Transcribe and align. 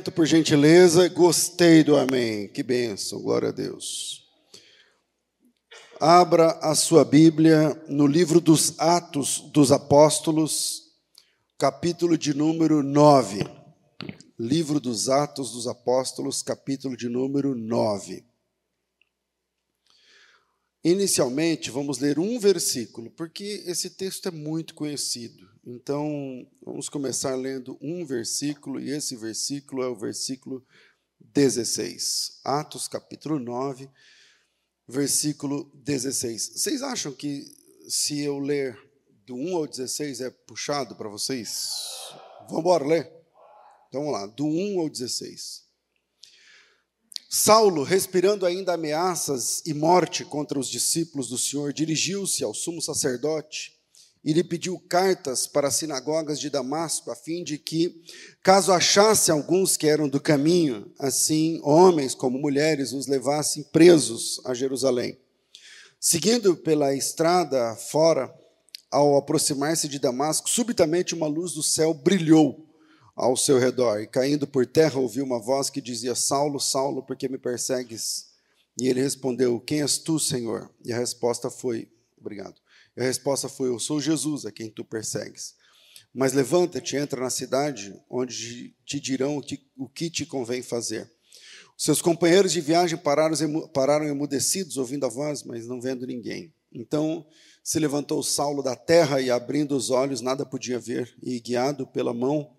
Por 0.00 0.26
gentileza, 0.26 1.08
gostei 1.08 1.84
do 1.84 1.96
amém. 1.96 2.48
Que 2.48 2.64
bênção, 2.64 3.22
glória 3.22 3.50
a 3.50 3.52
Deus. 3.52 4.24
Abra 6.00 6.58
a 6.60 6.74
sua 6.74 7.04
Bíblia 7.04 7.80
no 7.88 8.06
livro 8.06 8.40
dos 8.40 8.78
Atos 8.80 9.38
dos 9.52 9.70
Apóstolos, 9.70 10.82
capítulo 11.56 12.18
de 12.18 12.34
número 12.34 12.82
9. 12.82 13.46
Livro 14.36 14.80
dos 14.80 15.08
Atos 15.08 15.52
dos 15.52 15.68
Apóstolos, 15.68 16.42
capítulo 16.42 16.96
de 16.96 17.08
número 17.08 17.54
9. 17.54 18.24
Inicialmente, 20.86 21.70
vamos 21.70 21.98
ler 21.98 22.18
um 22.18 22.38
versículo, 22.38 23.10
porque 23.12 23.64
esse 23.64 23.88
texto 23.88 24.28
é 24.28 24.30
muito 24.30 24.74
conhecido. 24.74 25.48
Então, 25.64 26.46
vamos 26.62 26.90
começar 26.90 27.34
lendo 27.36 27.78
um 27.80 28.04
versículo, 28.04 28.78
e 28.78 28.90
esse 28.90 29.16
versículo 29.16 29.82
é 29.82 29.88
o 29.88 29.96
versículo 29.96 30.62
16. 31.18 32.40
Atos, 32.44 32.86
capítulo 32.86 33.38
9, 33.38 33.88
versículo 34.86 35.72
16. 35.74 36.52
Vocês 36.56 36.82
acham 36.82 37.12
que 37.12 37.50
se 37.88 38.20
eu 38.20 38.38
ler 38.38 38.78
do 39.24 39.34
1 39.36 39.56
ao 39.56 39.66
16 39.66 40.20
é 40.20 40.28
puxado 40.28 40.94
para 40.96 41.08
vocês? 41.08 41.72
Vamos 42.40 42.60
embora 42.60 42.86
ler? 42.86 43.10
Então 43.88 44.02
vamos 44.02 44.12
lá, 44.12 44.26
do 44.26 44.44
1 44.44 44.80
ao 44.80 44.90
16. 44.90 45.63
Saulo, 47.36 47.82
respirando 47.82 48.46
ainda 48.46 48.74
ameaças 48.74 49.60
e 49.66 49.74
morte 49.74 50.24
contra 50.24 50.56
os 50.56 50.68
discípulos 50.68 51.28
do 51.28 51.36
Senhor, 51.36 51.72
dirigiu-se 51.72 52.44
ao 52.44 52.54
sumo 52.54 52.80
sacerdote 52.80 53.72
e 54.24 54.32
lhe 54.32 54.44
pediu 54.44 54.78
cartas 54.88 55.44
para 55.44 55.66
as 55.66 55.74
sinagogas 55.74 56.38
de 56.38 56.48
Damasco, 56.48 57.10
a 57.10 57.16
fim 57.16 57.42
de 57.42 57.58
que, 57.58 58.04
caso 58.40 58.70
achasse 58.70 59.32
alguns 59.32 59.76
que 59.76 59.88
eram 59.88 60.08
do 60.08 60.20
caminho, 60.20 60.88
assim 60.96 61.60
homens 61.64 62.14
como 62.14 62.38
mulheres 62.38 62.92
os 62.92 63.08
levassem 63.08 63.64
presos 63.64 64.40
a 64.44 64.54
Jerusalém. 64.54 65.18
Seguindo 65.98 66.54
pela 66.54 66.94
estrada 66.94 67.74
fora, 67.74 68.32
ao 68.92 69.16
aproximar-se 69.16 69.88
de 69.88 69.98
Damasco, 69.98 70.48
subitamente 70.48 71.16
uma 71.16 71.26
luz 71.26 71.54
do 71.54 71.64
céu 71.64 71.92
brilhou 71.92 72.64
ao 73.14 73.36
seu 73.36 73.58
redor. 73.58 74.00
E 74.00 74.06
caindo 74.06 74.46
por 74.46 74.66
terra, 74.66 74.98
ouviu 74.98 75.24
uma 75.24 75.40
voz 75.40 75.70
que 75.70 75.80
dizia: 75.80 76.14
Saulo, 76.14 76.58
Saulo, 76.58 77.02
por 77.02 77.16
que 77.16 77.28
me 77.28 77.38
persegues? 77.38 78.26
E 78.78 78.88
ele 78.88 79.00
respondeu: 79.00 79.60
Quem 79.60 79.82
és 79.82 79.98
tu, 79.98 80.18
Senhor? 80.18 80.70
E 80.84 80.92
a 80.92 80.98
resposta 80.98 81.50
foi: 81.50 81.88
Obrigado. 82.18 82.60
E 82.96 83.00
a 83.00 83.04
resposta 83.04 83.48
foi: 83.48 83.68
Eu 83.68 83.78
sou 83.78 84.00
Jesus, 84.00 84.44
a 84.44 84.52
quem 84.52 84.70
tu 84.70 84.84
persegues. 84.84 85.54
Mas 86.12 86.32
levanta-te, 86.32 86.96
entra 86.96 87.20
na 87.20 87.30
cidade, 87.30 88.00
onde 88.08 88.74
te 88.84 89.00
dirão 89.00 89.42
o 89.76 89.88
que 89.88 90.10
te 90.10 90.24
convém 90.24 90.62
fazer. 90.62 91.10
Seus 91.76 92.00
companheiros 92.00 92.52
de 92.52 92.60
viagem 92.60 92.96
pararam, 92.96 93.68
pararam 93.68 94.06
emudecidos, 94.06 94.76
ouvindo 94.76 95.06
a 95.06 95.08
voz, 95.08 95.42
mas 95.42 95.66
não 95.66 95.80
vendo 95.80 96.06
ninguém. 96.06 96.54
Então 96.72 97.26
se 97.64 97.78
levantou 97.78 98.22
Saulo 98.22 98.62
da 98.62 98.76
terra 98.76 99.20
e, 99.20 99.30
abrindo 99.30 99.74
os 99.74 99.90
olhos, 99.90 100.20
nada 100.20 100.44
podia 100.44 100.78
ver, 100.78 101.16
e, 101.22 101.40
guiado 101.40 101.86
pela 101.86 102.12
mão 102.12 102.54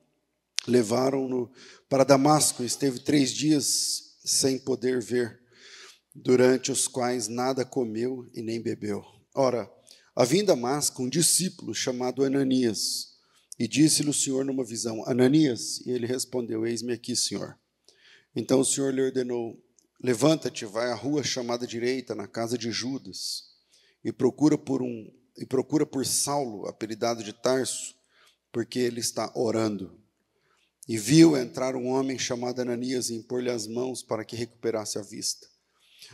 levaram-no 0.68 1.52
para 1.90 2.04
Damasco. 2.04 2.64
Esteve 2.64 3.00
três 3.00 3.32
dias 3.32 4.16
sem 4.24 4.58
poder 4.58 5.02
ver, 5.02 5.40
durante 6.14 6.72
os 6.72 6.88
quais 6.88 7.28
nada 7.28 7.64
comeu 7.64 8.28
e 8.34 8.42
nem 8.42 8.62
bebeu. 8.62 9.04
Ora, 9.34 9.70
havia 10.16 10.42
em 10.42 10.46
Damasco 10.46 11.04
um 11.04 11.10
discípulo 11.10 11.74
chamado 11.74 12.24
Ananias, 12.24 13.16
e 13.60 13.68
disse-lhe 13.68 14.10
o 14.10 14.14
Senhor 14.14 14.44
numa 14.44 14.64
visão: 14.64 15.08
Ananias, 15.08 15.80
e 15.86 15.92
ele 15.92 16.08
respondeu: 16.08 16.66
Eis-me 16.66 16.94
aqui, 16.94 17.16
Senhor. 17.16 17.58
Então 18.36 18.60
o 18.60 18.66
Senhor 18.66 18.94
lhe 18.94 19.02
ordenou: 19.02 19.62
Levanta-te, 20.02 20.66
vai 20.66 20.92
à 20.92 20.96
rua 20.96 21.24
chamada 21.24 21.66
direita, 21.66 22.16
na 22.16 22.28
casa 22.28 22.58
de 22.58 22.72
Judas, 22.72 23.44
e 24.04 24.12
procura 24.12 24.58
por 24.58 24.82
um 24.82 25.12
e 25.38 25.46
procura 25.46 25.86
por 25.86 26.06
Saulo, 26.06 26.66
apelidado 26.66 27.22
de 27.22 27.34
Tarso, 27.34 27.94
porque 28.52 28.80
ele 28.80 29.02
está 29.02 29.32
orando. 29.36 30.00
E 30.88 30.98
viu 30.98 31.36
entrar 31.36 31.76
um 31.76 31.88
homem 31.88 32.18
chamado 32.18 32.62
Ananias 32.62 33.10
e 33.10 33.16
impor-lhe 33.16 33.50
as 33.50 33.66
mãos 33.66 34.04
para 34.04 34.24
que 34.24 34.36
recuperasse 34.36 35.00
a 35.00 35.02
vista. 35.02 35.48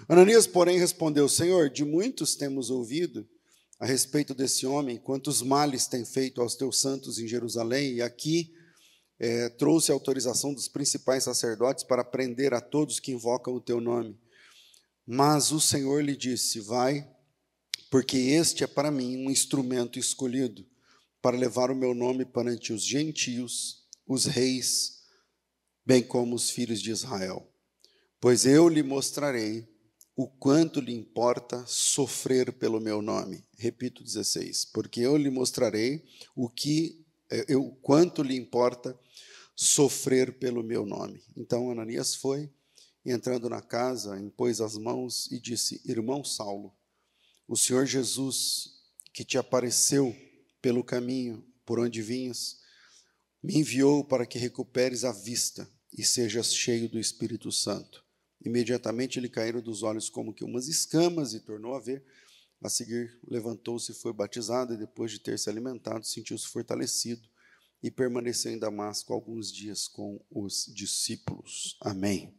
Ananias, 0.08 0.48
porém, 0.48 0.80
respondeu: 0.80 1.28
Senhor, 1.28 1.70
de 1.70 1.84
muitos 1.84 2.36
temos 2.36 2.70
ouvido 2.70 3.28
a 3.80 3.86
respeito 3.86 4.34
desse 4.34 4.66
homem, 4.66 4.98
quantos 4.98 5.42
males 5.42 5.88
tem 5.88 6.06
feito 6.06 6.42
aos 6.42 6.56
teus 6.56 6.80
santos 6.80 7.20
em 7.20 7.28
Jerusalém, 7.28 7.96
e 7.96 8.02
aqui 8.02 8.54
é, 9.20 9.50
trouxe 9.50 9.92
a 9.92 9.96
autorização 9.96 10.54
dos 10.54 10.68
principais 10.68 11.24
sacerdotes 11.24 11.84
para 11.84 12.04
prender 12.04 12.54
a 12.54 12.62
todos 12.62 13.00
que 13.00 13.12
invocam 13.12 13.54
o 13.54 13.62
teu 13.62 13.82
nome. 13.82 14.18
Mas 15.06 15.52
o 15.52 15.60
Senhor 15.60 16.04
lhe 16.04 16.16
disse: 16.16 16.62
Vai, 16.62 17.08
porque 17.90 18.18
este 18.18 18.64
é 18.64 18.68
para 18.68 18.90
mim 18.90 19.18
um 19.18 19.30
instrumento 19.30 20.00
escolhido 20.00 20.66
para 21.22 21.38
levar 21.38 21.70
o 21.70 21.76
meu 21.76 21.94
nome 21.94 22.24
perante 22.24 22.72
os 22.72 22.84
gentios 22.84 23.81
os 24.08 24.26
reis, 24.26 25.04
bem 25.86 26.04
como 26.04 26.36
os 26.36 26.50
filhos 26.50 26.82
de 26.82 26.92
Israel. 26.92 27.48
Pois 28.20 28.46
eu 28.46 28.70
lhe 28.70 28.84
mostrarei 28.84 29.68
o 30.16 30.28
quanto 30.28 30.80
lhe 30.80 30.94
importa 30.94 31.66
sofrer 31.66 32.54
pelo 32.54 32.80
meu 32.80 33.02
nome. 33.02 33.44
Repito 33.58 34.04
16, 34.04 34.66
porque 34.66 35.00
eu 35.00 35.18
lhe 35.18 35.30
mostrarei 35.30 36.06
o 36.36 36.50
que 36.50 37.06
eu 37.48 37.72
quanto 37.82 38.22
lhe 38.22 38.36
importa 38.36 39.00
sofrer 39.56 40.38
pelo 40.38 40.64
meu 40.64 40.86
nome. 40.86 41.24
Então 41.36 41.72
Ananias 41.72 42.14
foi, 42.16 42.52
entrando 43.06 43.50
na 43.50 43.62
casa, 43.62 44.20
impôs 44.20 44.62
as 44.62 44.78
mãos 44.78 45.32
e 45.32 45.40
disse: 45.40 45.82
Irmão 45.86 46.24
Saulo, 46.24 46.76
o 47.48 47.56
Senhor 47.56 47.86
Jesus, 47.86 48.82
que 49.14 49.24
te 49.24 49.38
apareceu 49.38 50.16
pelo 50.62 50.84
caminho 50.84 51.44
por 51.66 51.80
onde 51.80 52.02
vinhas, 52.02 52.61
me 53.44 53.58
enviou 53.58 54.04
para 54.04 54.26
que 54.26 54.38
recuperes 54.38 55.04
a 55.04 55.12
vista 55.12 55.70
e 55.92 56.04
sejas 56.04 56.54
cheio 56.54 56.88
do 56.88 57.00
Espírito 57.00 57.52
Santo. 57.52 58.06
Imediatamente 58.44 59.20
lhe 59.20 59.30
caíram 59.30 59.62
dos 59.62 59.84
olhos 59.84 60.10
como 60.10 60.34
que 60.34 60.44
umas 60.44 60.68
escamas 60.68 61.34
e 61.34 61.40
tornou 61.40 61.76
a 61.76 61.80
ver. 61.80 62.04
A 62.62 62.70
seguir, 62.70 63.18
levantou-se 63.28 63.94
foi 63.94 64.14
batizado, 64.14 64.74
e 64.74 64.78
depois 64.78 65.12
de 65.12 65.20
ter 65.20 65.38
se 65.38 65.50
alimentado, 65.50 66.06
sentiu-se 66.06 66.48
fortalecido 66.48 67.28
e 67.82 67.90
permaneceu 67.90 68.52
em 68.52 68.60
Damasco 68.60 69.14
alguns 69.14 69.52
dias 69.52 69.88
com 69.88 70.24
os 70.30 70.72
discípulos. 70.74 71.78
Amém. 71.82 72.34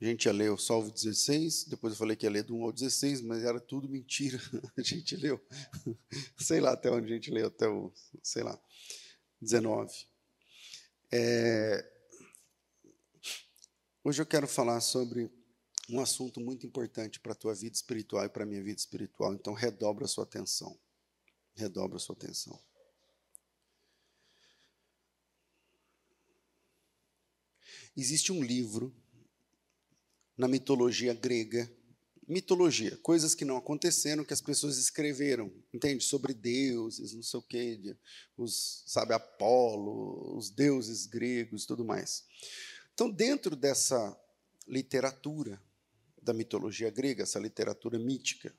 A 0.00 0.04
gente 0.06 0.24
ia 0.26 0.32
ler 0.32 0.50
o 0.50 0.56
16, 0.56 1.64
depois 1.64 1.92
eu 1.92 1.98
falei 1.98 2.16
que 2.16 2.26
ia 2.26 2.30
ler 2.30 2.42
do 2.42 2.56
1 2.56 2.64
ao 2.64 2.72
16, 2.72 3.20
mas 3.22 3.42
era 3.42 3.60
tudo 3.60 3.88
mentira. 3.88 4.38
A 4.76 4.82
gente 4.82 5.16
leu, 5.16 5.40
sei 6.38 6.60
lá 6.60 6.72
até 6.72 6.90
onde 6.90 7.10
a 7.10 7.14
gente 7.14 7.30
leu, 7.30 7.46
até 7.46 7.68
o, 7.68 7.92
sei 8.22 8.42
lá. 8.42 8.58
19. 9.44 10.06
É... 11.12 11.92
Hoje 14.02 14.20
eu 14.20 14.26
quero 14.26 14.48
falar 14.48 14.80
sobre 14.80 15.30
um 15.88 16.00
assunto 16.00 16.40
muito 16.40 16.66
importante 16.66 17.20
para 17.20 17.32
a 17.32 17.36
tua 17.36 17.54
vida 17.54 17.74
espiritual 17.76 18.24
e 18.24 18.28
para 18.28 18.44
a 18.44 18.46
minha 18.46 18.62
vida 18.62 18.78
espiritual. 18.78 19.34
Então, 19.34 19.52
redobra 19.52 20.06
a 20.06 20.08
sua 20.08 20.24
atenção. 20.24 20.78
Redobra 21.54 21.96
a 21.96 22.00
sua 22.00 22.16
atenção. 22.16 22.58
Existe 27.96 28.32
um 28.32 28.42
livro 28.42 28.94
na 30.36 30.48
mitologia 30.48 31.14
grega 31.14 31.70
mitologia, 32.26 32.96
coisas 33.02 33.34
que 33.34 33.44
não 33.44 33.56
aconteceram, 33.56 34.24
que 34.24 34.32
as 34.32 34.40
pessoas 34.40 34.78
escreveram, 34.78 35.52
entende? 35.72 36.04
Sobre 36.04 36.32
deuses, 36.32 37.12
não 37.12 37.22
sei 37.22 37.40
o 37.40 37.42
quê, 37.42 37.96
os, 38.36 38.82
sabe, 38.86 39.12
Apolo, 39.12 40.36
os 40.36 40.50
deuses 40.50 41.06
gregos 41.06 41.66
tudo 41.66 41.84
mais. 41.84 42.24
Então, 42.94 43.10
dentro 43.10 43.54
dessa 43.54 44.18
literatura 44.66 45.60
da 46.22 46.32
mitologia 46.32 46.90
grega, 46.90 47.22
essa 47.22 47.38
literatura 47.38 47.98
mítica, 47.98 48.54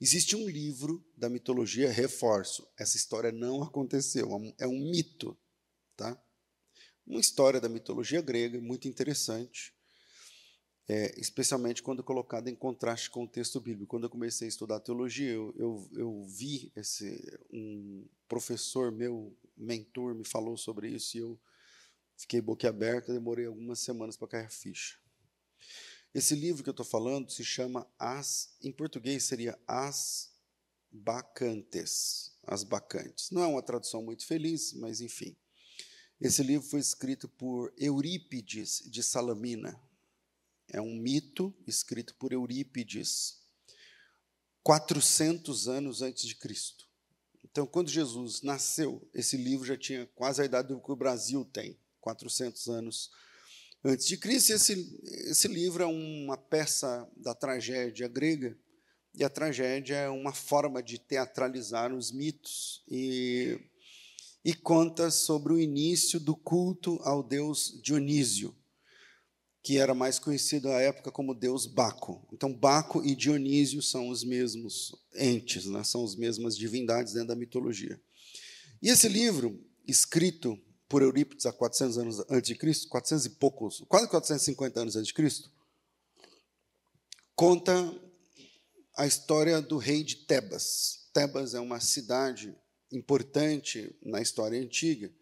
existe 0.00 0.34
um 0.34 0.48
livro 0.48 1.04
da 1.16 1.28
mitologia, 1.28 1.90
reforço, 1.90 2.66
essa 2.78 2.96
história 2.96 3.30
não 3.30 3.62
aconteceu, 3.62 4.30
é 4.58 4.66
um 4.66 4.76
é 4.76 4.90
mito, 4.90 5.36
tá? 5.96 6.20
Uma 7.06 7.20
história 7.20 7.60
da 7.60 7.68
mitologia 7.68 8.22
grega 8.22 8.60
muito 8.60 8.88
interessante, 8.88 9.74
é, 10.90 11.14
especialmente 11.16 11.84
quando 11.84 12.02
colocado 12.02 12.48
em 12.48 12.54
contraste 12.56 13.10
com 13.10 13.22
o 13.22 13.28
texto 13.28 13.60
bíblico. 13.60 13.90
Quando 13.90 14.04
eu 14.04 14.10
comecei 14.10 14.48
a 14.48 14.48
estudar 14.48 14.80
teologia, 14.80 15.30
eu, 15.30 15.54
eu, 15.56 15.88
eu 15.92 16.24
vi 16.24 16.72
esse 16.74 17.38
um 17.52 18.04
professor 18.26 18.90
meu, 18.90 19.32
mentor, 19.56 20.16
me 20.16 20.24
falou 20.24 20.56
sobre 20.56 20.88
isso 20.88 21.16
e 21.16 21.20
eu 21.20 21.40
fiquei 22.16 22.40
boquiaberta, 22.40 23.12
demorei 23.12 23.46
algumas 23.46 23.78
semanas 23.78 24.16
para 24.16 24.26
cair 24.26 24.46
a 24.46 24.50
ficha. 24.50 24.98
Esse 26.12 26.34
livro 26.34 26.64
que 26.64 26.68
eu 26.68 26.72
estou 26.72 26.84
falando 26.84 27.30
se 27.30 27.44
chama 27.44 27.88
As, 27.96 28.56
em 28.60 28.72
português 28.72 29.22
seria 29.22 29.56
As 29.68 30.34
Bacantes, 30.90 32.32
As 32.42 32.64
Bacantes. 32.64 33.30
Não 33.30 33.44
é 33.44 33.46
uma 33.46 33.62
tradução 33.62 34.02
muito 34.02 34.26
feliz, 34.26 34.72
mas 34.72 35.00
enfim. 35.00 35.36
Esse 36.20 36.42
livro 36.42 36.66
foi 36.66 36.80
escrito 36.80 37.28
por 37.28 37.72
Eurípides 37.78 38.82
de 38.90 39.04
Salamina. 39.04 39.80
É 40.72 40.80
um 40.80 40.94
mito 40.94 41.52
escrito 41.66 42.14
por 42.14 42.32
Eurípides, 42.32 43.40
400 44.62 45.68
anos 45.68 46.00
antes 46.00 46.24
de 46.26 46.36
Cristo. 46.36 46.86
Então, 47.44 47.66
quando 47.66 47.90
Jesus 47.90 48.42
nasceu, 48.42 49.08
esse 49.12 49.36
livro 49.36 49.66
já 49.66 49.76
tinha 49.76 50.06
quase 50.14 50.40
a 50.40 50.44
idade 50.44 50.68
do 50.68 50.80
que 50.80 50.92
o 50.92 50.96
Brasil 50.96 51.44
tem, 51.44 51.76
400 52.00 52.68
anos 52.68 53.10
antes 53.82 54.06
de 54.06 54.16
Cristo. 54.16 54.52
Esse, 54.52 55.00
esse 55.28 55.48
livro 55.48 55.82
é 55.82 55.86
uma 55.86 56.36
peça 56.36 57.10
da 57.16 57.34
tragédia 57.34 58.06
grega, 58.06 58.56
e 59.12 59.24
a 59.24 59.28
tragédia 59.28 59.96
é 59.96 60.08
uma 60.08 60.32
forma 60.32 60.80
de 60.80 60.96
teatralizar 60.96 61.92
os 61.92 62.12
mitos 62.12 62.84
e, 62.88 63.58
e 64.44 64.54
conta 64.54 65.10
sobre 65.10 65.52
o 65.52 65.58
início 65.58 66.20
do 66.20 66.36
culto 66.36 67.00
ao 67.02 67.20
deus 67.20 67.76
Dionísio 67.82 68.54
que 69.62 69.78
era 69.78 69.94
mais 69.94 70.18
conhecido 70.18 70.68
à 70.68 70.80
época 70.80 71.12
como 71.12 71.34
deus 71.34 71.66
Baco. 71.66 72.26
Então, 72.32 72.52
Baco 72.52 73.04
e 73.04 73.14
Dionísio 73.14 73.82
são 73.82 74.08
os 74.08 74.24
mesmos 74.24 74.94
entes, 75.14 75.66
né? 75.66 75.84
são 75.84 76.02
as 76.02 76.14
mesmas 76.14 76.56
divindades 76.56 77.12
dentro 77.12 77.28
da 77.28 77.36
mitologia. 77.36 78.00
E 78.82 78.88
esse 78.88 79.08
livro, 79.08 79.62
escrito 79.86 80.58
por 80.88 81.02
Eurípides 81.02 81.46
há 81.46 81.52
400 81.52 81.98
anos 81.98 82.20
antes 82.30 82.48
de 82.48 82.54
Cristo, 82.54 82.88
400 82.88 83.26
e 83.26 83.30
poucos, 83.30 83.84
quase 83.88 84.08
450 84.08 84.80
anos 84.80 84.96
antes 84.96 85.08
de 85.08 85.14
Cristo, 85.14 85.50
conta 87.36 87.72
a 88.96 89.06
história 89.06 89.60
do 89.60 89.76
rei 89.76 90.02
de 90.02 90.16
Tebas. 90.26 91.08
Tebas 91.12 91.54
é 91.54 91.60
uma 91.60 91.80
cidade 91.80 92.56
importante 92.90 93.94
na 94.02 94.20
história 94.20 94.60
antiga, 94.60 95.12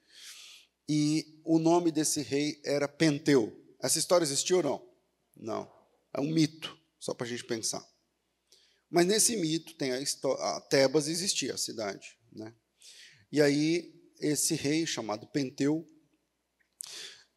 e 0.88 1.40
o 1.44 1.58
nome 1.58 1.90
desse 1.90 2.22
rei 2.22 2.60
era 2.64 2.88
Penteu. 2.88 3.52
Essa 3.80 3.98
história 3.98 4.24
existiu 4.24 4.58
ou 4.58 4.62
não? 4.62 4.88
Não. 5.36 5.72
É 6.12 6.20
um 6.20 6.30
mito, 6.30 6.76
só 6.98 7.14
para 7.14 7.26
a 7.26 7.30
gente 7.30 7.44
pensar. 7.44 7.86
Mas 8.90 9.06
nesse 9.06 9.36
mito 9.36 9.74
tem 9.74 9.92
a. 9.92 9.98
A 9.98 10.60
Tebas 10.62 11.08
existia, 11.08 11.54
a 11.54 11.58
cidade. 11.58 12.16
Né? 12.32 12.52
E 13.30 13.40
aí, 13.40 13.94
esse 14.18 14.54
rei, 14.54 14.86
chamado 14.86 15.26
Penteu, 15.26 15.86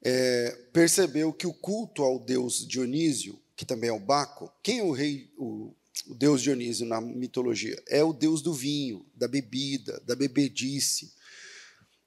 é, 0.02 0.52
percebeu 0.74 1.32
que 1.32 1.46
o 1.46 1.54
culto 1.54 2.02
ao 2.02 2.20
deus 2.20 2.66
Dionísio, 2.66 3.40
que 3.56 3.66
também 3.66 3.90
é 3.90 3.94
o 3.94 4.00
Baco, 4.00 4.52
quem 4.64 4.80
é 4.80 4.84
o 4.84 4.92
rei, 4.92 5.32
o, 5.38 5.76
o 6.08 6.16
deus 6.16 6.42
Dionísio 6.42 6.86
na 6.86 7.00
mitologia? 7.00 7.82
É 7.88 8.04
o 8.04 8.14
deus 8.14 8.42
do 8.42 8.54
vinho, 8.54 9.06
da 9.14 9.28
bebida, 9.28 10.00
da 10.00 10.16
bebedice. 10.16 11.14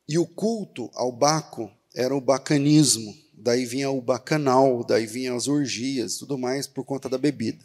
E 0.09 0.19
o 0.19 0.27
culto 0.27 0.91
ao 0.95 1.13
Baco 1.13 1.71
era 1.95 2.15
o 2.15 2.21
bacanismo, 2.21 3.17
daí 3.37 3.65
vinha 3.65 3.91
o 3.91 4.01
bacanal, 4.01 4.85
daí 4.85 5.07
vinha 5.07 5.35
as 5.35 5.49
orgias, 5.49 6.17
tudo 6.19 6.39
mais 6.39 6.67
por 6.67 6.85
conta 6.85 7.09
da 7.09 7.19
bebida. 7.19 7.65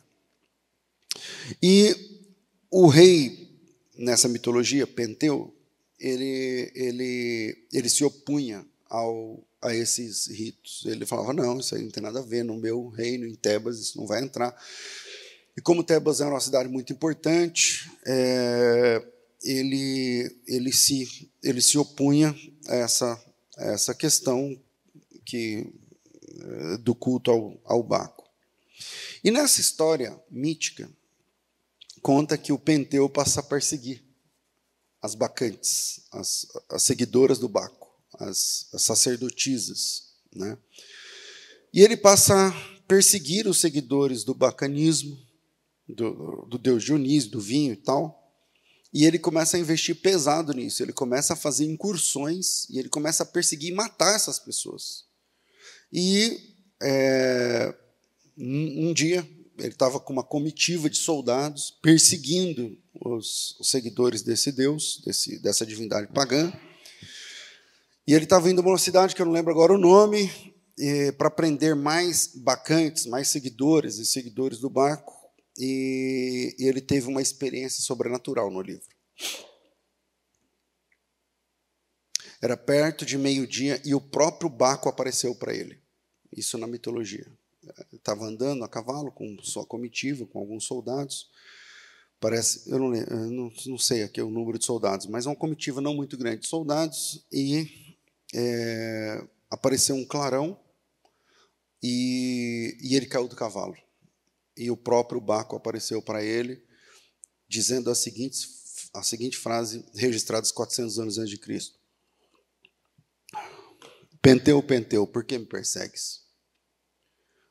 E 1.62 1.96
o 2.70 2.88
rei, 2.88 3.50
nessa 3.98 4.28
mitologia, 4.28 4.86
Penteu, 4.86 5.54
ele, 6.00 6.72
ele, 6.76 7.58
ele 7.74 7.90
se 7.90 8.04
opunha 8.04 8.66
ao, 8.90 9.44
a 9.62 9.76
esses 9.76 10.28
ritos. 10.28 10.84
Ele 10.86 11.06
falava: 11.06 11.34
não, 11.34 11.60
isso 11.60 11.76
aí 11.76 11.84
não 11.84 11.92
tem 11.92 12.04
nada 12.04 12.20
a 12.20 12.24
ver, 12.24 12.44
no 12.44 12.58
meu 12.58 12.88
reino, 12.90 13.26
em 13.26 13.36
Tebas, 13.36 13.80
isso 13.80 13.98
não 13.98 14.08
vai 14.08 14.22
entrar. 14.22 14.56
E 15.58 15.62
como 15.62 15.84
Tebas 15.84 16.22
era 16.22 16.30
uma 16.30 16.40
cidade 16.40 16.70
muito 16.70 16.94
importante, 16.94 17.92
é, 18.06 19.06
ele, 19.44 20.34
ele, 20.48 20.72
se, 20.72 21.30
ele 21.44 21.62
se 21.62 21.78
opunha 21.78 22.36
a 22.68 22.76
essa, 22.76 23.22
a 23.58 23.66
essa 23.66 23.94
questão 23.94 24.58
que, 25.30 25.72
eh, 26.42 26.78
do 26.78 26.96
culto 26.96 27.30
ao, 27.30 27.62
ao 27.64 27.84
Baco. 27.84 28.28
E 29.24 29.30
nessa 29.30 29.62
história 29.62 30.20
mítica, 30.32 30.90
conta 32.02 32.38
que 32.38 32.52
o 32.52 32.58
Penteu 32.58 33.08
passa 33.08 33.42
a 33.42 33.44
perseguir 33.44 34.04
as 35.02 35.14
bacantes, 35.14 36.02
as, 36.12 36.48
as 36.68 36.82
seguidoras 36.82 37.38
do 37.38 37.48
Baco, 37.48 37.88
as, 38.16 38.68
as 38.74 38.82
sacerdotisas. 38.82 40.14
Né? 40.34 40.58
E 41.72 41.82
ele 41.82 41.96
passa 41.96 42.48
a 42.48 42.52
perseguir 42.88 43.48
os 43.48 43.60
seguidores 43.60 44.24
do 44.24 44.34
bacanismo, 44.34 45.18
do, 45.88 46.46
do 46.48 46.58
deus 46.58 46.84
Dionísio, 46.84 47.30
do 47.30 47.40
vinho 47.40 47.74
e 47.74 47.78
tal, 47.78 48.20
e 48.92 49.06
ele 49.06 49.20
começa 49.20 49.56
a 49.56 49.60
investir 49.60 49.96
pesado 50.02 50.52
nisso, 50.54 50.82
ele 50.82 50.92
começa 50.92 51.34
a 51.34 51.36
fazer 51.36 51.66
incursões 51.66 52.68
e 52.70 52.80
ele 52.80 52.90
começa 52.90 53.22
a 53.22 53.26
perseguir 53.26 53.72
e 53.72 53.76
matar 53.76 54.16
essas 54.16 54.40
pessoas. 54.40 55.09
E 55.92 56.40
é, 56.82 57.74
um, 58.38 58.90
um 58.90 58.94
dia 58.94 59.28
ele 59.58 59.70
estava 59.70 60.00
com 60.00 60.14
uma 60.14 60.24
comitiva 60.24 60.90
de 60.90 60.98
soldados 60.98 61.78
perseguindo 61.82 62.78
os, 62.94 63.60
os 63.60 63.70
seguidores 63.70 64.22
desse 64.22 64.52
deus, 64.52 65.02
desse, 65.06 65.40
dessa 65.40 65.66
divindade 65.66 66.08
pagã. 66.08 66.52
E 68.08 68.14
ele 68.14 68.24
estava 68.24 68.50
indo 68.50 68.62
para 68.62 68.72
uma 68.72 68.78
cidade 68.78 69.14
que 69.14 69.22
eu 69.22 69.26
não 69.26 69.34
lembro 69.34 69.52
agora 69.52 69.74
o 69.74 69.78
nome, 69.78 70.32
para 71.18 71.30
prender 71.30 71.76
mais 71.76 72.32
bacantes, 72.34 73.06
mais 73.06 73.28
seguidores 73.28 73.98
e 73.98 74.06
seguidores 74.06 74.60
do 74.60 74.70
barco. 74.70 75.14
E, 75.58 76.56
e 76.58 76.66
ele 76.66 76.80
teve 76.80 77.08
uma 77.08 77.22
experiência 77.22 77.84
sobrenatural 77.84 78.50
no 78.50 78.62
livro. 78.62 78.88
Era 82.42 82.56
perto 82.56 83.06
de 83.06 83.18
meio-dia 83.18 83.82
e 83.84 83.94
o 83.94 84.00
próprio 84.00 84.50
Baco 84.50 84.88
apareceu 84.88 85.36
para 85.36 85.54
ele. 85.54 85.80
Isso 86.32 86.58
na 86.58 86.68
mitologia. 86.68 87.28
Estava 87.92 88.26
andando 88.26 88.64
a 88.64 88.70
cavalo 88.70 89.12
com 89.12 89.38
sua 89.42 89.66
comitiva, 89.66 90.26
com 90.26 90.40
alguns 90.40 90.66
soldados. 90.66 91.30
Parece, 92.20 92.70
eu 92.70 92.80
não, 92.80 92.96
eu 92.96 93.32
não, 93.32 93.52
não 93.66 93.78
sei 93.78 94.04
aqui 94.04 94.22
o 94.22 94.30
número 94.30 94.58
de 94.60 94.66
soldados, 94.66 95.06
mas 95.06 95.26
é 95.26 95.30
uma 95.30 95.36
comitiva 95.36 95.82
não 95.82 95.96
muito 95.96 96.18
grande 96.18 96.42
de 96.42 96.48
soldados 96.48 97.26
e 97.32 97.96
é, 98.34 99.26
apareceu 99.50 99.96
um 99.96 100.06
clarão 100.06 100.60
e, 101.82 102.78
e 102.82 102.96
ele 102.96 103.06
caiu 103.06 103.28
do 103.28 103.36
cavalo. 103.36 103.76
E 104.56 104.70
o 104.70 104.76
próprio 104.76 105.22
Baco 105.22 105.56
apareceu 105.56 106.02
para 106.02 106.24
ele, 106.24 106.62
dizendo 107.48 107.90
a 107.90 107.96
seguinte, 107.96 109.38
frase, 109.38 109.86
registrada 109.96 110.46
400 110.54 111.00
anos 111.00 111.18
antes 111.18 111.30
de 111.30 111.38
Cristo. 111.38 111.79
Penteu, 114.22 114.62
Penteu, 114.62 115.08
por 115.08 115.24
que 115.24 115.38
me 115.38 115.46
persegues? 115.46 116.24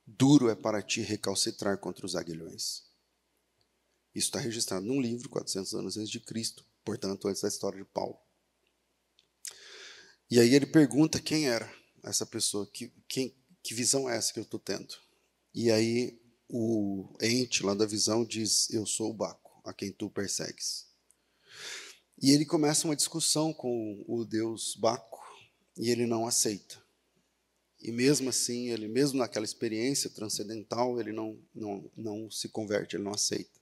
Duro 0.06 0.50
é 0.50 0.54
para 0.54 0.82
ti 0.82 1.00
recalcitrar 1.00 1.78
contra 1.78 2.04
os 2.04 2.14
aguilhões. 2.14 2.82
Isso 4.14 4.28
está 4.28 4.38
registrado 4.38 4.84
num 4.84 5.00
livro, 5.00 5.28
400 5.28 5.74
anos 5.74 5.96
antes 5.96 6.10
de 6.10 6.20
Cristo, 6.20 6.64
portanto, 6.84 7.26
antes 7.28 7.40
da 7.40 7.48
história 7.48 7.78
de 7.78 7.84
Paulo. 7.84 8.18
E 10.30 10.38
aí 10.38 10.54
ele 10.54 10.66
pergunta 10.66 11.20
quem 11.20 11.48
era 11.48 11.72
essa 12.02 12.26
pessoa, 12.26 12.66
que, 12.66 12.92
quem, 13.08 13.34
que 13.62 13.72
visão 13.72 14.08
é 14.08 14.16
essa 14.16 14.32
que 14.32 14.38
eu 14.38 14.44
estou 14.44 14.60
tendo? 14.60 14.94
E 15.54 15.70
aí 15.70 16.20
o 16.48 17.16
ente 17.20 17.62
lá 17.62 17.74
da 17.74 17.86
visão 17.86 18.24
diz: 18.24 18.70
Eu 18.70 18.84
sou 18.84 19.10
o 19.10 19.14
Baco, 19.14 19.60
a 19.64 19.72
quem 19.72 19.90
tu 19.90 20.10
persegues. 20.10 20.86
E 22.20 22.30
ele 22.32 22.44
começa 22.44 22.86
uma 22.86 22.96
discussão 22.96 23.52
com 23.52 24.04
o 24.06 24.24
deus 24.24 24.74
Baco, 24.76 25.18
e 25.78 25.90
ele 25.90 26.06
não 26.06 26.26
aceita. 26.26 26.76
E 27.80 27.92
mesmo 27.92 28.28
assim, 28.28 28.68
ele 28.70 28.88
mesmo 28.88 29.18
naquela 29.18 29.44
experiência 29.44 30.10
transcendental, 30.10 31.00
ele 31.00 31.12
não, 31.12 31.38
não, 31.54 31.90
não 31.96 32.30
se 32.30 32.48
converte, 32.48 32.96
ele 32.96 33.04
não 33.04 33.12
aceita. 33.12 33.58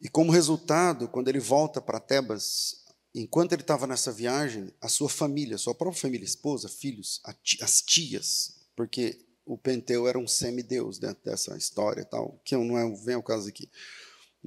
E 0.00 0.08
como 0.08 0.30
resultado, 0.30 1.08
quando 1.08 1.28
ele 1.28 1.40
volta 1.40 1.82
para 1.82 1.98
Tebas, 1.98 2.84
enquanto 3.12 3.52
ele 3.52 3.62
estava 3.62 3.84
nessa 3.84 4.12
viagem, 4.12 4.72
a 4.80 4.88
sua 4.88 5.08
família, 5.08 5.58
sua 5.58 5.74
própria 5.74 6.00
família, 6.00 6.24
esposa, 6.24 6.68
filhos, 6.68 7.20
as 7.60 7.82
tias, 7.82 8.60
porque 8.76 9.26
o 9.44 9.58
Penteu 9.58 10.06
era 10.06 10.18
um 10.18 10.28
semideus 10.28 10.98
dentro 10.98 11.24
dessa 11.24 11.56
história, 11.56 12.04
tal, 12.04 12.40
que 12.44 12.56
não 12.56 12.78
é, 12.78 12.88
vem 13.04 13.16
ao 13.16 13.22
caso 13.22 13.48
aqui. 13.48 13.68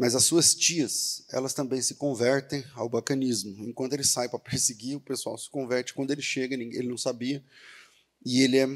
Mas 0.01 0.15
as 0.15 0.23
suas 0.23 0.55
tias, 0.55 1.23
elas 1.29 1.53
também 1.53 1.79
se 1.79 1.93
convertem 1.93 2.65
ao 2.73 2.89
bacanismo. 2.89 3.63
Enquanto 3.67 3.93
ele 3.93 4.03
sai 4.03 4.27
para 4.27 4.39
perseguir, 4.39 4.97
o 4.97 4.99
pessoal 4.99 5.37
se 5.37 5.47
converte. 5.47 5.93
Quando 5.93 6.09
ele 6.09 6.23
chega, 6.23 6.55
ele 6.55 6.87
não 6.87 6.97
sabia. 6.97 7.45
E 8.25 8.41
ele 8.41 8.57
é 8.57 8.67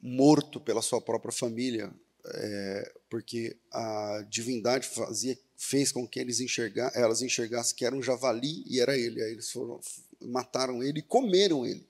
morto 0.00 0.60
pela 0.60 0.80
sua 0.80 1.00
própria 1.00 1.32
família, 1.32 1.92
é, 2.24 2.92
porque 3.10 3.56
a 3.72 4.24
divindade 4.30 4.86
fazia, 4.86 5.36
fez 5.56 5.90
com 5.90 6.06
que 6.06 6.20
eles 6.20 6.38
enxergar, 6.38 6.92
elas 6.94 7.22
enxergassem 7.22 7.74
que 7.74 7.84
era 7.84 7.96
um 7.96 8.00
javali 8.00 8.62
e 8.64 8.78
era 8.78 8.96
ele. 8.96 9.20
Aí 9.20 9.32
eles 9.32 9.50
foram, 9.50 9.80
mataram 10.20 10.80
ele 10.80 11.00
e 11.00 11.02
comeram 11.02 11.66
ele. 11.66 11.84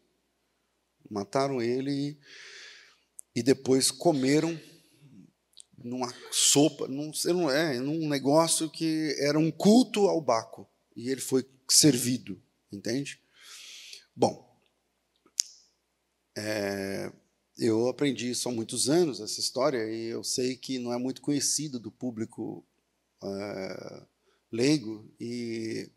Mataram 1.11 1.61
ele 1.61 1.90
e, 1.90 2.18
e 3.35 3.42
depois 3.42 3.90
comeram 3.90 4.59
numa 5.82 6.12
sopa, 6.30 6.88
num, 6.88 7.11
não 7.26 7.50
é, 7.50 7.78
num 7.78 8.08
negócio 8.08 8.68
que 8.70 9.14
era 9.20 9.38
um 9.38 9.50
culto 9.50 10.08
ao 10.08 10.20
Baco. 10.20 10.68
E 10.97 11.11
ele 11.11 11.20
foi 11.20 11.44
servido, 11.68 12.40
entende? 12.73 13.20
Bom, 14.14 14.47
É, 16.37 17.12
eu 17.58 17.88
aprendi 17.88 18.30
isso 18.30 18.49
há 18.49 18.52
muitos 18.52 18.88
anos, 18.88 19.20
essa 19.20 19.40
história, 19.40 19.90
e 19.90 20.06
eu 20.06 20.23
sei 20.23 20.56
que 20.56 20.78
não 20.78 20.92
é 20.92 20.99
muito 20.99 21.20
conhecido 21.20 21.80
do 21.80 21.90
público 21.90 22.64
é, 23.23 24.02
leigo, 24.52 25.11
e, 25.18 25.90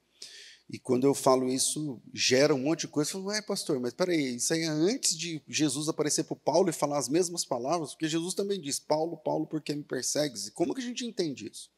e 0.71 0.79
quando 0.79 1.05
eu 1.05 1.13
falo 1.13 1.49
isso, 1.49 2.01
gera 2.13 2.55
um 2.55 2.59
monte 2.59 2.81
de 2.81 2.87
coisa. 2.87 3.09
Eu 3.09 3.11
falo, 3.11 3.25
ué, 3.25 3.41
pastor, 3.41 3.77
mas 3.77 3.93
peraí, 3.93 4.37
isso 4.37 4.53
aí 4.53 4.61
é 4.61 4.67
antes 4.67 5.17
de 5.17 5.41
Jesus 5.45 5.89
aparecer 5.89 6.23
para 6.23 6.37
Paulo 6.37 6.69
e 6.69 6.73
falar 6.73 6.97
as 6.97 7.09
mesmas 7.09 7.43
palavras, 7.43 7.91
porque 7.91 8.07
Jesus 8.07 8.33
também 8.33 8.59
diz, 8.59 8.79
Paulo, 8.79 9.17
Paulo, 9.17 9.45
por 9.45 9.61
que 9.61 9.75
me 9.75 9.83
persegues? 9.83 10.47
E 10.47 10.51
como 10.51 10.73
que 10.73 10.79
a 10.79 10.85
gente 10.85 11.05
entende 11.05 11.51
isso? 11.51 11.69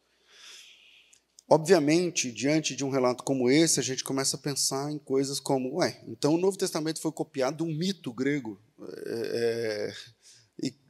Obviamente, 1.50 2.32
diante 2.32 2.76
de 2.76 2.86
um 2.86 2.92
relato 2.92 3.24
como 3.24 3.50
esse, 3.50 3.80
a 3.80 3.84
gente 3.84 4.04
começa 4.04 4.38
a 4.38 4.40
pensar 4.40 4.92
em 4.92 5.00
coisas 5.00 5.40
como, 5.40 5.78
ué, 5.78 6.00
então 6.08 6.36
o 6.36 6.38
Novo 6.38 6.56
Testamento 6.56 7.02
foi 7.02 7.12
copiado 7.12 7.58
de 7.58 7.64
um 7.64 7.76
mito 7.76 8.14
grego. 8.14 8.62
É, 9.08 9.90
é 9.90 9.94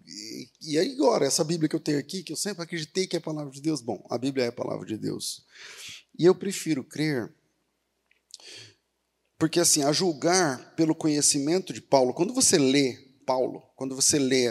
e, 0.06 0.50
e, 0.62 0.78
agora, 0.78 1.26
essa 1.26 1.46
Bíblia 1.46 1.70
que 1.70 1.76
eu 1.76 1.80
tenho 1.80 1.98
aqui, 1.98 2.22
que 2.22 2.34
eu 2.34 2.38
sempre 2.38 2.64
acreditei 2.64 3.08
que 3.08 3.16
é 3.16 3.20
a 3.20 3.22
palavra 3.22 3.50
de 3.50 3.62
Deus, 3.62 3.80
bom, 3.82 4.06
a 4.10 4.18
Bíblia 4.18 4.44
é 4.44 4.48
a 4.50 4.52
palavra 4.52 4.86
de 4.86 4.98
Deus. 4.98 5.46
E 6.20 6.26
eu 6.26 6.36
prefiro 6.36 6.84
crer, 6.84 7.34
porque 9.44 9.60
assim, 9.60 9.84
a 9.84 9.92
julgar 9.92 10.74
pelo 10.74 10.96
conhecimento 10.96 11.74
de 11.74 11.82
Paulo, 11.82 12.14
quando 12.14 12.34
você 12.34 12.58
lê 12.58 12.94
Paulo, 13.26 13.62
quando 13.76 13.94
você 13.94 14.18
lê 14.18 14.48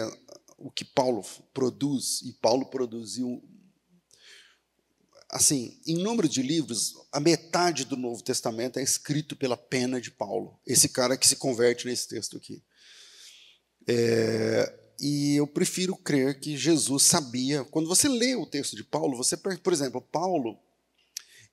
o 0.59 0.71
que 0.71 0.85
Paulo 0.85 1.25
produz, 1.55 2.21
e 2.21 2.35
Paulo 2.35 2.67
produziu 2.67 3.43
assim, 5.31 5.81
em 5.87 5.97
número 5.97 6.29
de 6.29 6.43
livros, 6.43 6.93
a 7.11 7.19
metade 7.19 7.87
do 7.87 7.97
Novo 7.97 8.23
Testamento 8.23 8.79
é 8.79 8.83
escrito 8.83 9.35
pela 9.35 9.57
pena 9.57 9.99
de 9.99 10.11
Paulo, 10.11 10.61
esse 10.67 10.91
cara 10.91 11.17
que 11.17 11.27
se 11.27 11.37
converte 11.37 11.87
nesse 11.87 12.09
texto 12.09 12.37
aqui. 12.37 12.63
É, 13.89 14.79
e 15.01 15.37
eu 15.37 15.47
prefiro 15.47 15.97
crer 15.97 16.39
que 16.39 16.55
Jesus 16.55 17.05
sabia. 17.05 17.65
Quando 17.65 17.89
você 17.89 18.09
lê 18.09 18.37
o 18.37 18.45
texto 18.45 18.77
de 18.77 18.85
Paulo, 18.85 19.17
você, 19.17 19.39
por 19.39 19.73
exemplo, 19.73 20.03
Paulo, 20.03 20.59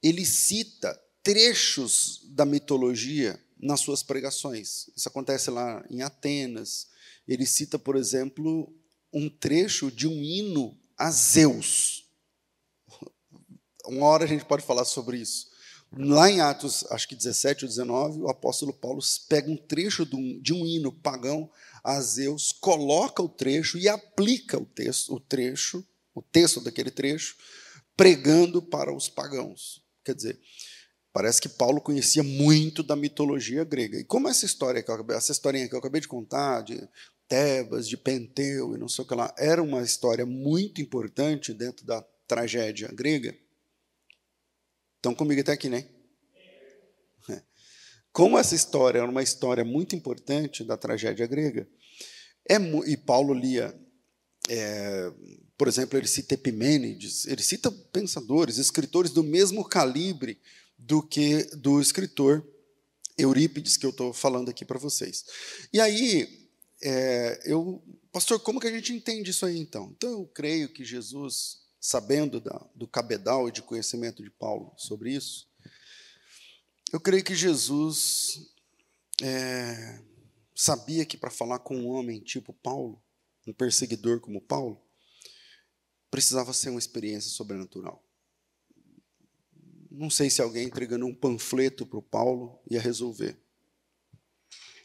ele 0.03 0.25
cita 0.25 0.99
trechos 1.29 2.21
da 2.23 2.43
mitologia 2.43 3.39
nas 3.59 3.81
suas 3.81 4.01
pregações. 4.01 4.89
Isso 4.97 5.07
acontece 5.07 5.51
lá 5.51 5.85
em 5.87 6.01
Atenas. 6.01 6.87
Ele 7.27 7.45
cita, 7.45 7.77
por 7.77 7.95
exemplo, 7.95 8.73
um 9.13 9.29
trecho 9.29 9.91
de 9.91 10.07
um 10.07 10.23
hino 10.23 10.75
a 10.97 11.11
Zeus. 11.11 12.09
Uma 13.85 14.07
hora 14.07 14.23
a 14.23 14.27
gente 14.27 14.43
pode 14.43 14.65
falar 14.65 14.85
sobre 14.85 15.17
isso. 15.17 15.51
Lá 15.95 16.31
em 16.31 16.41
Atos, 16.41 16.83
acho 16.89 17.07
que 17.07 17.15
17 17.15 17.65
ou 17.65 17.69
19, 17.69 18.21
o 18.21 18.29
apóstolo 18.29 18.73
Paulo 18.73 18.99
pega 19.27 19.51
um 19.51 19.57
trecho 19.57 20.07
de 20.07 20.51
um, 20.51 20.65
hino 20.65 20.91
pagão 20.91 21.47
a 21.83 22.01
Zeus, 22.01 22.51
coloca 22.51 23.21
o 23.21 23.29
trecho 23.29 23.77
e 23.77 23.87
aplica 23.87 24.57
o 24.57 24.65
texto, 24.65 25.13
o 25.13 25.19
trecho, 25.19 25.85
o 26.15 26.23
texto 26.23 26.59
daquele 26.59 26.89
trecho, 26.89 27.37
pregando 27.95 28.63
para 28.63 28.91
os 28.91 29.07
pagãos. 29.07 29.83
Quer 30.03 30.15
dizer, 30.15 30.39
parece 31.11 31.41
que 31.41 31.49
Paulo 31.49 31.81
conhecia 31.81 32.23
muito 32.23 32.83
da 32.83 32.95
mitologia 32.95 33.63
grega. 33.63 33.99
E 33.99 34.03
como 34.03 34.27
essa 34.27 34.45
história, 34.45 34.83
essa 35.11 35.31
historinha 35.31 35.67
que 35.67 35.75
eu 35.75 35.79
acabei 35.79 36.01
de 36.01 36.07
contar, 36.07 36.61
de 36.61 36.87
Tebas, 37.27 37.87
de 37.87 37.97
Penteu 37.97 38.75
e 38.75 38.77
não 38.77 38.87
sei 38.87 39.03
o 39.03 39.07
que 39.07 39.15
lá, 39.15 39.33
era 39.37 39.61
uma 39.61 39.81
história 39.81 40.25
muito 40.25 40.81
importante 40.81 41.53
dentro 41.53 41.85
da 41.85 42.01
tragédia 42.27 42.89
grega, 42.93 43.35
Estão 44.99 45.15
comigo 45.15 45.39
até 45.39 45.53
aqui, 45.53 45.69
né? 45.69 45.87
É. 47.29 47.41
Como 48.11 48.37
essa 48.37 48.53
história 48.53 48.99
era 48.99 49.09
uma 49.09 49.23
história 49.23 49.63
muito 49.63 49.95
importante 49.95 50.61
da 50.61 50.75
tragédia 50.75 51.25
grega, 51.25 51.65
é, 52.49 52.55
e 52.85 52.97
Paulo 52.97 53.33
lia, 53.33 53.73
é, 54.49 55.13
por 55.57 55.69
exemplo, 55.69 55.97
ele 55.97 56.07
cita 56.07 56.33
Epimênides, 56.33 57.25
ele 57.27 57.41
cita 57.41 57.71
pensadores, 57.71 58.57
escritores 58.57 59.11
do 59.11 59.23
mesmo 59.23 59.63
calibre 59.63 60.37
do 60.79 61.03
que 61.03 61.43
do 61.55 61.81
escritor 61.81 62.45
Eurípides, 63.17 63.75
que 63.75 63.85
eu 63.85 63.89
estou 63.89 64.13
falando 64.13 64.49
aqui 64.49 64.63
para 64.63 64.79
vocês. 64.79 65.25
E 65.73 65.79
aí, 65.79 66.49
é, 66.81 67.41
eu, 67.45 67.83
pastor, 68.11 68.39
como 68.39 68.59
que 68.59 68.67
a 68.67 68.71
gente 68.71 68.93
entende 68.93 69.31
isso 69.31 69.45
aí 69.45 69.59
então? 69.59 69.93
Então, 69.95 70.09
eu 70.09 70.25
creio 70.27 70.69
que 70.69 70.85
Jesus 70.85 71.59
sabendo 71.81 72.39
da, 72.39 72.65
do 72.75 72.87
cabedal 72.87 73.47
e 73.47 73.51
de 73.51 73.61
conhecimento 73.61 74.23
de 74.23 74.29
Paulo 74.29 74.73
sobre 74.77 75.13
isso, 75.13 75.47
eu 76.91 76.99
creio 76.99 77.23
que 77.23 77.35
Jesus 77.35 78.51
é, 79.21 80.01
sabia 80.55 81.05
que 81.05 81.17
para 81.17 81.29
falar 81.29 81.59
com 81.59 81.75
um 81.77 81.87
homem 81.87 82.19
tipo 82.19 82.53
Paulo, 82.53 83.01
um 83.45 83.53
perseguidor 83.53 84.19
como 84.19 84.41
Paulo, 84.41 84.81
precisava 86.09 86.53
ser 86.53 86.69
uma 86.69 86.79
experiência 86.79 87.29
sobrenatural. 87.29 88.03
Não 89.89 90.09
sei 90.09 90.29
se 90.29 90.41
alguém 90.41 90.65
entregando 90.65 91.05
um 91.05 91.13
panfleto 91.13 91.85
para 91.85 91.99
o 91.99 92.03
Paulo 92.03 92.59
ia 92.69 92.79
resolver. 92.79 93.37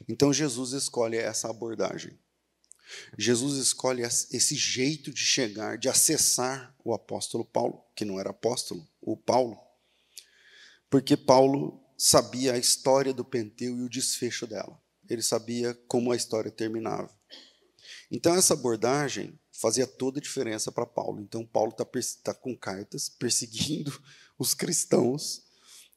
Então 0.08 0.32
Jesus 0.32 0.72
escolhe 0.72 1.16
essa 1.16 1.48
abordagem. 1.48 2.18
Jesus 3.18 3.56
escolhe 3.56 4.02
esse 4.02 4.54
jeito 4.54 5.12
de 5.12 5.20
chegar, 5.20 5.78
de 5.78 5.88
acessar 5.88 6.74
o 6.84 6.92
apóstolo 6.92 7.44
Paulo, 7.44 7.82
que 7.94 8.04
não 8.04 8.20
era 8.20 8.30
apóstolo, 8.30 8.86
o 9.00 9.16
Paulo, 9.16 9.58
porque 10.90 11.16
Paulo 11.16 11.82
sabia 11.96 12.52
a 12.52 12.58
história 12.58 13.12
do 13.12 13.24
Penteu 13.24 13.76
e 13.76 13.82
o 13.82 13.88
desfecho 13.88 14.46
dela. 14.46 14.80
Ele 15.08 15.22
sabia 15.22 15.74
como 15.88 16.12
a 16.12 16.16
história 16.16 16.50
terminava. 16.50 17.10
Então, 18.10 18.34
essa 18.34 18.54
abordagem 18.54 19.38
fazia 19.52 19.86
toda 19.86 20.18
a 20.18 20.22
diferença 20.22 20.70
para 20.70 20.86
Paulo. 20.86 21.20
Então, 21.20 21.44
Paulo 21.44 21.70
está 21.72 21.84
tá 22.22 22.34
com 22.34 22.56
cartas 22.56 23.08
perseguindo 23.08 23.92
os 24.38 24.54
cristãos, 24.54 25.42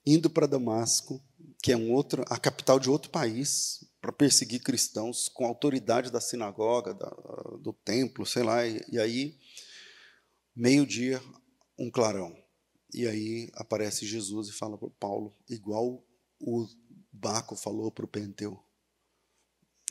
indo 0.06 0.30
para 0.30 0.48
Damasco, 0.48 1.22
que 1.62 1.72
é 1.72 1.78
um 1.78 1.92
outro, 1.92 2.24
a 2.28 2.38
capital 2.38 2.80
de 2.80 2.90
outro 2.90 3.10
país, 3.10 3.84
para 4.00 4.12
perseguir 4.12 4.62
cristãos 4.62 5.28
com 5.28 5.46
autoridade 5.46 6.12
da 6.12 6.22
sinagoga, 6.22 6.94
da, 6.94 7.10
do 7.60 7.74
templo, 7.74 8.26
sei 8.26 8.44
lá. 8.44 8.66
E, 8.66 8.84
e 8.92 9.00
aí, 9.00 9.38
meio-dia, 10.56 11.22
um 11.78 11.90
clarão. 11.92 12.36
E 12.94 13.06
aí 13.08 13.50
aparece 13.54 14.06
Jesus 14.06 14.48
e 14.48 14.54
fala 14.54 14.78
para 14.78 14.90
Paulo, 14.92 15.36
igual 15.50 16.04
o 16.40 16.68
Baco 17.12 17.56
falou 17.56 17.92
para 17.92 18.06
o 18.06 18.08
Penteu. 18.08 18.64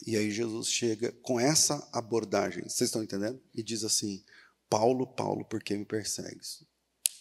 E 0.07 0.17
aí 0.17 0.31
Jesus 0.31 0.69
chega 0.69 1.13
com 1.23 1.39
essa 1.39 1.89
abordagem, 1.93 2.63
vocês 2.65 2.89
estão 2.89 3.03
entendendo? 3.03 3.41
E 3.55 3.63
diz 3.63 3.85
assim: 3.85 4.25
Paulo, 4.69 5.07
Paulo, 5.07 5.45
por 5.45 5.63
que 5.63 5.77
me 5.77 5.85
persegues? 5.85 6.65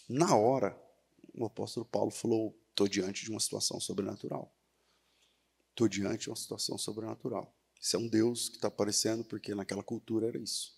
Na 0.08 0.36
hora, 0.36 0.76
o 1.36 1.46
apóstolo 1.46 1.86
Paulo 1.86 2.10
falou: 2.10 2.58
estou 2.70 2.88
diante 2.88 3.24
de 3.24 3.30
uma 3.30 3.40
situação 3.40 3.80
sobrenatural. 3.80 4.54
Estou 5.70 5.88
diante 5.88 6.22
de 6.22 6.30
uma 6.30 6.36
situação 6.36 6.78
sobrenatural. 6.78 7.54
Isso 7.80 7.96
é 7.96 7.98
um 7.98 8.08
Deus 8.08 8.48
que 8.48 8.56
está 8.56 8.68
aparecendo, 8.68 9.24
porque 9.24 9.54
naquela 9.54 9.82
cultura 9.82 10.28
era 10.28 10.38
isso. 10.38 10.76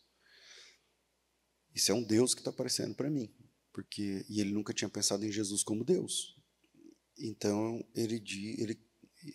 Isso 1.74 1.92
é 1.92 1.94
um 1.94 2.02
Deus 2.02 2.34
que 2.34 2.40
está 2.40 2.50
aparecendo 2.50 2.94
para 2.94 3.08
mim, 3.08 3.32
porque 3.72 4.26
e 4.28 4.40
ele 4.40 4.52
nunca 4.52 4.74
tinha 4.74 4.88
pensado 4.88 5.24
em 5.24 5.30
Jesus 5.30 5.62
como 5.62 5.84
Deus. 5.84 6.36
Então 7.16 7.84
ele 7.94 8.22
ele 8.58 8.88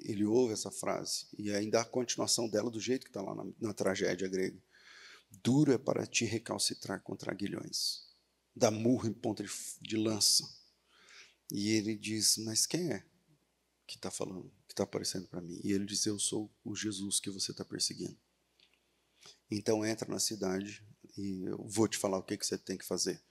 ele 0.05 0.25
ouve 0.25 0.53
essa 0.53 0.71
frase 0.71 1.27
e 1.37 1.51
ainda 1.51 1.81
a 1.81 1.85
continuação 1.85 2.47
dela 2.49 2.71
do 2.71 2.79
jeito 2.79 3.03
que 3.03 3.09
está 3.09 3.21
lá 3.21 3.35
na, 3.35 3.45
na, 3.59 3.73
tragédia 3.73 4.27
grega. 4.27 4.61
Duro 5.43 5.71
é 5.73 5.77
para 5.77 6.05
ti 6.05 6.25
recalcitrar 6.25 7.01
contra 7.01 7.31
aguilhões, 7.31 8.07
dá 8.55 8.71
murro 8.71 9.07
em 9.07 9.13
ponta 9.13 9.43
de, 9.43 9.49
de 9.81 9.97
lança. 9.97 10.47
E 11.53 11.69
ele 11.69 11.95
diz: 11.95 12.37
Mas 12.39 12.65
quem 12.65 12.91
é 12.91 13.05
que 13.87 13.95
está 13.95 14.11
falando? 14.11 14.51
que 14.73 14.73
está 14.73 14.83
aparecendo 14.83 15.27
para 15.27 15.39
mim. 15.39 15.61
E 15.63 15.71
ele 15.71 15.85
diz: 15.85 16.05
Eu 16.05 16.17
sou 16.17 16.51
o 16.65 16.75
Jesus 16.75 17.19
que 17.19 17.29
você 17.29 17.51
está 17.51 17.63
perseguindo. 17.63 18.17
Então 19.49 19.85
entra 19.85 20.09
na 20.09 20.19
cidade 20.19 20.83
e 21.15 21.43
eu 21.43 21.63
vou 21.67 21.87
te 21.87 21.97
falar 21.97 22.17
o 22.17 22.23
que, 22.23 22.35
que 22.35 22.45
você 22.45 22.57
tem 22.57 22.75
que 22.75 22.85
fazer. 22.85 23.21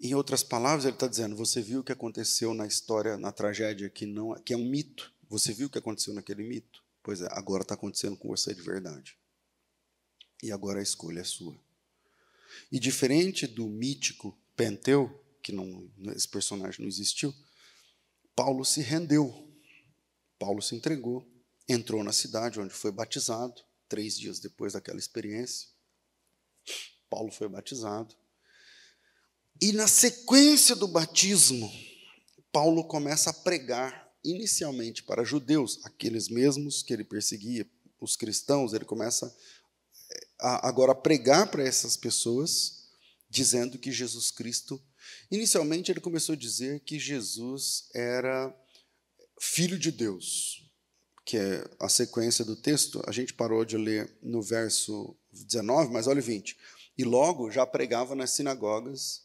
Em 0.00 0.14
outras 0.14 0.42
palavras, 0.42 0.86
ele 0.86 0.94
está 0.94 1.06
dizendo: 1.06 1.36
Você 1.36 1.60
viu 1.60 1.80
o 1.80 1.84
que 1.84 1.92
aconteceu 1.92 2.54
na 2.54 2.66
história, 2.66 3.18
na 3.18 3.30
tragédia, 3.30 3.90
que, 3.90 4.06
não, 4.06 4.34
que 4.42 4.54
é 4.54 4.56
um 4.56 4.64
mito. 4.64 5.12
Você 5.28 5.52
viu 5.52 5.66
o 5.66 5.70
que 5.70 5.78
aconteceu 5.78 6.14
naquele 6.14 6.42
mito? 6.42 6.82
Pois 7.02 7.20
é, 7.20 7.28
agora 7.30 7.62
está 7.62 7.74
acontecendo 7.74 8.16
com 8.16 8.28
você 8.28 8.54
de 8.54 8.62
verdade. 8.62 9.18
E 10.42 10.50
agora 10.50 10.80
a 10.80 10.82
escolha 10.82 11.20
é 11.20 11.24
sua. 11.24 11.56
E 12.70 12.80
diferente 12.80 13.46
do 13.46 13.68
mítico 13.68 14.36
Penteu, 14.56 15.21
que 15.42 15.52
não, 15.52 15.90
esse 16.14 16.28
personagem 16.28 16.80
não 16.80 16.88
existiu, 16.88 17.34
Paulo 18.34 18.64
se 18.64 18.80
rendeu 18.80 19.52
Paulo 20.42 20.60
se 20.60 20.74
entregou, 20.74 21.24
entrou 21.68 22.02
na 22.02 22.12
cidade 22.12 22.58
onde 22.58 22.74
foi 22.74 22.90
batizado, 22.90 23.62
três 23.88 24.18
dias 24.18 24.40
depois 24.40 24.72
daquela 24.72 24.98
experiência. 24.98 25.68
Paulo 27.08 27.30
foi 27.30 27.48
batizado. 27.48 28.12
E 29.60 29.70
na 29.70 29.86
sequência 29.86 30.74
do 30.74 30.88
batismo, 30.88 31.72
Paulo 32.50 32.82
começa 32.82 33.30
a 33.30 33.32
pregar 33.32 34.12
inicialmente 34.24 35.04
para 35.04 35.22
judeus, 35.22 35.78
aqueles 35.84 36.28
mesmos 36.28 36.82
que 36.82 36.92
ele 36.92 37.04
perseguia, 37.04 37.64
os 38.00 38.16
cristãos, 38.16 38.72
ele 38.72 38.84
começa 38.84 39.32
a, 40.40 40.66
agora 40.66 40.90
a 40.90 40.96
pregar 40.96 41.52
para 41.52 41.62
essas 41.62 41.96
pessoas, 41.96 42.81
dizendo 43.32 43.78
que 43.78 43.90
Jesus 43.90 44.30
Cristo. 44.30 44.80
Inicialmente, 45.30 45.90
ele 45.90 46.02
começou 46.02 46.34
a 46.34 46.38
dizer 46.38 46.80
que 46.80 46.98
Jesus 46.98 47.88
era 47.94 48.54
filho 49.40 49.78
de 49.78 49.90
Deus, 49.90 50.70
que 51.24 51.38
é 51.38 51.64
a 51.80 51.88
sequência 51.88 52.44
do 52.44 52.54
texto. 52.54 53.02
A 53.06 53.10
gente 53.10 53.32
parou 53.32 53.64
de 53.64 53.78
ler 53.78 54.14
no 54.22 54.42
verso 54.42 55.16
19, 55.32 55.90
mas 55.90 56.06
olha 56.06 56.20
o 56.20 56.22
20. 56.22 56.58
E 56.98 57.04
logo 57.04 57.50
já 57.50 57.64
pregava 57.64 58.14
nas 58.14 58.32
sinagogas 58.32 59.22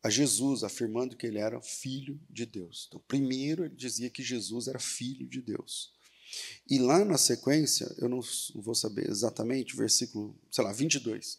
a 0.00 0.08
Jesus, 0.08 0.62
afirmando 0.62 1.16
que 1.16 1.26
ele 1.26 1.38
era 1.38 1.60
filho 1.60 2.20
de 2.30 2.46
Deus. 2.46 2.86
Então, 2.86 3.02
primeiro 3.08 3.64
ele 3.64 3.74
dizia 3.74 4.08
que 4.08 4.22
Jesus 4.22 4.68
era 4.68 4.78
filho 4.78 5.28
de 5.28 5.42
Deus. 5.42 5.92
E 6.70 6.78
lá 6.78 7.04
na 7.04 7.18
sequência, 7.18 7.92
eu 7.98 8.08
não 8.08 8.20
vou 8.54 8.76
saber 8.76 9.10
exatamente, 9.10 9.76
versículo, 9.76 10.40
sei 10.52 10.62
lá, 10.62 10.72
22. 10.72 11.36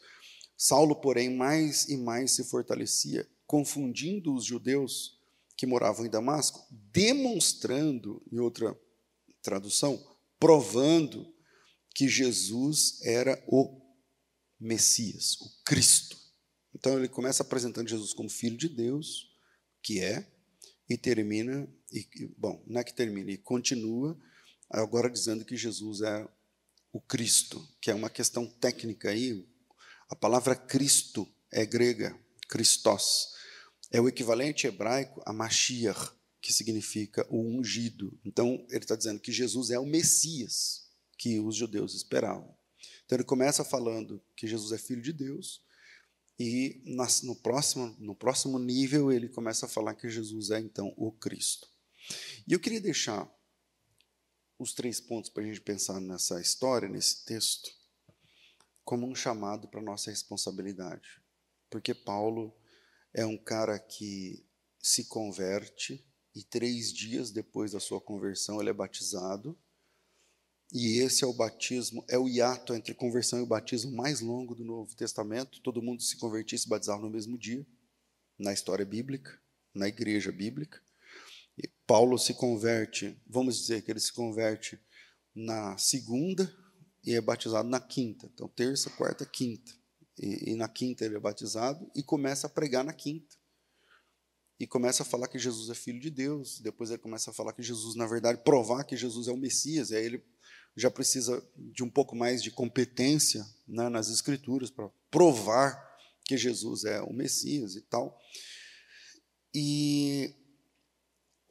Saulo, 0.64 0.96
porém, 0.96 1.36
mais 1.36 1.90
e 1.90 1.98
mais 1.98 2.34
se 2.34 2.44
fortalecia, 2.44 3.28
confundindo 3.48 4.32
os 4.32 4.46
judeus 4.46 5.20
que 5.58 5.66
moravam 5.66 6.06
em 6.06 6.10
Damasco, 6.10 6.64
demonstrando, 6.70 8.22
em 8.32 8.38
outra 8.38 8.80
tradução, 9.42 10.00
provando 10.40 11.34
que 11.96 12.08
Jesus 12.08 13.00
era 13.02 13.44
o 13.48 13.82
Messias, 14.60 15.36
o 15.42 15.64
Cristo. 15.66 16.16
Então 16.76 16.96
ele 16.96 17.08
começa 17.08 17.42
apresentando 17.42 17.90
Jesus 17.90 18.14
como 18.14 18.30
filho 18.30 18.56
de 18.56 18.70
Deus, 18.70 19.36
que 19.82 20.00
é, 20.00 20.32
e 20.88 20.96
termina, 20.96 21.68
e, 21.92 22.08
bom, 22.38 22.64
não 22.68 22.82
é 22.82 22.84
que 22.84 22.94
termina, 22.94 23.32
e 23.32 23.38
continua 23.38 24.16
agora 24.70 25.10
dizendo 25.10 25.44
que 25.44 25.58
Jesus 25.58 26.02
é 26.02 26.30
o 26.94 27.02
Cristo, 27.02 27.68
que 27.82 27.90
é 27.90 27.96
uma 27.96 28.12
questão 28.12 28.46
técnica 28.46 29.10
aí. 29.10 29.50
A 30.12 30.16
palavra 30.16 30.58
Cristo 30.58 31.26
é 31.50 31.66
grega, 31.66 32.14
Christos. 32.50 33.34
É 33.90 34.02
o 34.02 34.10
equivalente 34.10 34.68
hebraico 34.68 35.24
a 35.26 35.32
Mashiach, 35.32 36.12
que 36.42 36.52
significa 36.52 37.26
o 37.30 37.40
ungido. 37.40 38.20
Então, 38.26 38.66
ele 38.70 38.84
está 38.84 38.98
dizendo 38.98 39.22
que 39.22 39.32
Jesus 39.32 39.70
é 39.70 39.80
o 39.80 39.86
Messias 39.86 40.90
que 41.18 41.40
os 41.40 41.56
judeus 41.56 41.96
esperavam. 41.96 42.54
Então, 43.06 43.16
ele 43.16 43.24
começa 43.24 43.64
falando 43.64 44.22
que 44.36 44.48
Jesus 44.48 44.74
é 44.74 44.78
filho 44.78 45.02
de 45.02 45.14
Deus, 45.14 45.64
e 46.38 46.84
no 47.24 47.36
próximo, 47.38 47.96
no 47.98 48.14
próximo 48.14 48.60
nível 48.60 49.14
ele 49.14 49.30
começa 49.30 49.66
a 49.66 49.70
falar 49.70 49.96
que 49.96 50.10
Jesus 50.10 50.50
é, 50.52 50.60
então, 50.60 50.94
o 50.98 51.14
Cristo. 51.14 51.70
E 52.46 52.52
eu 52.52 52.60
queria 52.60 52.82
deixar 52.82 53.34
os 54.60 54.74
três 54.74 55.00
pontos 55.00 55.30
para 55.30 55.44
a 55.44 55.46
gente 55.46 55.62
pensar 55.62 56.02
nessa 56.02 56.42
história, 56.42 56.90
nesse 56.90 57.24
texto, 57.24 57.81
como 58.84 59.08
um 59.08 59.16
chamado 59.16 59.68
para 59.68 59.82
nossa 59.82 60.10
responsabilidade. 60.10 61.22
Porque 61.70 61.94
Paulo 61.94 62.54
é 63.14 63.26
um 63.26 63.38
cara 63.38 63.80
que 63.80 64.46
se 64.80 65.06
converte 65.06 66.06
e 66.36 66.44
três 66.44 66.92
dias 66.92 67.32
depois 67.32 67.72
da 67.72 67.80
sua 67.80 68.02
conversão 68.02 68.60
ele 68.60 68.70
é 68.70 68.74
batizado. 68.74 69.58
E 70.74 71.00
esse 71.00 71.24
é 71.24 71.28
o 71.28 71.34
batismo, 71.34 72.04
é 72.10 72.18
o 72.18 72.30
hiato 72.30 72.74
entre 72.74 72.94
conversão 72.94 73.42
e 73.44 73.46
batismo 73.46 73.92
mais 73.92 74.22
longo 74.22 74.56
do 74.56 74.64
Novo 74.64 74.96
Testamento. 74.96 75.60
Todo 75.60 75.82
mundo 75.82 76.02
se 76.02 76.18
convertia 76.18 76.56
e 76.56 76.60
se 76.60 76.70
batizava 76.70 77.02
no 77.02 77.10
mesmo 77.10 77.38
dia, 77.38 77.66
na 78.40 78.54
história 78.54 78.86
bíblica, 78.86 79.38
na 79.74 79.90
igreja 79.90 80.32
bíblica. 80.32 80.82
Paulo 81.86 82.18
se 82.18 82.34
converte, 82.34 83.22
vamos 83.28 83.60
dizer 83.60 83.84
que 83.84 83.92
ele 83.92 84.00
se 84.00 84.14
converte 84.14 84.80
na 85.36 85.78
segunda 85.78 86.50
e 87.04 87.14
é 87.14 87.22
batizado 87.22 87.68
na 87.68 87.80
quinta. 87.80 88.30
Então, 88.34 88.48
terça, 88.48 88.90
quarta, 88.92 89.26
quinta. 89.26 89.72
E, 90.18 90.52
e, 90.52 90.56
na 90.56 90.68
quinta 90.68 91.06
ele 91.06 91.16
é 91.16 91.20
batizado 91.20 91.90
e 91.96 92.04
começa 92.04 92.48
a 92.48 92.50
pregar 92.50 92.84
na 92.84 92.94
quinta. 92.94 93.36
E 94.60 94.68
começa 94.68 95.02
a 95.02 95.06
falar 95.06 95.28
que 95.28 95.40
Jesus 95.40 95.70
é 95.70 95.74
filho 95.74 96.00
de 96.00 96.12
Deus. 96.12 96.60
Depois 96.60 96.92
ele 96.92 97.00
começa 97.00 97.32
a 97.32 97.34
falar 97.34 97.54
que 97.54 97.64
Jesus, 97.64 97.96
na 97.96 98.06
verdade, 98.06 98.44
provar 98.44 98.84
que 98.84 98.96
Jesus 98.96 99.28
é 99.28 99.32
o 99.32 99.38
Messias. 99.38 99.90
E 99.90 99.96
aí 99.96 100.06
ele 100.06 100.24
já 100.76 100.92
precisa 100.92 101.44
de 101.58 101.84
um 101.84 101.90
pouco 101.90 102.16
mais 102.16 102.44
de 102.44 102.52
competência 102.52 103.44
né, 103.68 103.90
nas 103.90 104.10
Escrituras 104.10 104.70
para 104.70 104.90
provar 105.10 105.92
que 106.26 106.38
Jesus 106.38 106.84
é 106.86 107.02
o 107.02 107.12
Messias 107.12 107.76
e 107.76 107.82
tal. 107.82 108.20
E 109.54 110.36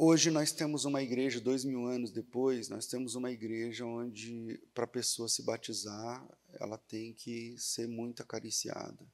Hoje 0.02 0.30
nós 0.30 0.50
temos 0.50 0.86
uma 0.86 1.02
igreja, 1.02 1.42
dois 1.42 1.62
mil 1.62 1.84
anos 1.84 2.10
depois, 2.10 2.70
nós 2.70 2.86
temos 2.86 3.16
uma 3.16 3.30
igreja 3.30 3.84
onde, 3.84 4.58
para 4.72 4.84
a 4.84 4.86
pessoa 4.88 5.28
se 5.28 5.42
batizar, 5.42 6.26
ela 6.54 6.78
tem 6.78 7.12
que 7.12 7.54
ser 7.58 7.86
muito 7.86 8.22
acariciada. 8.22 9.06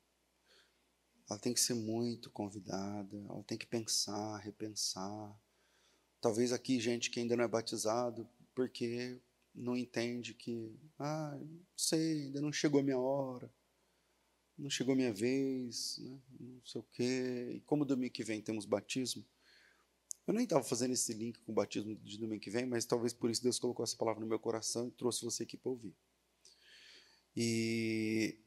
Ela 1.29 1.41
tem 1.41 1.53
que 1.53 1.59
ser 1.59 1.75
muito 1.75 2.31
convidada, 2.31 3.17
ela 3.29 3.43
tem 3.43 3.59
que 3.59 3.67
pensar, 3.67 4.39
repensar. 4.39 5.37
Talvez 6.21 6.53
aqui 6.53 6.79
gente 6.79 7.11
que 7.11 7.19
ainda 7.19 7.37
não 7.37 7.43
é 7.43 7.49
batizado, 7.49 8.25
porque 8.55 9.21
não 9.53 9.77
entende 9.77 10.35
que, 10.35 10.73
ah, 11.01 11.37
não 11.37 11.67
sei, 11.77 12.27
ainda 12.27 12.41
não 12.41 12.53
chegou 12.53 12.79
a 12.79 12.85
minha 12.85 12.99
hora, 13.01 13.53
não 14.57 14.71
chegou 14.71 14.93
a 14.93 14.97
minha 14.97 15.13
vez, 15.13 15.99
né? 15.99 16.17
não 16.39 16.65
sei 16.65 16.81
o 16.81 16.87
quê. 16.93 17.55
E 17.57 17.61
como 17.63 17.85
domingo 17.85 18.13
que 18.13 18.23
vem 18.23 18.41
temos 18.41 18.65
batismo, 18.65 19.25
eu 20.27 20.35
nem 20.35 20.45
estava 20.45 20.65
fazendo 20.65 20.93
esse 20.93 21.13
link 21.13 21.39
com 21.41 21.53
o 21.53 21.55
batismo 21.55 21.95
de 21.95 22.19
domingo 22.19 22.41
que 22.41 22.51
vem, 22.51 22.67
mas 22.67 22.85
talvez 22.85 23.13
por 23.13 23.31
isso 23.31 23.43
Deus 23.43 23.59
colocou 23.59 23.85
essa 23.85 23.97
palavra 23.97 24.21
no 24.21 24.27
meu 24.27 24.39
coração 24.39 24.89
e 24.89 24.91
trouxe 24.91 25.25
você 25.25 25.45
aqui 25.45 25.57
para 25.57 25.71
ouvir. 25.71 25.95
E, 27.37 28.39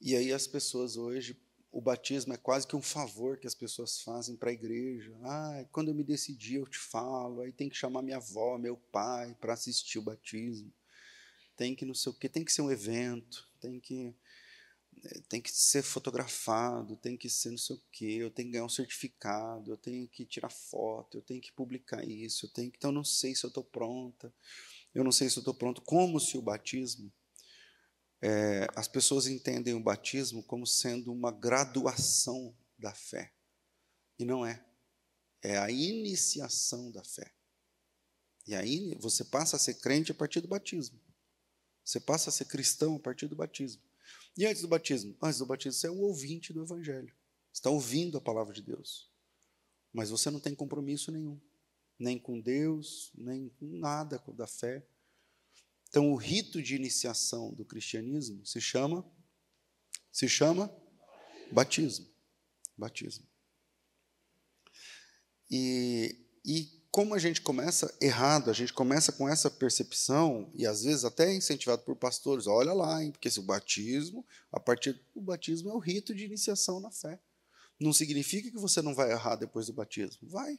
e 0.00 0.14
aí 0.14 0.32
as 0.32 0.46
pessoas 0.46 0.96
hoje, 0.96 1.40
o 1.72 1.80
batismo 1.80 2.34
é 2.34 2.36
quase 2.36 2.66
que 2.66 2.76
um 2.76 2.82
favor 2.82 3.38
que 3.38 3.46
as 3.46 3.54
pessoas 3.54 4.00
fazem 4.00 4.36
para 4.36 4.50
a 4.50 4.52
igreja. 4.52 5.16
Ah, 5.22 5.64
quando 5.72 5.88
eu 5.88 5.94
me 5.94 6.04
decidir 6.04 6.56
eu 6.56 6.66
te 6.66 6.78
falo, 6.78 7.40
aí 7.40 7.52
tem 7.52 7.68
que 7.68 7.76
chamar 7.76 8.02
minha 8.02 8.16
avó, 8.16 8.58
meu 8.58 8.76
pai 8.76 9.34
para 9.40 9.54
assistir 9.54 9.98
o 9.98 10.02
batismo. 10.02 10.72
Tem 11.56 11.74
que 11.74 11.86
não 11.86 11.94
sei 11.94 12.12
o 12.12 12.14
que, 12.14 12.28
tem 12.28 12.44
que 12.44 12.52
ser 12.52 12.62
um 12.62 12.70
evento, 12.70 13.48
tem 13.60 13.80
que 13.80 14.14
tem 15.28 15.40
que 15.40 15.50
ser 15.50 15.82
fotografado, 15.82 16.96
tem 16.96 17.16
que 17.16 17.28
ser 17.28 17.50
não 17.50 17.58
sei 17.58 17.76
o 17.76 17.82
quê, 17.92 18.16
eu 18.20 18.30
tenho 18.30 18.48
que 18.48 18.52
ganhar 18.52 18.64
um 18.64 18.68
certificado, 18.68 19.70
eu 19.70 19.76
tenho 19.76 20.08
que 20.08 20.24
tirar 20.24 20.50
foto, 20.50 21.18
eu 21.18 21.22
tenho 21.22 21.40
que 21.40 21.52
publicar 21.52 22.04
isso, 22.06 22.46
eu 22.46 22.50
tenho 22.50 22.70
que, 22.70 22.76
então 22.76 22.90
eu 22.90 22.94
não 22.94 23.04
sei 23.04 23.34
se 23.34 23.44
eu 23.44 23.48
estou 23.48 23.64
pronta, 23.64 24.32
eu 24.94 25.04
não 25.04 25.12
sei 25.12 25.28
se 25.28 25.36
eu 25.36 25.40
estou 25.40 25.54
pronto, 25.54 25.82
como 25.82 26.18
se 26.18 26.36
o 26.36 26.42
batismo, 26.42 27.12
é, 28.20 28.66
as 28.74 28.88
pessoas 28.88 29.26
entendem 29.26 29.74
o 29.74 29.82
batismo 29.82 30.42
como 30.42 30.66
sendo 30.66 31.12
uma 31.12 31.30
graduação 31.30 32.56
da 32.78 32.94
fé, 32.94 33.32
e 34.18 34.24
não 34.24 34.44
é, 34.44 34.64
é 35.42 35.58
a 35.58 35.70
iniciação 35.70 36.90
da 36.90 37.04
fé, 37.04 37.32
e 38.46 38.54
aí 38.54 38.96
você 39.00 39.24
passa 39.24 39.56
a 39.56 39.58
ser 39.58 39.74
crente 39.74 40.10
a 40.10 40.14
partir 40.14 40.40
do 40.40 40.48
batismo, 40.48 41.00
você 41.84 42.00
passa 42.00 42.30
a 42.30 42.32
ser 42.32 42.46
cristão 42.46 42.96
a 42.96 43.00
partir 43.00 43.28
do 43.28 43.36
batismo, 43.36 43.82
e 44.36 44.46
antes 44.46 44.62
do 44.62 44.68
batismo? 44.68 45.16
Antes 45.22 45.38
do 45.38 45.46
batismo, 45.46 45.72
você 45.72 45.86
é 45.86 45.90
um 45.90 46.02
ouvinte 46.02 46.52
do 46.52 46.62
Evangelho. 46.62 47.12
Você 47.52 47.60
está 47.60 47.70
ouvindo 47.70 48.18
a 48.18 48.20
palavra 48.20 48.52
de 48.52 48.62
Deus. 48.62 49.10
Mas 49.92 50.10
você 50.10 50.30
não 50.30 50.38
tem 50.38 50.54
compromisso 50.54 51.10
nenhum. 51.10 51.40
Nem 51.98 52.18
com 52.18 52.38
Deus, 52.38 53.10
nem 53.14 53.48
com 53.48 53.66
nada 53.66 54.22
da 54.34 54.46
fé. 54.46 54.86
Então, 55.88 56.12
o 56.12 56.16
rito 56.16 56.62
de 56.62 56.76
iniciação 56.76 57.54
do 57.54 57.64
cristianismo 57.64 58.44
se 58.44 58.60
chama 58.60 59.04
se 60.12 60.28
chama 60.28 60.74
batismo. 61.52 62.06
Batismo. 62.76 63.26
E, 65.50 66.16
e 66.44 66.75
como 66.96 67.14
a 67.14 67.18
gente 67.18 67.42
começa 67.42 67.94
errado, 68.00 68.48
a 68.48 68.54
gente 68.54 68.72
começa 68.72 69.12
com 69.12 69.28
essa 69.28 69.50
percepção, 69.50 70.50
e 70.54 70.66
às 70.66 70.82
vezes 70.82 71.04
até 71.04 71.30
incentivado 71.30 71.82
por 71.82 71.94
pastores, 71.94 72.46
olha 72.46 72.72
lá, 72.72 73.04
hein, 73.04 73.10
porque 73.10 73.30
se 73.30 73.38
o 73.38 73.42
batismo, 73.42 74.26
a 74.50 74.58
partir 74.58 74.98
o 75.14 75.20
batismo 75.20 75.68
é 75.68 75.74
o 75.74 75.78
rito 75.78 76.14
de 76.14 76.24
iniciação 76.24 76.80
na 76.80 76.90
fé. 76.90 77.20
Não 77.78 77.92
significa 77.92 78.50
que 78.50 78.56
você 78.56 78.80
não 78.80 78.94
vai 78.94 79.12
errar 79.12 79.36
depois 79.36 79.66
do 79.66 79.74
batismo. 79.74 80.26
Vai. 80.26 80.58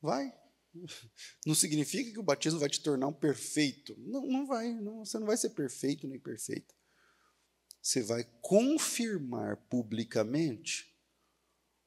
Vai. 0.00 0.34
Não 1.44 1.54
significa 1.54 2.10
que 2.10 2.18
o 2.18 2.22
batismo 2.22 2.58
vai 2.58 2.70
te 2.70 2.80
tornar 2.80 3.08
um 3.08 3.12
perfeito. 3.12 3.94
Não, 3.98 4.26
não 4.26 4.46
vai. 4.46 4.72
Não, 4.72 5.04
você 5.04 5.18
não 5.18 5.26
vai 5.26 5.36
ser 5.36 5.50
perfeito 5.50 6.08
nem 6.08 6.18
perfeita. 6.18 6.74
Você 7.82 8.02
vai 8.02 8.24
confirmar 8.40 9.58
publicamente 9.68 10.93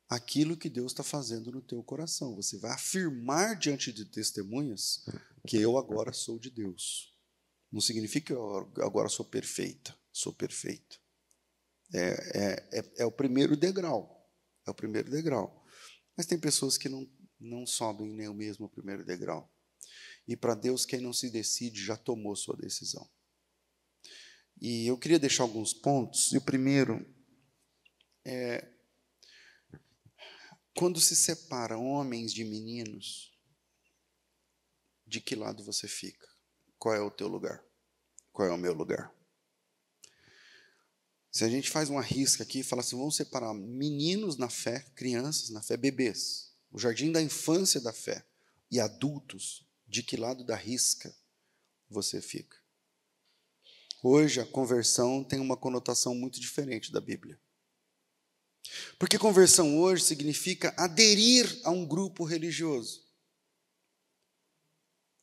aquilo 0.10 0.58
que 0.58 0.70
Deus 0.70 0.92
está 0.92 1.04
fazendo 1.04 1.52
no 1.52 1.62
teu 1.62 1.84
coração. 1.84 2.36
Você 2.36 2.58
vai 2.58 2.72
afirmar 2.72 3.58
diante 3.58 3.92
de 3.92 4.06
testemunhas 4.06 5.06
que 5.46 5.58
eu 5.58 5.78
agora 5.78 6.14
sou 6.14 6.40
de 6.40 6.50
Deus. 6.50 7.14
Não 7.72 7.82
significa 7.82 8.28
que 8.28 8.34
eu 8.34 8.72
agora 8.84 9.10
sou 9.10 9.26
perfeita, 9.26 9.96
sou 10.12 10.34
perfeito. 10.34 11.02
É, 11.94 12.00
é, 12.00 12.80
é, 12.80 12.92
é 13.00 13.06
o 13.06 13.12
primeiro 13.12 13.58
degrau. 13.58 14.14
É 14.66 14.72
o 14.72 14.74
primeiro 14.74 15.10
degrau. 15.10 15.66
Mas 16.16 16.26
tem 16.26 16.40
pessoas 16.40 16.78
que 16.78 16.90
não, 16.90 17.10
não 17.40 17.66
sobem 17.66 18.10
nem 18.10 18.28
o 18.28 18.34
mesmo 18.34 18.70
primeiro 18.70 19.06
degrau. 19.06 19.52
E 20.28 20.36
para 20.36 20.56
Deus, 20.56 20.86
quem 20.86 21.00
não 21.00 21.14
se 21.14 21.30
decide 21.30 21.84
já 21.84 21.96
tomou 21.96 22.36
sua 22.36 22.56
decisão. 22.58 23.08
E 24.60 24.88
eu 24.88 24.98
queria 24.98 25.20
deixar 25.20 25.44
alguns 25.44 25.74
pontos. 25.74 26.32
E 26.34 26.38
o 26.38 26.42
primeiro 26.42 27.06
é 28.26 28.68
quando 30.78 31.02
se 31.02 31.16
separa 31.16 31.76
homens 31.76 32.32
de 32.32 32.44
meninos, 32.44 33.36
de 35.08 35.20
que 35.20 35.36
lado 35.36 35.64
você 35.64 35.88
fica? 35.88 36.28
Qual 36.78 36.94
é 36.94 37.02
o 37.02 37.10
teu 37.10 37.28
lugar? 37.28 37.66
Qual 38.32 38.48
é 38.48 38.52
o 38.52 38.60
meu 38.60 38.74
lugar? 38.74 39.12
Se 41.32 41.44
a 41.44 41.50
gente 41.50 41.72
faz 41.72 41.90
uma 41.90 42.04
risca 42.04 42.44
aqui 42.44 42.60
e 42.60 42.64
fala 42.64 42.84
assim, 42.84 42.96
vamos 42.96 43.16
separar 43.16 43.56
meninos 43.56 44.38
na 44.38 44.50
fé, 44.50 44.86
crianças 44.94 45.50
na 45.50 45.64
fé, 45.64 45.76
bebês, 45.76 46.54
o 46.72 46.78
jardim 46.78 47.12
da 47.12 47.24
infância 47.24 47.82
da 47.82 47.92
fé, 47.92 48.24
e 48.70 48.80
adultos, 48.80 49.66
de 49.88 50.04
que 50.04 50.16
lado 50.16 50.44
da 50.44 50.56
risca 50.56 51.12
você 51.90 52.22
fica? 52.22 52.56
Hoje 54.04 54.40
a 54.40 54.46
conversão 54.46 55.24
tem 55.24 55.40
uma 55.40 55.58
conotação 55.58 56.14
muito 56.14 56.40
diferente 56.40 56.92
da 56.92 57.02
Bíblia. 57.02 57.40
Porque 59.00 59.18
conversão 59.18 59.80
hoje 59.80 60.04
significa 60.04 60.74
aderir 60.78 61.60
a 61.64 61.72
um 61.72 61.86
grupo 61.86 62.24
religioso. 62.24 63.02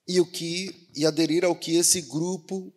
E 0.07 0.21
o 0.21 0.27
que 0.27 0.89
e 0.95 1.07
aderir 1.07 1.45
ao 1.45 1.57
que 1.57 1.77
esse 1.77 2.03
grupo 2.03 2.73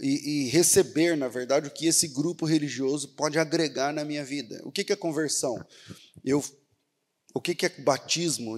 e, 0.00 0.46
e, 0.46 0.48
receber, 0.48 1.16
na 1.16 1.28
verdade, 1.28 1.68
o 1.68 1.70
que 1.70 1.86
esse 1.86 2.08
grupo 2.08 2.46
religioso 2.46 3.08
pode 3.08 3.38
agregar 3.38 3.92
na 3.92 4.04
minha 4.04 4.24
vida. 4.24 4.60
O 4.64 4.72
que, 4.72 4.82
que 4.82 4.92
é 4.94 4.96
conversão? 4.96 5.62
Eu, 6.24 6.42
o 7.34 7.40
que, 7.40 7.54
que 7.54 7.66
é 7.66 7.68
batismo, 7.68 8.56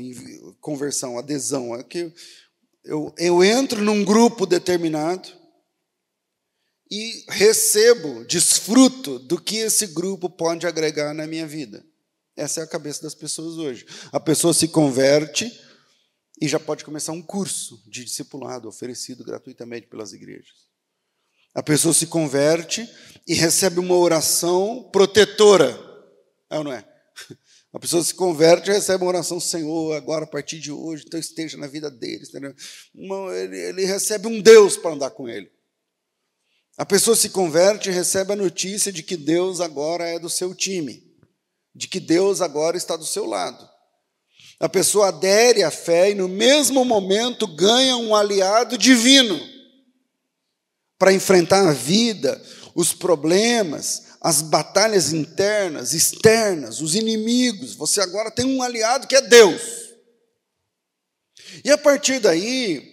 conversão, 0.61 1.19
adesão? 1.19 1.75
É 1.75 1.83
que 1.83 2.13
eu, 2.85 3.13
eu 3.19 3.43
entro 3.43 3.83
num 3.83 4.05
grupo 4.05 4.47
determinado 4.47 5.42
e 6.95 7.25
recebo, 7.27 8.23
desfruto 8.27 9.19
do 9.19 9.41
que 9.41 9.57
esse 9.57 9.87
grupo 9.87 10.29
pode 10.29 10.67
agregar 10.67 11.15
na 11.15 11.27
minha 11.27 11.47
vida. 11.47 11.83
Essa 12.37 12.61
é 12.61 12.65
a 12.65 12.67
cabeça 12.67 13.01
das 13.01 13.15
pessoas 13.15 13.57
hoje. 13.57 13.87
A 14.13 14.21
pessoa 14.21 14.53
se 14.53 14.69
converte 14.69 15.51
e 16.39 16.47
já 16.47 16.61
pode 16.61 16.85
começar 16.85 17.13
um 17.13 17.23
curso 17.23 17.83
de 17.87 18.05
discipulado 18.05 18.69
oferecido 18.69 19.25
gratuitamente 19.25 19.87
pelas 19.87 20.13
igrejas. 20.13 20.67
A 21.55 21.63
pessoa 21.63 21.95
se 21.95 22.07
converte 22.09 22.87
e 23.27 23.33
recebe 23.33 23.81
uma 23.81 23.97
oração 23.97 24.91
protetora. 24.93 25.71
É 26.51 26.59
ou 26.59 26.65
não 26.65 26.75
é? 26.75 26.87
A 27.73 27.79
pessoa 27.79 28.05
se 28.05 28.13
converte 28.13 28.69
e 28.69 28.75
recebe 28.75 29.03
uma 29.03 29.13
oração, 29.13 29.41
Senhor, 29.41 29.95
agora 29.95 30.25
a 30.25 30.29
partir 30.29 30.61
de 30.61 30.71
hoje, 30.71 31.05
então 31.07 31.19
esteja 31.19 31.57
na 31.57 31.67
vida 31.67 31.91
deles. 31.91 32.31
Uma, 32.95 33.35
ele, 33.35 33.59
ele 33.59 33.85
recebe 33.87 34.29
um 34.29 34.43
Deus 34.43 34.77
para 34.77 34.91
andar 34.91 35.09
com 35.09 35.27
ele. 35.27 35.51
A 36.77 36.87
pessoa 36.87 37.15
se 37.15 37.29
converte 37.29 37.91
e 37.91 37.93
recebe 37.93 38.33
a 38.33 38.37
notícia 38.37 38.93
de 38.93 39.03
que 39.03 39.17
Deus 39.17 39.61
agora 39.61 40.09
é 40.09 40.19
do 40.19 40.31
seu 40.31 40.55
time, 40.55 41.03
de 41.75 41.87
que 41.87 42.01
Deus 42.01 42.41
agora 42.41 42.77
está 42.77 42.97
do 42.97 43.05
seu 43.05 43.27
lado. 43.27 43.69
A 44.59 44.69
pessoa 44.69 45.09
adere 45.09 45.63
à 45.63 45.71
fé 45.71 46.11
e, 46.11 46.15
no 46.15 46.29
mesmo 46.29 46.85
momento, 46.85 47.47
ganha 47.47 47.97
um 47.97 48.15
aliado 48.15 48.79
divino 48.79 49.39
para 50.99 51.13
enfrentar 51.13 51.69
a 51.69 51.73
vida, 51.73 52.41
os 52.75 52.93
problemas, 52.95 54.13
as 54.21 54.41
batalhas 54.41 55.13
internas, 55.13 55.93
externas, 55.93 56.81
os 56.81 56.95
inimigos. 56.95 57.75
Você 57.75 58.01
agora 58.01 58.31
tem 58.31 58.47
um 58.47 58.63
aliado 58.63 59.09
que 59.09 59.17
é 59.17 59.21
Deus. 59.21 59.61
E 61.65 61.71
a 61.71 61.77
partir 61.77 62.21
daí, 62.21 62.92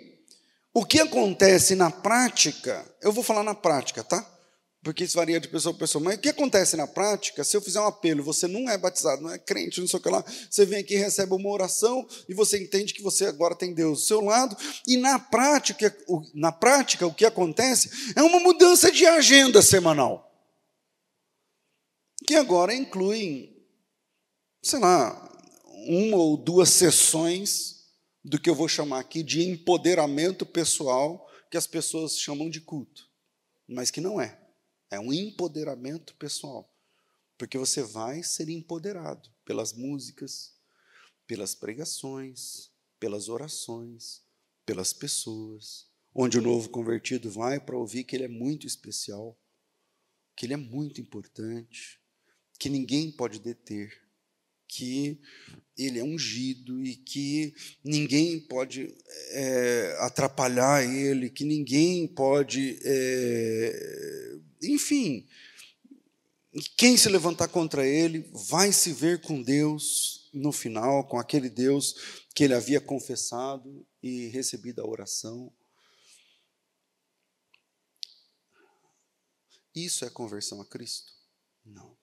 o 0.74 0.86
que 0.86 1.00
acontece 1.00 1.76
na 1.76 1.90
prática, 1.90 2.86
eu 3.02 3.12
vou 3.12 3.24
falar 3.24 3.44
na 3.44 3.56
prática, 3.56 4.04
tá? 4.04 4.26
Porque 4.82 5.04
isso 5.04 5.18
varia 5.18 5.40
de 5.40 5.50
pessoa 5.50 5.74
para 5.74 5.82
pessoa. 5.82 6.04
Mas 6.04 6.16
o 6.16 6.20
que 6.20 6.30
acontece 6.30 6.78
na 6.78 6.88
prática, 6.88 7.44
se 7.44 7.58
eu 7.58 7.62
fizer 7.62 7.82
um 7.82 7.88
apelo, 7.88 8.24
você 8.24 8.48
não 8.48 8.70
é 8.70 8.78
batizado, 8.78 9.22
não 9.22 9.32
é 9.32 9.38
crente, 9.38 9.82
não 9.82 9.88
sei 9.88 10.00
o 10.00 10.02
que 10.02 10.10
lá, 10.10 10.24
você 10.50 10.66
vem 10.66 10.80
aqui, 10.80 10.96
recebe 10.96 11.34
uma 11.34 11.50
oração 11.50 12.08
e 12.30 12.34
você 12.34 12.62
entende 12.62 12.94
que 12.94 13.02
você 13.02 13.26
agora 13.26 13.56
tem 13.56 13.74
Deus 13.74 14.00
do 14.00 14.06
seu 14.06 14.22
lado, 14.22 14.56
e 14.88 14.96
na 14.96 15.20
prática, 15.20 15.96
na 16.34 16.52
prática 16.52 17.06
o 17.06 17.14
que 17.14 17.26
acontece 17.26 18.14
é 18.16 18.24
uma 18.24 18.40
mudança 18.40 18.90
de 18.92 19.06
agenda 19.06 19.62
semanal. 19.62 20.26
Que 22.26 22.36
agora 22.36 22.74
inclui, 22.74 23.52
sei 24.64 24.80
lá, 24.80 25.30
uma 25.88 26.18
ou 26.18 26.38
duas 26.38 26.70
sessões 26.70 27.79
do 28.24 28.40
que 28.40 28.50
eu 28.50 28.56
vou 28.56 28.68
chamar 28.68 29.00
aqui 29.00 29.24
de 29.24 29.42
empoderamento 29.42 30.46
pessoal, 30.46 31.28
que 31.50 31.58
as 31.58 31.66
pessoas 31.66 32.20
chamam 32.20 32.50
de 32.50 32.62
culto, 32.62 33.10
mas 33.68 33.90
que 33.90 34.02
não 34.02 34.20
é. 34.20 34.40
É 34.92 35.00
um 35.00 35.14
empoderamento 35.14 36.16
pessoal. 36.16 36.72
Porque 37.38 37.58
você 37.58 37.82
vai 37.82 38.22
ser 38.24 38.50
empoderado 38.50 39.30
pelas 39.46 39.74
músicas, 39.74 40.54
pelas 41.26 41.56
pregações, 41.56 42.70
pelas 43.00 43.30
orações, 43.30 44.22
pelas 44.66 44.92
pessoas. 44.92 45.88
Onde 46.14 46.38
o 46.38 46.42
novo 46.42 46.70
convertido 46.70 47.30
vai 47.30 47.60
para 47.60 47.78
ouvir 47.78 48.04
que 48.04 48.16
ele 48.16 48.26
é 48.26 48.28
muito 48.28 48.68
especial, 48.68 49.40
que 50.36 50.46
ele 50.46 50.54
é 50.54 50.58
muito 50.58 51.00
importante, 51.00 52.00
que 52.58 52.68
ninguém 52.68 53.12
pode 53.12 53.40
deter, 53.40 54.09
que 54.70 55.20
ele 55.76 56.00
é 56.00 56.04
ungido 56.04 56.86
e 56.86 56.96
que 56.96 57.54
ninguém 57.84 58.40
pode 58.40 58.96
é, 59.32 59.98
atrapalhar 60.02 60.84
ele, 60.84 61.30
que 61.30 61.44
ninguém 61.44 62.08
pode 62.08 62.80
é, 62.84 64.40
enfim, 64.62 65.28
quem 66.78 66.98
se 66.98 67.10
levantar 67.10 67.48
contra 67.48 67.86
ele 67.88 68.30
vai 68.50 68.72
se 68.72 68.92
ver 68.92 69.22
com 69.22 69.42
Deus 69.42 70.30
no 70.34 70.52
final, 70.52 71.08
com 71.08 71.18
aquele 71.18 71.50
Deus 71.50 72.26
que 72.36 72.44
ele 72.44 72.54
havia 72.54 72.82
confessado 72.82 73.86
e 74.02 74.28
recebido 74.28 74.82
a 74.82 74.88
oração. 74.88 75.52
Isso 79.76 80.04
é 80.04 80.10
conversão 80.10 80.62
a 80.62 80.66
Cristo? 80.66 81.14
Não. 81.66 81.99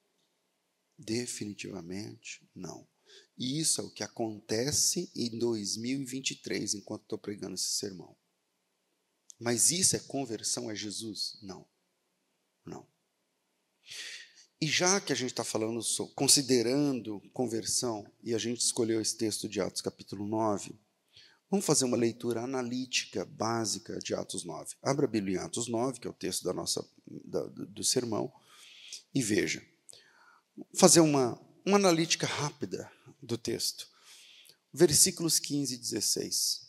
Definitivamente 0.97 2.47
não. 2.55 2.87
E 3.37 3.59
isso 3.59 3.81
é 3.81 3.83
o 3.83 3.91
que 3.91 4.03
acontece 4.03 5.11
em 5.15 5.37
2023, 5.37 6.75
enquanto 6.75 7.03
estou 7.03 7.19
pregando 7.19 7.55
esse 7.55 7.69
sermão. 7.69 8.15
Mas 9.39 9.69
isso 9.69 9.95
é 9.95 9.99
conversão 9.99 10.69
a 10.69 10.73
Jesus? 10.73 11.37
Não. 11.41 11.67
Não. 12.65 12.87
E 14.59 14.65
já 14.65 14.99
que 14.99 15.13
a 15.13 15.15
gente 15.15 15.29
está 15.29 15.43
falando, 15.43 15.79
considerando 16.15 17.21
conversão, 17.31 18.11
e 18.23 18.33
a 18.33 18.39
gente 18.39 18.61
escolheu 18.61 18.99
esse 18.99 19.15
texto 19.15 19.47
de 19.47 19.61
Atos 19.61 19.81
capítulo 19.81 20.27
9, 20.27 20.75
vamos 21.49 21.63
fazer 21.63 21.85
uma 21.85 21.95
leitura 21.95 22.41
analítica 22.41 23.23
básica 23.23 23.99
de 23.99 24.15
Atos 24.15 24.43
9. 24.43 24.75
Abra 24.81 25.05
a 25.05 25.09
Bíblia 25.09 25.37
em 25.37 25.41
Atos 25.41 25.67
9, 25.67 25.99
que 25.99 26.07
é 26.07 26.09
o 26.09 26.13
texto 26.13 26.43
da 26.43 26.53
nossa, 26.53 26.83
da, 27.05 27.45
do 27.45 27.83
sermão, 27.83 28.33
e 29.13 29.21
veja. 29.21 29.63
Fazer 30.75 30.99
uma, 30.99 31.39
uma 31.65 31.77
analítica 31.77 32.25
rápida 32.25 32.89
do 33.21 33.37
texto. 33.37 33.87
Versículos 34.73 35.39
15 35.39 35.75
e 35.75 35.77
16. 35.77 36.67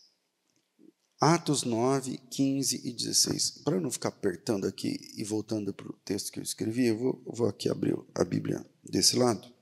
Atos 1.20 1.64
9, 1.64 2.16
15 2.30 2.80
e 2.84 2.92
16. 2.92 3.62
Para 3.64 3.80
não 3.80 3.90
ficar 3.90 4.10
apertando 4.10 4.66
aqui 4.66 4.98
e 5.16 5.24
voltando 5.24 5.74
para 5.74 5.88
o 5.88 5.98
texto 6.04 6.30
que 6.30 6.38
eu 6.38 6.42
escrevi, 6.44 6.86
eu 6.86 6.98
vou, 6.98 7.22
vou 7.26 7.48
aqui 7.48 7.68
abrir 7.68 7.98
a 8.14 8.24
Bíblia 8.24 8.64
desse 8.84 9.16
lado. 9.16 9.52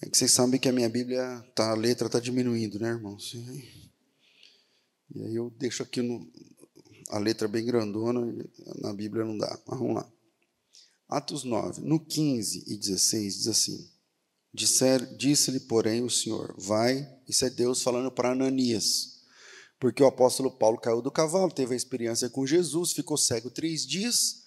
É 0.00 0.08
que 0.08 0.16
vocês 0.16 0.30
sabem 0.30 0.58
que 0.58 0.68
a 0.68 0.72
minha 0.72 0.88
Bíblia, 0.88 1.40
tá, 1.54 1.70
a 1.70 1.74
letra 1.74 2.06
está 2.06 2.20
diminuindo, 2.20 2.78
né, 2.78 2.90
irmãos? 2.90 3.34
E 5.14 5.22
aí 5.22 5.34
eu 5.34 5.50
deixo 5.50 5.82
aqui 5.82 6.00
no, 6.00 6.30
a 7.10 7.18
letra 7.18 7.46
bem 7.46 7.64
grandona, 7.64 8.20
na 8.80 8.92
Bíblia 8.92 9.24
não 9.24 9.36
dá. 9.36 9.58
Mas 9.66 9.78
vamos 9.78 9.94
lá. 9.96 10.12
Atos 11.16 11.44
9, 11.44 11.82
no 11.82 12.00
15 12.00 12.64
e 12.66 12.76
16, 12.76 13.34
diz 13.36 13.48
assim: 13.48 13.90
Disse-lhe, 14.52 15.60
porém, 15.60 16.02
o 16.02 16.10
Senhor: 16.10 16.54
Vai, 16.58 17.08
isso 17.28 17.44
é 17.44 17.50
Deus 17.50 17.82
falando 17.82 18.10
para 18.10 18.32
Ananias 18.32 19.12
porque 19.82 20.00
o 20.00 20.06
apóstolo 20.06 20.48
Paulo 20.48 20.78
caiu 20.78 21.02
do 21.02 21.10
cavalo, 21.10 21.50
teve 21.50 21.74
a 21.74 21.76
experiência 21.76 22.30
com 22.30 22.46
Jesus, 22.46 22.92
ficou 22.92 23.16
cego 23.16 23.50
três 23.50 23.84
dias. 23.84 24.44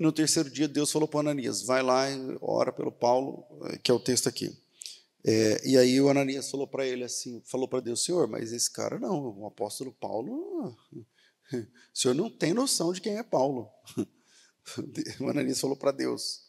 No 0.00 0.10
terceiro 0.10 0.50
dia, 0.50 0.66
Deus 0.66 0.90
falou 0.90 1.06
para 1.06 1.20
Ananias: 1.20 1.62
vai 1.62 1.80
lá 1.80 2.10
e 2.10 2.36
ora 2.40 2.72
pelo 2.72 2.90
Paulo, 2.90 3.46
eh, 3.66 3.78
que 3.78 3.88
é 3.88 3.94
o 3.94 4.00
texto 4.00 4.28
aqui. 4.28 4.52
É, 5.24 5.62
e 5.64 5.78
aí 5.78 6.00
o 6.00 6.08
Ananias 6.08 6.50
falou 6.50 6.66
para 6.66 6.84
ele 6.84 7.04
assim, 7.04 7.40
falou 7.46 7.68
para 7.68 7.78
Deus, 7.78 8.02
Senhor, 8.02 8.26
mas 8.26 8.52
esse 8.52 8.68
cara 8.68 8.98
não, 8.98 9.38
o 9.38 9.46
apóstolo 9.46 9.92
Paulo, 9.92 10.76
o 11.54 11.66
senhor 11.94 12.14
não 12.14 12.28
tem 12.28 12.52
noção 12.52 12.92
de 12.92 13.00
quem 13.00 13.16
é 13.16 13.22
Paulo. 13.22 13.68
O 15.20 15.28
Ananias 15.28 15.60
falou 15.60 15.76
para 15.76 15.92
Deus, 15.92 16.44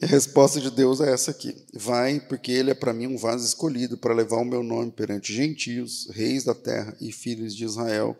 e 0.00 0.04
a 0.04 0.08
resposta 0.08 0.60
de 0.60 0.70
Deus 0.70 1.00
é 1.00 1.12
essa 1.12 1.30
aqui: 1.30 1.54
Vai, 1.72 2.18
porque 2.20 2.50
ele 2.50 2.70
é 2.70 2.74
para 2.74 2.92
mim 2.92 3.06
um 3.06 3.16
vaso 3.16 3.46
escolhido 3.46 3.96
para 3.96 4.14
levar 4.14 4.38
o 4.38 4.44
meu 4.44 4.62
nome 4.62 4.90
perante 4.90 5.32
gentios, 5.32 6.08
reis 6.10 6.44
da 6.44 6.54
terra 6.54 6.96
e 7.00 7.12
filhos 7.12 7.54
de 7.54 7.64
Israel, 7.64 8.16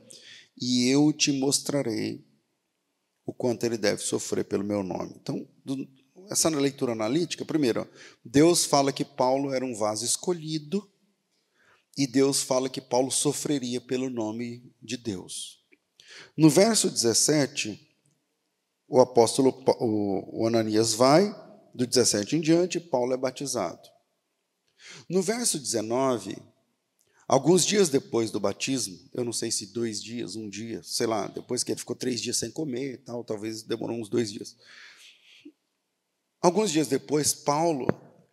e 0.61 0.89
eu 0.89 1.13
te 1.13 1.33
mostrarei 1.33 2.25
o 3.27 3.33
quanto 3.33 3.65
ele 3.65 3.77
deve 3.77 4.03
sofrer 4.03 4.45
pelo 4.45 4.63
meu 4.63 4.83
nome. 4.83 5.17
Então, 5.21 5.49
do, 5.65 5.89
essa 6.31 6.49
leitura 6.49 6.93
analítica, 6.93 7.45
primeiro, 7.45 7.89
Deus 8.25 8.65
fala 8.65 8.93
que 8.93 9.05
Paulo 9.05 9.53
era 9.53 9.65
um 9.65 9.75
vaso 9.75 10.05
escolhido 10.05 10.89
e 11.97 12.07
Deus 12.07 12.43
fala 12.43 12.69
que 12.69 12.81
Paulo 12.81 13.11
sofreria 13.11 13.81
pelo 13.81 14.09
nome 14.09 14.73
de 14.81 14.97
Deus. 14.97 15.63
No 16.37 16.49
verso 16.49 16.91
17, 16.91 17.92
o 18.93 19.01
apóstolo 19.01 19.59
o, 19.81 20.47
Ananias 20.47 20.93
vai, 20.93 21.35
do 21.75 21.87
17 21.87 22.37
em 22.37 22.43
diante, 22.43 22.79
Paulo 22.79 23.15
é 23.15 23.17
batizado. 23.17 23.81
No 25.09 25.23
verso 25.23 25.59
19, 25.59 26.37
alguns 27.27 27.65
dias 27.65 27.89
depois 27.89 28.31
do 28.31 28.39
batismo, 28.39 28.99
eu 29.15 29.25
não 29.25 29.33
sei 29.33 29.51
se 29.51 29.73
dois 29.73 30.03
dias, 30.03 30.37
um 30.37 30.47
dia, 30.47 30.83
sei 30.83 31.07
lá, 31.07 31.27
depois 31.27 31.65
que 31.65 31.73
ele 31.73 31.79
ficou 31.79 31.97
três 31.97 32.21
dias 32.21 32.37
sem 32.37 32.51
comer, 32.51 32.99
tal, 33.03 33.25
talvez 33.25 33.63
demorou 33.63 33.99
uns 33.99 34.11
dois 34.11 34.31
dias. 34.31 34.59
Alguns 36.39 36.71
dias 36.71 36.87
depois, 36.87 37.33
Paulo 37.33 37.87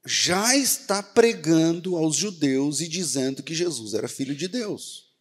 já 0.06 0.58
está 0.58 1.02
pregando 1.02 1.96
aos 1.96 2.18
judeus 2.18 2.82
e 2.82 2.90
dizendo 2.90 3.42
que 3.42 3.56
Jesus 3.56 3.94
era 3.94 4.10
filho 4.10 4.36
de 4.36 4.50
Deus. 4.50 5.14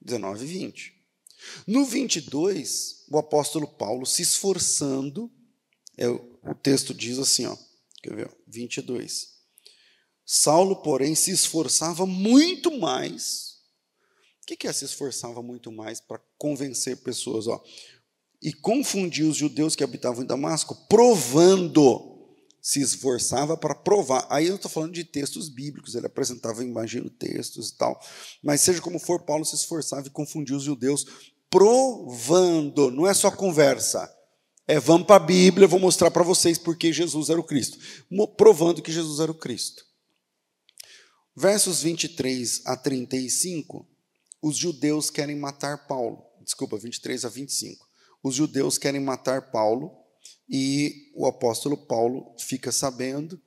19 0.00 0.44
e 0.44 0.46
20. 0.46 1.03
No 1.66 1.84
22, 1.84 3.04
o 3.10 3.18
apóstolo 3.18 3.66
Paulo 3.66 4.06
se 4.06 4.22
esforçando, 4.22 5.30
é, 5.96 6.08
o 6.08 6.54
texto 6.62 6.92
diz 6.92 7.18
assim, 7.18 7.46
ó, 7.46 7.56
quer 8.02 8.14
ver, 8.14 8.36
22. 8.46 9.34
Saulo, 10.26 10.76
porém, 10.82 11.14
se 11.14 11.30
esforçava 11.30 12.06
muito 12.06 12.78
mais. 12.78 13.54
O 14.42 14.46
que 14.46 14.66
é 14.66 14.72
se 14.72 14.84
esforçava 14.84 15.42
muito 15.42 15.72
mais 15.72 16.00
para 16.00 16.20
convencer 16.36 16.98
pessoas? 16.98 17.46
Ó, 17.46 17.62
e 18.42 18.52
confundir 18.52 19.24
os 19.24 19.38
judeus 19.38 19.74
que 19.74 19.82
habitavam 19.82 20.22
em 20.22 20.26
Damasco, 20.26 20.74
provando, 20.86 22.14
se 22.60 22.80
esforçava 22.80 23.56
para 23.56 23.74
provar. 23.74 24.26
Aí 24.28 24.46
eu 24.46 24.56
estou 24.56 24.70
falando 24.70 24.92
de 24.92 25.02
textos 25.02 25.48
bíblicos, 25.48 25.94
ele 25.94 26.06
apresentava, 26.06 26.62
imagino, 26.62 27.08
textos 27.08 27.70
e 27.70 27.76
tal. 27.76 27.98
Mas 28.42 28.60
seja 28.60 28.82
como 28.82 28.98
for, 28.98 29.22
Paulo 29.22 29.46
se 29.46 29.54
esforçava 29.54 30.06
e 30.06 30.10
confundia 30.10 30.56
os 30.56 30.62
judeus, 30.62 31.06
provando, 31.54 32.90
não 32.90 33.06
é 33.06 33.14
só 33.14 33.30
conversa. 33.30 34.12
É, 34.66 34.80
vamos 34.80 35.06
para 35.06 35.22
a 35.22 35.26
Bíblia, 35.26 35.68
vou 35.68 35.78
mostrar 35.78 36.10
para 36.10 36.24
vocês 36.24 36.58
porque 36.58 36.92
Jesus 36.92 37.30
era 37.30 37.38
o 37.38 37.44
Cristo. 37.44 37.78
Provando 38.36 38.82
que 38.82 38.90
Jesus 38.90 39.20
era 39.20 39.30
o 39.30 39.38
Cristo. 39.38 39.84
Versos 41.36 41.82
23 41.82 42.62
a 42.66 42.76
35, 42.76 43.86
os 44.42 44.56
judeus 44.56 45.10
querem 45.10 45.36
matar 45.36 45.86
Paulo. 45.86 46.24
Desculpa, 46.42 46.76
23 46.76 47.24
a 47.24 47.28
25 47.28 47.84
os 48.24 48.34
judeus 48.34 48.78
querem 48.78 49.02
matar 49.02 49.50
Paulo 49.50 49.94
e 50.48 51.12
o 51.14 51.26
apóstolo 51.26 51.76
Paulo 51.76 52.34
fica 52.40 52.72
sabendo 52.72 53.38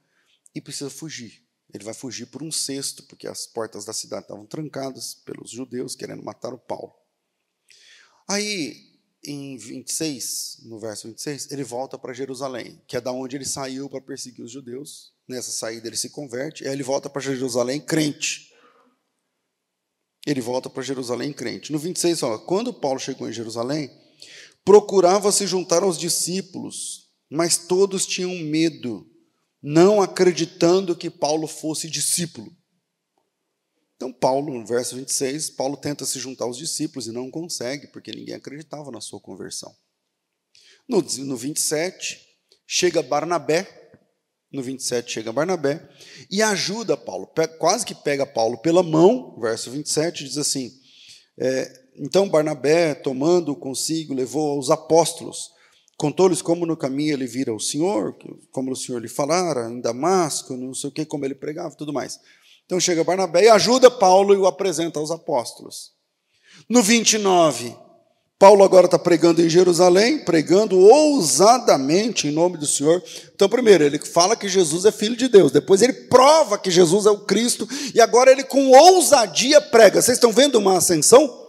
e 0.53 0.61
precisa 0.61 0.91
fugir. 0.91 1.43
Ele 1.73 1.83
vai 1.83 1.95
fugir 1.95 2.27
por 2.27 2.43
um 2.43 2.51
cesto, 2.51 3.03
porque 3.07 3.27
as 3.27 3.47
portas 3.47 3.83
da 3.83 3.91
cidade 3.91 4.25
estavam 4.25 4.45
trancadas 4.45 5.15
pelos 5.25 5.49
judeus 5.49 5.95
querendo 5.95 6.23
matar 6.23 6.53
o 6.53 6.59
Paulo. 6.59 6.93
Aí, 8.27 8.87
em 9.23 9.57
26, 9.57 10.63
no 10.65 10.79
verso 10.79 11.07
26, 11.07 11.51
ele 11.51 11.63
volta 11.63 11.97
para 11.97 12.13
Jerusalém, 12.13 12.81
que 12.87 12.97
é 12.97 13.01
da 13.01 13.11
onde 13.11 13.37
ele 13.37 13.45
saiu 13.45 13.89
para 13.89 14.01
perseguir 14.01 14.43
os 14.43 14.51
judeus. 14.51 15.13
Nessa 15.27 15.51
saída 15.51 15.87
ele 15.87 15.97
se 15.97 16.09
converte, 16.09 16.65
aí 16.65 16.73
ele 16.73 16.83
volta 16.83 17.09
para 17.09 17.21
Jerusalém 17.21 17.79
crente. 17.79 18.51
Ele 20.25 20.41
volta 20.41 20.69
para 20.69 20.83
Jerusalém 20.83 21.31
crente. 21.31 21.71
No 21.71 21.79
26 21.79 22.19
fala: 22.19 22.37
quando 22.39 22.73
Paulo 22.73 22.99
chegou 22.99 23.29
em 23.29 23.33
Jerusalém, 23.33 23.89
procurava 24.65 25.31
se 25.31 25.47
juntar 25.47 25.83
aos 25.83 25.97
discípulos, 25.97 27.09
mas 27.29 27.57
todos 27.57 28.05
tinham 28.05 28.37
medo, 28.39 29.09
não 29.61 30.01
acreditando 30.01 30.97
que 30.97 31.09
Paulo 31.09 31.47
fosse 31.47 31.89
discípulo. 31.89 32.56
Então, 33.97 34.13
Paulo, 34.13 34.53
no 34.53 34.65
verso 34.65 34.95
26, 34.95 35.49
Paulo 35.49 35.75
tenta 35.75 36.05
se 36.05 36.19
juntar 36.19 36.45
aos 36.45 36.55
discípulos 36.55 37.07
e 37.07 37.11
não 37.11 37.31
consegue, 37.31 37.87
porque 37.87 38.11
ninguém 38.11 38.35
acreditava 38.35 38.91
na 38.91 39.01
sua 39.01 39.19
conversão. 39.19 39.75
No, 40.87 41.01
no 41.01 41.35
27, 41.35 42.23
chega 42.65 43.01
Barnabé, 43.01 43.67
no 44.53 44.61
27 44.61 45.11
chega 45.11 45.33
Barnabé, 45.33 45.89
e 46.29 46.43
ajuda 46.43 46.95
Paulo, 46.95 47.27
quase 47.57 47.85
que 47.85 47.95
pega 47.95 48.25
Paulo 48.25 48.59
pela 48.59 48.83
mão, 48.83 49.35
verso 49.39 49.71
27, 49.71 50.23
diz 50.23 50.37
assim: 50.37 50.71
é, 51.37 51.87
então 51.95 52.29
Barnabé, 52.29 52.93
tomando 52.93 53.55
consigo, 53.55 54.13
levou 54.13 54.51
aos 54.51 54.69
apóstolos, 54.69 55.49
contou-lhes 55.97 56.41
como 56.43 56.67
no 56.67 56.77
caminho 56.77 57.13
ele 57.13 57.25
vira 57.25 57.51
o 57.51 57.59
Senhor, 57.59 58.15
como 58.51 58.71
o 58.71 58.75
Senhor 58.75 59.01
lhe 59.01 59.07
falara, 59.07 59.71
em 59.71 59.81
Damasco, 59.81 60.55
não 60.55 60.75
sei 60.75 60.91
o 60.91 60.93
que, 60.93 61.03
como 61.03 61.25
ele 61.25 61.35
pregava, 61.35 61.75
tudo 61.75 61.91
mais. 61.91 62.19
Então 62.67 62.81
chega 62.81 63.01
Barnabé 63.01 63.45
e 63.45 63.49
ajuda 63.49 63.89
Paulo 63.89 64.33
e 64.33 64.37
o 64.37 64.45
apresenta 64.45 64.99
aos 64.99 65.09
apóstolos. 65.09 65.93
No 66.69 66.83
29, 66.83 67.73
Paulo 68.37 68.61
agora 68.61 68.85
está 68.85 68.99
pregando 68.99 69.41
em 69.41 69.49
Jerusalém, 69.49 70.19
pregando 70.19 70.77
ousadamente 70.77 72.27
em 72.27 72.31
nome 72.31 72.57
do 72.57 72.67
Senhor. 72.67 73.01
Então, 73.33 73.47
primeiro, 73.47 73.85
ele 73.85 73.97
fala 73.97 74.35
que 74.35 74.49
Jesus 74.49 74.83
é 74.83 74.91
filho 74.91 75.15
de 75.15 75.29
Deus, 75.29 75.51
depois 75.51 75.81
ele 75.81 75.93
prova 75.93 76.57
que 76.57 76.69
Jesus 76.69 77.05
é 77.05 77.09
o 77.09 77.25
Cristo, 77.25 77.67
e 77.95 78.01
agora 78.01 78.29
ele 78.29 78.43
com 78.43 78.69
ousadia 78.69 79.61
prega. 79.61 80.01
Vocês 80.01 80.17
estão 80.17 80.33
vendo 80.33 80.59
uma 80.59 80.77
ascensão? 80.77 81.47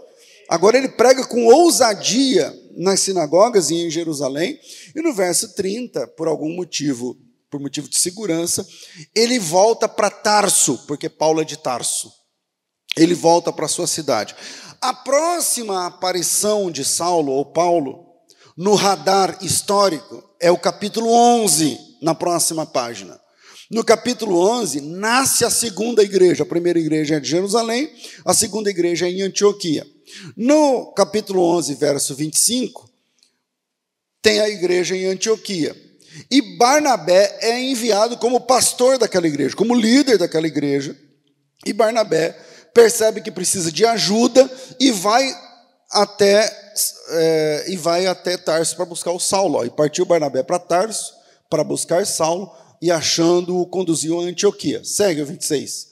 Agora 0.48 0.78
ele 0.78 0.88
prega 0.88 1.26
com 1.26 1.46
ousadia 1.46 2.56
nas 2.76 3.00
sinagogas 3.00 3.70
e 3.70 3.74
em 3.74 3.90
Jerusalém, 3.90 4.58
e 4.94 5.02
no 5.02 5.12
verso 5.12 5.54
30, 5.54 6.06
por 6.06 6.28
algum 6.28 6.54
motivo, 6.54 7.18
por 7.50 7.60
motivo 7.60 7.88
de 7.88 7.98
segurança, 7.98 8.66
ele 9.14 9.38
volta 9.38 9.88
para 9.88 10.10
Tarso, 10.10 10.78
porque 10.86 11.08
Paulo 11.08 11.40
é 11.40 11.44
de 11.44 11.56
Tarso. 11.56 12.12
Ele 12.96 13.14
volta 13.14 13.52
para 13.52 13.68
sua 13.68 13.86
cidade. 13.86 14.34
A 14.80 14.92
próxima 14.92 15.86
aparição 15.86 16.70
de 16.70 16.84
Saulo 16.84 17.32
ou 17.32 17.44
Paulo 17.44 18.06
no 18.56 18.74
radar 18.74 19.38
histórico 19.40 20.22
é 20.40 20.50
o 20.50 20.58
capítulo 20.58 21.10
11, 21.10 21.78
na 22.02 22.14
próxima 22.14 22.66
página. 22.66 23.18
No 23.70 23.84
capítulo 23.84 24.40
11, 24.40 24.80
nasce 24.80 25.44
a 25.44 25.50
segunda 25.50 26.02
igreja. 26.02 26.42
A 26.42 26.46
primeira 26.46 26.78
igreja 26.78 27.16
é 27.16 27.20
de 27.20 27.28
Jerusalém, 27.28 27.92
a 28.24 28.32
segunda 28.32 28.70
igreja 28.70 29.06
é 29.06 29.10
em 29.10 29.22
Antioquia. 29.22 29.86
No 30.36 30.92
capítulo 30.92 31.42
11, 31.42 31.74
verso 31.74 32.14
25, 32.14 32.90
tem 34.22 34.40
a 34.40 34.48
igreja 34.48 34.96
em 34.96 35.06
Antioquia. 35.06 35.87
E 36.30 36.56
Barnabé 36.56 37.38
é 37.40 37.60
enviado 37.60 38.16
como 38.16 38.40
pastor 38.40 38.98
daquela 38.98 39.26
igreja, 39.26 39.56
como 39.56 39.74
líder 39.74 40.18
daquela 40.18 40.46
igreja. 40.46 40.96
E 41.64 41.72
Barnabé 41.72 42.36
percebe 42.74 43.20
que 43.20 43.30
precisa 43.30 43.72
de 43.72 43.84
ajuda 43.84 44.50
e 44.78 44.90
vai 44.90 45.34
até 45.90 46.72
é, 47.10 47.64
e 47.68 47.76
vai 47.76 48.06
até 48.06 48.36
Tarso 48.36 48.76
para 48.76 48.84
buscar 48.84 49.12
o 49.12 49.18
Saulo. 49.18 49.64
E 49.64 49.70
partiu 49.70 50.04
Barnabé 50.04 50.42
para 50.42 50.58
Tarso 50.58 51.12
para 51.50 51.64
buscar 51.64 52.06
Saulo 52.06 52.50
e 52.80 52.90
achando-o 52.90 53.66
conduziu 53.66 54.20
a 54.20 54.24
Antioquia. 54.24 54.84
Segue 54.84 55.22
o 55.22 55.26
26. 55.26 55.88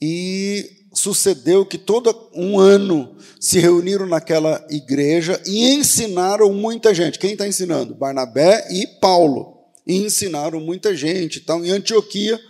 E 0.00 0.82
sucedeu 0.92 1.64
que 1.64 1.78
todo 1.78 2.30
um 2.34 2.58
ano 2.58 3.16
se 3.40 3.58
reuniram 3.58 4.06
naquela 4.06 4.64
igreja 4.70 5.40
e 5.46 5.72
ensinaram 5.72 6.52
muita 6.52 6.94
gente. 6.94 7.18
Quem 7.18 7.32
está 7.32 7.46
ensinando? 7.46 7.94
Barnabé 7.94 8.68
e 8.70 8.86
Paulo. 9.00 9.51
E 9.86 9.96
ensinaram 9.96 10.60
muita 10.60 10.96
gente. 10.96 11.38
Então, 11.38 11.64
em 11.64 11.70
Antioquia, 11.70 12.40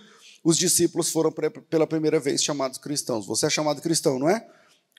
os 0.45 0.57
discípulos 0.57 1.11
foram 1.11 1.33
pela 1.69 1.87
primeira 1.87 2.21
vez 2.21 2.43
chamados 2.43 2.79
cristãos. 2.79 3.27
Você 3.27 3.47
é 3.47 3.51
chamado 3.51 3.81
cristão, 3.81 4.19
não 4.19 4.29
é? 4.29 4.47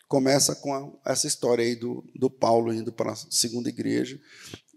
Começa 0.07 0.55
com 0.55 0.73
a, 0.73 1.11
essa 1.11 1.27
história 1.27 1.63
aí 1.63 1.75
do, 1.75 2.03
do 2.15 2.29
Paulo 2.29 2.73
indo 2.73 2.91
para 2.91 3.13
a 3.13 3.15
segunda 3.15 3.69
igreja 3.69 4.19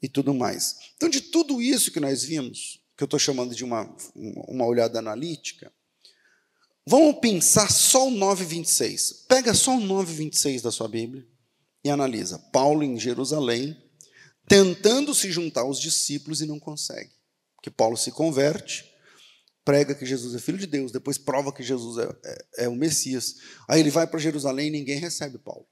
e 0.03 0.09
tudo 0.09 0.35
mais. 0.35 0.77
Então, 0.97 1.09
de 1.09 1.21
tudo 1.21 1.61
isso 1.61 1.91
que 1.91 2.01
nós 2.01 2.23
vimos, 2.23 2.81
que 2.97 3.03
eu 3.03 3.07
estou 3.07 3.19
chamando 3.19 3.55
de 3.55 3.65
uma, 3.65 3.95
uma 4.15 4.67
olhada 4.67 4.99
analítica, 4.99 5.73
Vamos 6.89 7.19
pensar 7.19 7.69
só 7.69 8.07
o 8.07 8.13
9,26. 8.13 9.27
Pega 9.27 9.53
só 9.53 9.77
o 9.77 9.81
9,26 9.81 10.63
da 10.63 10.71
sua 10.71 10.87
Bíblia 10.87 11.27
e 11.85 11.91
analisa. 11.91 12.39
Paulo 12.53 12.85
em 12.85 12.97
Jerusalém, 12.97 13.77
tentando 14.47 15.13
se 15.13 15.33
juntar 15.33 15.63
aos 15.63 15.81
discípulos 15.81 16.41
e 16.41 16.47
não 16.47 16.61
consegue. 16.61 17.11
Porque 17.67 17.71
Paulo 17.77 17.97
se 17.97 18.13
converte, 18.13 18.85
prega 19.65 19.93
que 19.93 20.07
Jesus 20.07 20.37
é 20.37 20.39
filho 20.39 20.57
de 20.57 20.69
Deus, 20.69 20.93
depois 20.93 21.19
prova 21.19 21.53
que 21.53 21.65
Jesus 21.65 21.99
é, 21.99 22.17
é, 22.25 22.65
é 22.67 22.69
o 22.69 22.77
Messias. 22.77 23.39
Aí 23.69 23.81
ele 23.81 23.91
vai 23.91 24.07
para 24.07 24.21
Jerusalém 24.21 24.69
e 24.69 24.71
ninguém 24.71 25.01
recebe 25.01 25.37
Paulo. 25.37 25.67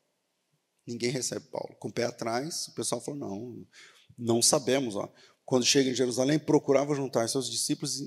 Ninguém 0.84 1.10
recebe 1.10 1.46
Paulo. 1.52 1.76
Com 1.78 1.86
o 1.86 1.92
pé 1.92 2.02
atrás, 2.02 2.66
o 2.66 2.74
pessoal 2.74 3.00
falou: 3.00 3.20
não, 3.20 3.64
não 4.18 4.42
sabemos. 4.42 4.96
Ó. 4.96 5.08
quando 5.44 5.64
chega 5.64 5.88
em 5.88 5.94
Jerusalém, 5.94 6.36
procurava 6.36 6.96
juntar 6.96 7.28
seus 7.28 7.48
discípulos, 7.48 8.00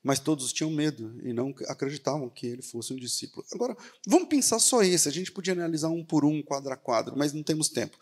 mas 0.00 0.20
todos 0.20 0.52
tinham 0.52 0.70
medo 0.70 1.20
e 1.24 1.32
não 1.32 1.52
acreditavam 1.66 2.30
que 2.30 2.46
ele 2.46 2.62
fosse 2.62 2.92
um 2.92 2.96
discípulo. 2.96 3.44
Agora, 3.52 3.76
vamos 4.06 4.28
pensar 4.28 4.60
só 4.60 4.80
esse. 4.84 5.08
A 5.08 5.12
gente 5.12 5.32
podia 5.32 5.54
analisar 5.54 5.88
um 5.88 6.04
por 6.04 6.24
um, 6.24 6.40
quadro 6.40 6.72
a 6.72 6.76
quadro, 6.76 7.18
mas 7.18 7.32
não 7.32 7.42
temos 7.42 7.68
tempo. 7.68 7.98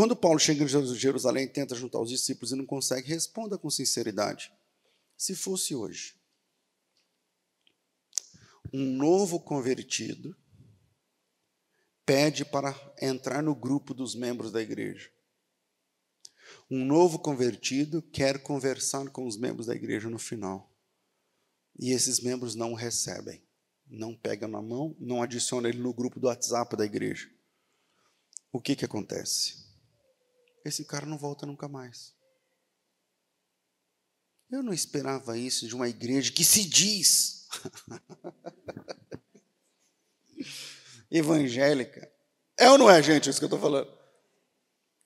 Quando 0.00 0.16
Paulo 0.16 0.38
chega 0.38 0.64
em 0.64 0.96
Jerusalém 0.96 1.44
e 1.44 1.48
tenta 1.48 1.74
juntar 1.74 2.00
os 2.00 2.08
discípulos 2.08 2.52
e 2.52 2.56
não 2.56 2.64
consegue, 2.64 3.06
responda 3.06 3.58
com 3.58 3.68
sinceridade. 3.68 4.50
Se 5.14 5.34
fosse 5.34 5.74
hoje, 5.74 6.14
um 8.72 8.96
novo 8.96 9.38
convertido 9.38 10.34
pede 12.06 12.46
para 12.46 12.74
entrar 12.98 13.42
no 13.42 13.54
grupo 13.54 13.92
dos 13.92 14.14
membros 14.14 14.50
da 14.50 14.62
igreja. 14.62 15.10
Um 16.70 16.82
novo 16.82 17.18
convertido 17.18 18.00
quer 18.00 18.42
conversar 18.42 19.06
com 19.10 19.26
os 19.26 19.36
membros 19.36 19.66
da 19.66 19.74
igreja 19.74 20.08
no 20.08 20.18
final. 20.18 20.72
E 21.78 21.90
esses 21.90 22.20
membros 22.20 22.54
não 22.54 22.72
o 22.72 22.74
recebem, 22.74 23.42
não 23.86 24.16
pegam 24.16 24.48
na 24.48 24.62
mão, 24.62 24.96
não 24.98 25.20
adicionam 25.20 25.68
ele 25.68 25.78
no 25.78 25.92
grupo 25.92 26.18
do 26.18 26.28
WhatsApp 26.28 26.74
da 26.74 26.86
igreja. 26.86 27.30
O 28.50 28.62
que, 28.62 28.74
que 28.74 28.86
acontece? 28.86 29.68
Esse 30.64 30.84
cara 30.84 31.06
não 31.06 31.18
volta 31.18 31.46
nunca 31.46 31.68
mais. 31.68 32.14
Eu 34.50 34.62
não 34.62 34.72
esperava 34.72 35.38
isso 35.38 35.68
de 35.68 35.74
uma 35.74 35.88
igreja 35.88 36.32
que 36.32 36.44
se 36.44 36.64
diz 36.64 37.48
evangélica. 41.10 42.10
É 42.58 42.68
ou 42.68 42.76
não 42.76 42.90
é, 42.90 43.02
gente, 43.02 43.30
isso 43.30 43.38
que 43.38 43.44
eu 43.44 43.46
estou 43.46 43.60
falando? 43.60 43.99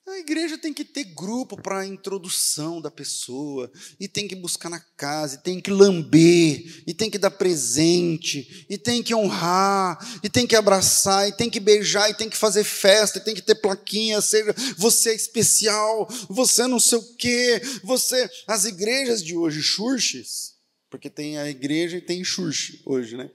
A 0.07 0.19
igreja 0.19 0.55
tem 0.55 0.71
que 0.71 0.85
ter 0.85 1.03
grupo 1.03 1.59
para 1.59 1.79
a 1.79 1.85
introdução 1.85 2.79
da 2.79 2.91
pessoa, 2.91 3.71
e 3.99 4.07
tem 4.07 4.27
que 4.27 4.35
buscar 4.35 4.69
na 4.69 4.79
casa, 4.79 5.33
e 5.35 5.39
tem 5.39 5.59
que 5.59 5.71
lamber, 5.71 6.83
e 6.85 6.93
tem 6.93 7.09
que 7.09 7.17
dar 7.17 7.31
presente, 7.31 8.67
e 8.69 8.77
tem 8.77 9.01
que 9.01 9.15
honrar, 9.15 9.97
e 10.23 10.29
tem 10.29 10.45
que 10.45 10.55
abraçar, 10.55 11.27
e 11.27 11.31
tem 11.31 11.49
que 11.49 11.59
beijar, 11.59 12.07
e 12.11 12.13
tem 12.13 12.29
que 12.29 12.37
fazer 12.37 12.63
festa, 12.63 13.17
e 13.17 13.23
tem 13.23 13.33
que 13.33 13.41
ter 13.41 13.55
plaquinha, 13.55 14.21
seja 14.21 14.53
você 14.77 15.09
é 15.09 15.15
especial, 15.15 16.07
você 16.29 16.67
não 16.67 16.79
sei 16.79 16.99
o 16.99 17.15
quê, 17.15 17.59
você. 17.83 18.29
As 18.45 18.65
igrejas 18.65 19.23
de 19.23 19.35
hoje, 19.35 19.63
churches, 19.63 20.53
porque 20.87 21.09
tem 21.09 21.39
a 21.39 21.49
igreja 21.49 21.97
e 21.97 22.01
tem 22.01 22.23
church 22.23 22.79
hoje, 22.85 23.17
né? 23.17 23.31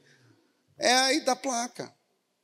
É 0.79 0.95
aí 0.95 1.25
da 1.25 1.35
placa. 1.35 1.93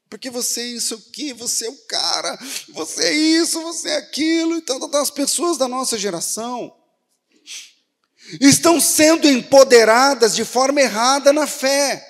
Porque 0.09 0.31
você 0.31 0.61
é 0.61 0.67
isso 0.67 0.95
aqui, 0.95 1.33
você 1.33 1.67
é 1.67 1.71
o 1.71 1.87
cara, 1.87 2.39
você 2.69 3.05
é 3.05 3.13
isso, 3.13 3.61
você 3.61 3.89
é 3.89 3.97
aquilo. 3.97 4.55
Então, 4.55 4.79
as 4.95 5.11
pessoas 5.11 5.59
da 5.59 5.67
nossa 5.67 5.99
geração 5.99 6.73
estão 8.41 8.81
sendo 8.81 9.29
empoderadas 9.29 10.35
de 10.35 10.45
forma 10.45 10.81
errada 10.81 11.33
na 11.33 11.47
fé. 11.47 12.05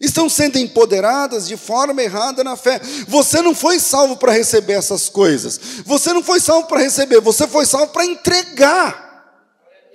Estão 0.00 0.28
sendo 0.28 0.58
empoderadas 0.58 1.46
de 1.46 1.56
forma 1.56 2.02
errada 2.02 2.42
na 2.42 2.56
fé. 2.56 2.80
Você 3.06 3.40
não 3.40 3.54
foi 3.54 3.78
salvo 3.78 4.16
para 4.16 4.32
receber 4.32 4.72
essas 4.72 5.08
coisas. 5.08 5.60
Você 5.84 6.12
não 6.12 6.24
foi 6.24 6.40
salvo 6.40 6.66
para 6.66 6.80
receber, 6.80 7.20
você 7.20 7.46
foi 7.46 7.64
salvo 7.66 7.92
para 7.92 8.04
entregar. 8.04 9.02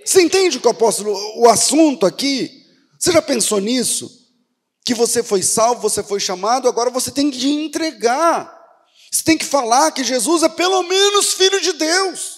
Você 0.06 0.22
entende 0.22 0.58
o 0.58 0.62
que 0.62 0.68
o 0.68 0.72
apóstolo, 0.72 1.14
o 1.38 1.50
assunto 1.50 2.06
aqui? 2.06 2.66
Você 2.98 3.12
já 3.12 3.22
pensou 3.22 3.60
nisso? 3.60 4.17
Que 4.88 4.94
você 4.94 5.22
foi 5.22 5.44
salvo, 5.44 5.82
você 5.82 6.02
foi 6.02 6.18
chamado, 6.18 6.66
agora 6.66 6.90
você 6.90 7.12
tem 7.12 7.30
que 7.30 7.52
entregar. 7.52 8.58
Você 9.12 9.22
tem 9.22 9.38
que 9.38 9.44
falar 9.44 9.92
que 9.92 10.02
Jesus 10.02 10.44
é 10.44 10.48
pelo 10.48 10.82
menos 10.84 11.34
filho 11.34 11.60
de 11.60 11.74
Deus. 11.74 12.38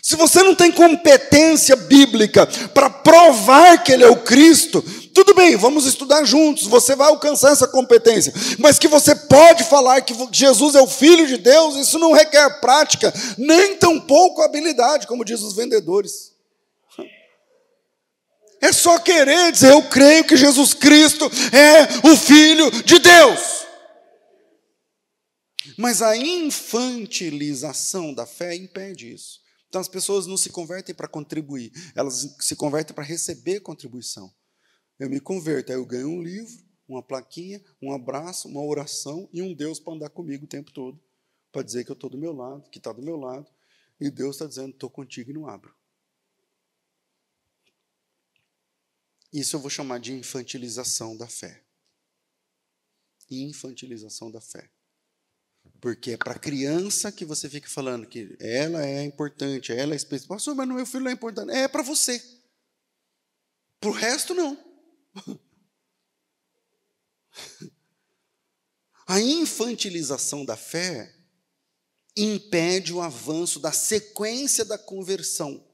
Se 0.00 0.14
você 0.14 0.40
não 0.44 0.54
tem 0.54 0.70
competência 0.70 1.74
bíblica 1.74 2.46
para 2.72 2.88
provar 2.88 3.82
que 3.82 3.90
ele 3.90 4.04
é 4.04 4.08
o 4.08 4.22
Cristo, 4.22 4.80
tudo 5.12 5.34
bem, 5.34 5.56
vamos 5.56 5.84
estudar 5.84 6.22
juntos, 6.22 6.68
você 6.68 6.94
vai 6.94 7.08
alcançar 7.08 7.50
essa 7.50 7.66
competência. 7.66 8.32
Mas 8.60 8.78
que 8.78 8.86
você 8.86 9.12
pode 9.12 9.64
falar 9.64 10.00
que 10.02 10.14
Jesus 10.30 10.76
é 10.76 10.80
o 10.80 10.86
Filho 10.86 11.26
de 11.26 11.38
Deus, 11.38 11.74
isso 11.74 11.98
não 11.98 12.12
requer 12.12 12.60
prática, 12.60 13.12
nem 13.36 13.76
tampouco 13.76 14.42
habilidade, 14.42 15.08
como 15.08 15.24
diz 15.24 15.42
os 15.42 15.56
vendedores. 15.56 16.30
É 18.60 18.72
só 18.72 18.98
querer 18.98 19.52
dizer, 19.52 19.70
eu 19.70 19.82
creio 19.88 20.24
que 20.24 20.36
Jesus 20.36 20.74
Cristo 20.74 21.24
é 21.24 22.06
o 22.06 22.16
Filho 22.16 22.70
de 22.82 22.98
Deus. 22.98 23.66
Mas 25.78 26.02
a 26.02 26.16
infantilização 26.16 28.12
da 28.12 28.26
fé 28.26 28.54
impede 28.54 29.12
isso. 29.12 29.40
Então 29.68 29.80
as 29.80 29.88
pessoas 29.88 30.26
não 30.26 30.36
se 30.36 30.50
convertem 30.50 30.94
para 30.94 31.08
contribuir, 31.08 31.72
elas 31.94 32.36
se 32.40 32.56
convertem 32.56 32.94
para 32.94 33.04
receber 33.04 33.60
contribuição. 33.60 34.30
Eu 34.98 35.08
me 35.08 35.20
converto, 35.20 35.70
aí 35.70 35.78
eu 35.78 35.86
ganho 35.86 36.08
um 36.08 36.20
livro, 36.20 36.52
uma 36.88 37.02
plaquinha, 37.02 37.62
um 37.80 37.94
abraço, 37.94 38.48
uma 38.48 38.62
oração 38.62 39.28
e 39.32 39.40
um 39.40 39.54
Deus 39.54 39.78
para 39.78 39.94
andar 39.94 40.10
comigo 40.10 40.44
o 40.44 40.48
tempo 40.48 40.72
todo, 40.72 41.00
para 41.52 41.62
dizer 41.62 41.84
que 41.84 41.90
eu 41.90 41.94
estou 41.94 42.10
do 42.10 42.18
meu 42.18 42.32
lado, 42.32 42.68
que 42.68 42.78
está 42.78 42.92
do 42.92 43.00
meu 43.00 43.16
lado, 43.16 43.46
e 44.00 44.10
Deus 44.10 44.36
está 44.36 44.46
dizendo, 44.46 44.70
estou 44.70 44.90
contigo 44.90 45.30
e 45.30 45.34
não 45.34 45.48
abro. 45.48 45.72
Isso 49.32 49.56
eu 49.56 49.60
vou 49.60 49.70
chamar 49.70 49.98
de 50.00 50.12
infantilização 50.12 51.16
da 51.16 51.28
fé. 51.28 51.62
Infantilização 53.30 54.30
da 54.30 54.40
fé. 54.40 54.70
Porque 55.80 56.12
é 56.12 56.16
para 56.16 56.38
criança 56.38 57.12
que 57.12 57.24
você 57.24 57.48
fica 57.48 57.68
falando 57.68 58.06
que 58.06 58.36
ela 58.40 58.84
é 58.84 59.02
importante, 59.04 59.72
ela 59.72 59.94
é 59.94 59.96
especial. 59.96 60.28
Pastor, 60.28 60.54
mas 60.54 60.68
meu 60.68 60.84
filho 60.84 61.04
não 61.04 61.10
é 61.10 61.14
importante. 61.14 61.50
É 61.52 61.68
para 61.68 61.82
você. 61.82 62.22
Para 63.78 63.90
o 63.90 63.92
resto, 63.92 64.34
não. 64.34 64.58
A 69.06 69.20
infantilização 69.20 70.44
da 70.44 70.56
fé 70.56 71.12
impede 72.16 72.92
o 72.92 73.00
avanço 73.00 73.58
da 73.58 73.72
sequência 73.72 74.64
da 74.64 74.78
conversão. 74.78 75.66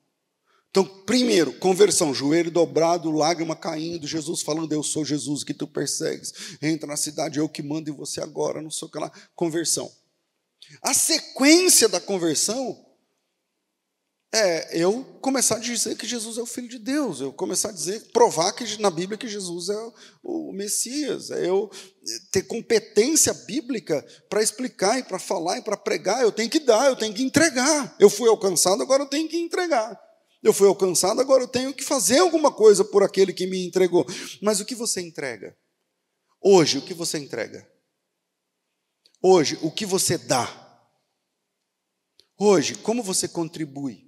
Então, 0.77 0.85
primeiro, 1.07 1.55
conversão, 1.55 2.13
joelho 2.13 2.51
dobrado, 2.51 3.11
lágrima 3.11 3.57
caindo, 3.57 4.07
Jesus 4.07 4.43
falando, 4.43 4.71
eu 4.75 4.83
sou 4.83 5.07
Jesus 5.07 5.43
que 5.43 5.55
tu 5.55 5.67
persegues, 5.67 6.35
entra 6.61 6.87
na 6.87 6.99
cidade, 6.99 7.39
eu 7.39 7.49
que 7.49 7.63
mando 7.63 7.89
em 7.89 7.95
você 7.95 8.21
agora, 8.21 8.61
não 8.61 8.69
que 8.69 8.99
lá, 8.99 9.11
conversão. 9.35 9.91
A 10.83 10.93
sequência 10.93 11.89
da 11.89 11.99
conversão 11.99 12.85
é 14.35 14.83
eu 14.83 15.03
começar 15.23 15.57
a 15.57 15.61
dizer 15.61 15.97
que 15.97 16.07
Jesus 16.07 16.37
é 16.37 16.43
o 16.43 16.47
Filho 16.47 16.69
de 16.69 16.79
Deus, 16.79 17.23
eu 17.23 17.33
começar 17.33 17.71
a 17.71 17.73
dizer, 17.73 18.13
provar 18.13 18.53
que 18.53 18.79
na 18.79 18.91
Bíblia 18.91 19.17
que 19.17 19.29
Jesus 19.29 19.71
é 19.71 19.93
o 20.23 20.53
Messias, 20.53 21.31
é 21.31 21.49
eu 21.49 21.71
ter 22.31 22.43
competência 22.43 23.33
bíblica 23.33 24.05
para 24.29 24.43
explicar 24.43 24.99
e 24.99 25.05
para 25.05 25.19
falar 25.19 25.57
e 25.57 25.63
para 25.63 25.79
pregar, 25.79 26.21
eu 26.21 26.33
tenho 26.33 26.51
que 26.51 26.61
dar, 26.61 26.87
eu 26.89 26.97
tenho 26.97 27.15
que 27.15 27.23
entregar. 27.23 27.97
Eu 27.99 28.11
fui 28.11 28.29
alcançado, 28.29 28.83
agora 28.83 29.05
eu 29.05 29.09
tenho 29.09 29.27
que 29.27 29.39
entregar. 29.39 30.06
Eu 30.47 30.53
fui 30.53 30.69
alcançado, 30.69 31.21
agora 31.21 31.43
eu 31.43 31.49
tenho 31.49 31.75
que 31.75 31.83
fazer 31.83 32.21
alguma 32.21 32.53
coisa 32.53 32.85
por 32.85 33.03
aquele 33.03 33.33
que 33.33 33.49
me 33.49 33.67
entregou. 33.67 34.07
Mas 34.41 34.61
o 34.61 34.65
que 34.65 34.77
você 34.77 35.01
entrega? 35.01 35.59
Hoje, 36.41 36.79
o 36.79 36.83
que 36.83 36.95
você 36.95 37.19
entrega? 37.19 37.69
Hoje, 39.21 39.59
o 39.61 39.73
que 39.73 39.85
você 39.85 40.17
dá? 40.17 40.49
Hoje, 42.39 42.77
como 42.77 43.03
você 43.03 43.27
contribui? 43.27 44.07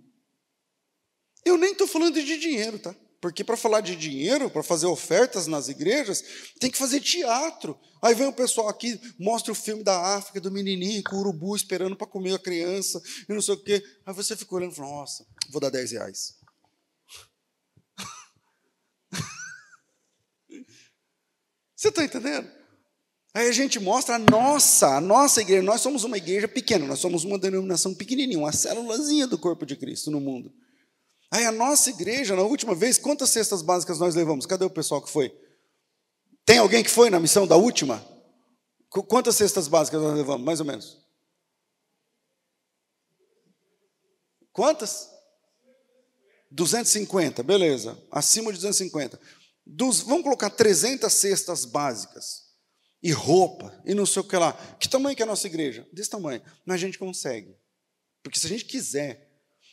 Eu 1.44 1.58
nem 1.58 1.72
estou 1.72 1.88
falando 1.88 2.14
de 2.14 2.38
dinheiro, 2.38 2.78
tá? 2.78 2.94
Porque 3.20 3.42
para 3.42 3.56
falar 3.56 3.80
de 3.80 3.96
dinheiro, 3.96 4.48
para 4.48 4.62
fazer 4.62 4.86
ofertas 4.86 5.48
nas 5.48 5.68
igrejas, 5.68 6.22
tem 6.60 6.70
que 6.70 6.78
fazer 6.78 7.00
teatro. 7.00 7.78
Aí 8.00 8.14
vem 8.14 8.28
o 8.28 8.32
pessoal 8.32 8.68
aqui, 8.68 9.00
mostra 9.18 9.50
o 9.50 9.56
filme 9.56 9.82
da 9.82 10.16
África, 10.16 10.40
do 10.40 10.52
menininho 10.52 11.02
com 11.02 11.16
o 11.16 11.18
urubu 11.20 11.56
esperando 11.56 11.96
para 11.96 12.06
comer 12.06 12.34
a 12.34 12.38
criança, 12.38 13.02
e 13.28 13.32
não 13.32 13.42
sei 13.42 13.54
o 13.54 13.62
quê. 13.62 13.82
Aí 14.06 14.14
você 14.14 14.36
fica 14.36 14.54
olhando 14.54 14.72
e 14.72 14.76
fala, 14.76 14.88
nossa, 14.88 15.26
vou 15.50 15.60
dar 15.60 15.70
10 15.70 15.92
reais. 15.92 16.36
Você 21.74 21.88
está 21.88 22.04
entendendo? 22.04 22.48
Aí 23.34 23.48
a 23.48 23.52
gente 23.52 23.78
mostra 23.78 24.14
a 24.16 24.18
nossa, 24.18 24.96
a 24.96 25.00
nossa 25.00 25.40
igreja. 25.40 25.62
Nós 25.62 25.80
somos 25.80 26.02
uma 26.02 26.16
igreja 26.16 26.48
pequena, 26.48 26.86
nós 26.86 26.98
somos 26.98 27.24
uma 27.24 27.38
denominação 27.38 27.94
pequenininha, 27.94 28.38
uma 28.38 28.52
célulazinha 28.52 29.26
do 29.26 29.38
corpo 29.38 29.66
de 29.66 29.76
Cristo 29.76 30.10
no 30.10 30.20
mundo. 30.20 30.52
Aí 31.30 31.44
a 31.44 31.52
nossa 31.52 31.90
igreja, 31.90 32.34
na 32.34 32.42
última 32.42 32.74
vez, 32.74 32.98
quantas 32.98 33.30
cestas 33.30 33.60
básicas 33.60 33.98
nós 33.98 34.14
levamos? 34.14 34.46
Cadê 34.46 34.64
o 34.64 34.70
pessoal 34.70 35.02
que 35.02 35.10
foi? 35.10 35.36
Tem 36.44 36.58
alguém 36.58 36.82
que 36.82 36.90
foi 36.90 37.10
na 37.10 37.20
missão 37.20 37.46
da 37.46 37.56
última? 37.56 38.02
Quantas 38.88 39.36
cestas 39.36 39.68
básicas 39.68 40.00
nós 40.00 40.16
levamos, 40.16 40.44
mais 40.44 40.60
ou 40.60 40.66
menos? 40.66 40.98
Quantas? 44.52 45.10
250, 46.50 47.42
beleza. 47.42 48.02
Acima 48.10 48.50
de 48.50 48.58
250. 48.58 49.20
Dos, 49.66 50.00
vamos 50.00 50.22
colocar 50.22 50.48
300 50.48 51.12
cestas 51.12 51.66
básicas. 51.66 52.48
E 53.02 53.12
roupa, 53.12 53.80
e 53.84 53.94
não 53.94 54.06
sei 54.06 54.22
o 54.22 54.24
que 54.24 54.36
lá. 54.36 54.54
Que 54.80 54.88
tamanho 54.88 55.14
que 55.14 55.22
é 55.22 55.24
a 55.24 55.28
nossa 55.28 55.46
igreja? 55.46 55.86
Desse 55.92 56.10
tamanho. 56.10 56.42
Mas 56.64 56.76
a 56.76 56.78
gente 56.78 56.98
consegue. 56.98 57.54
Porque 58.22 58.40
se 58.40 58.46
a 58.46 58.48
gente 58.48 58.64
quiser, 58.64 59.27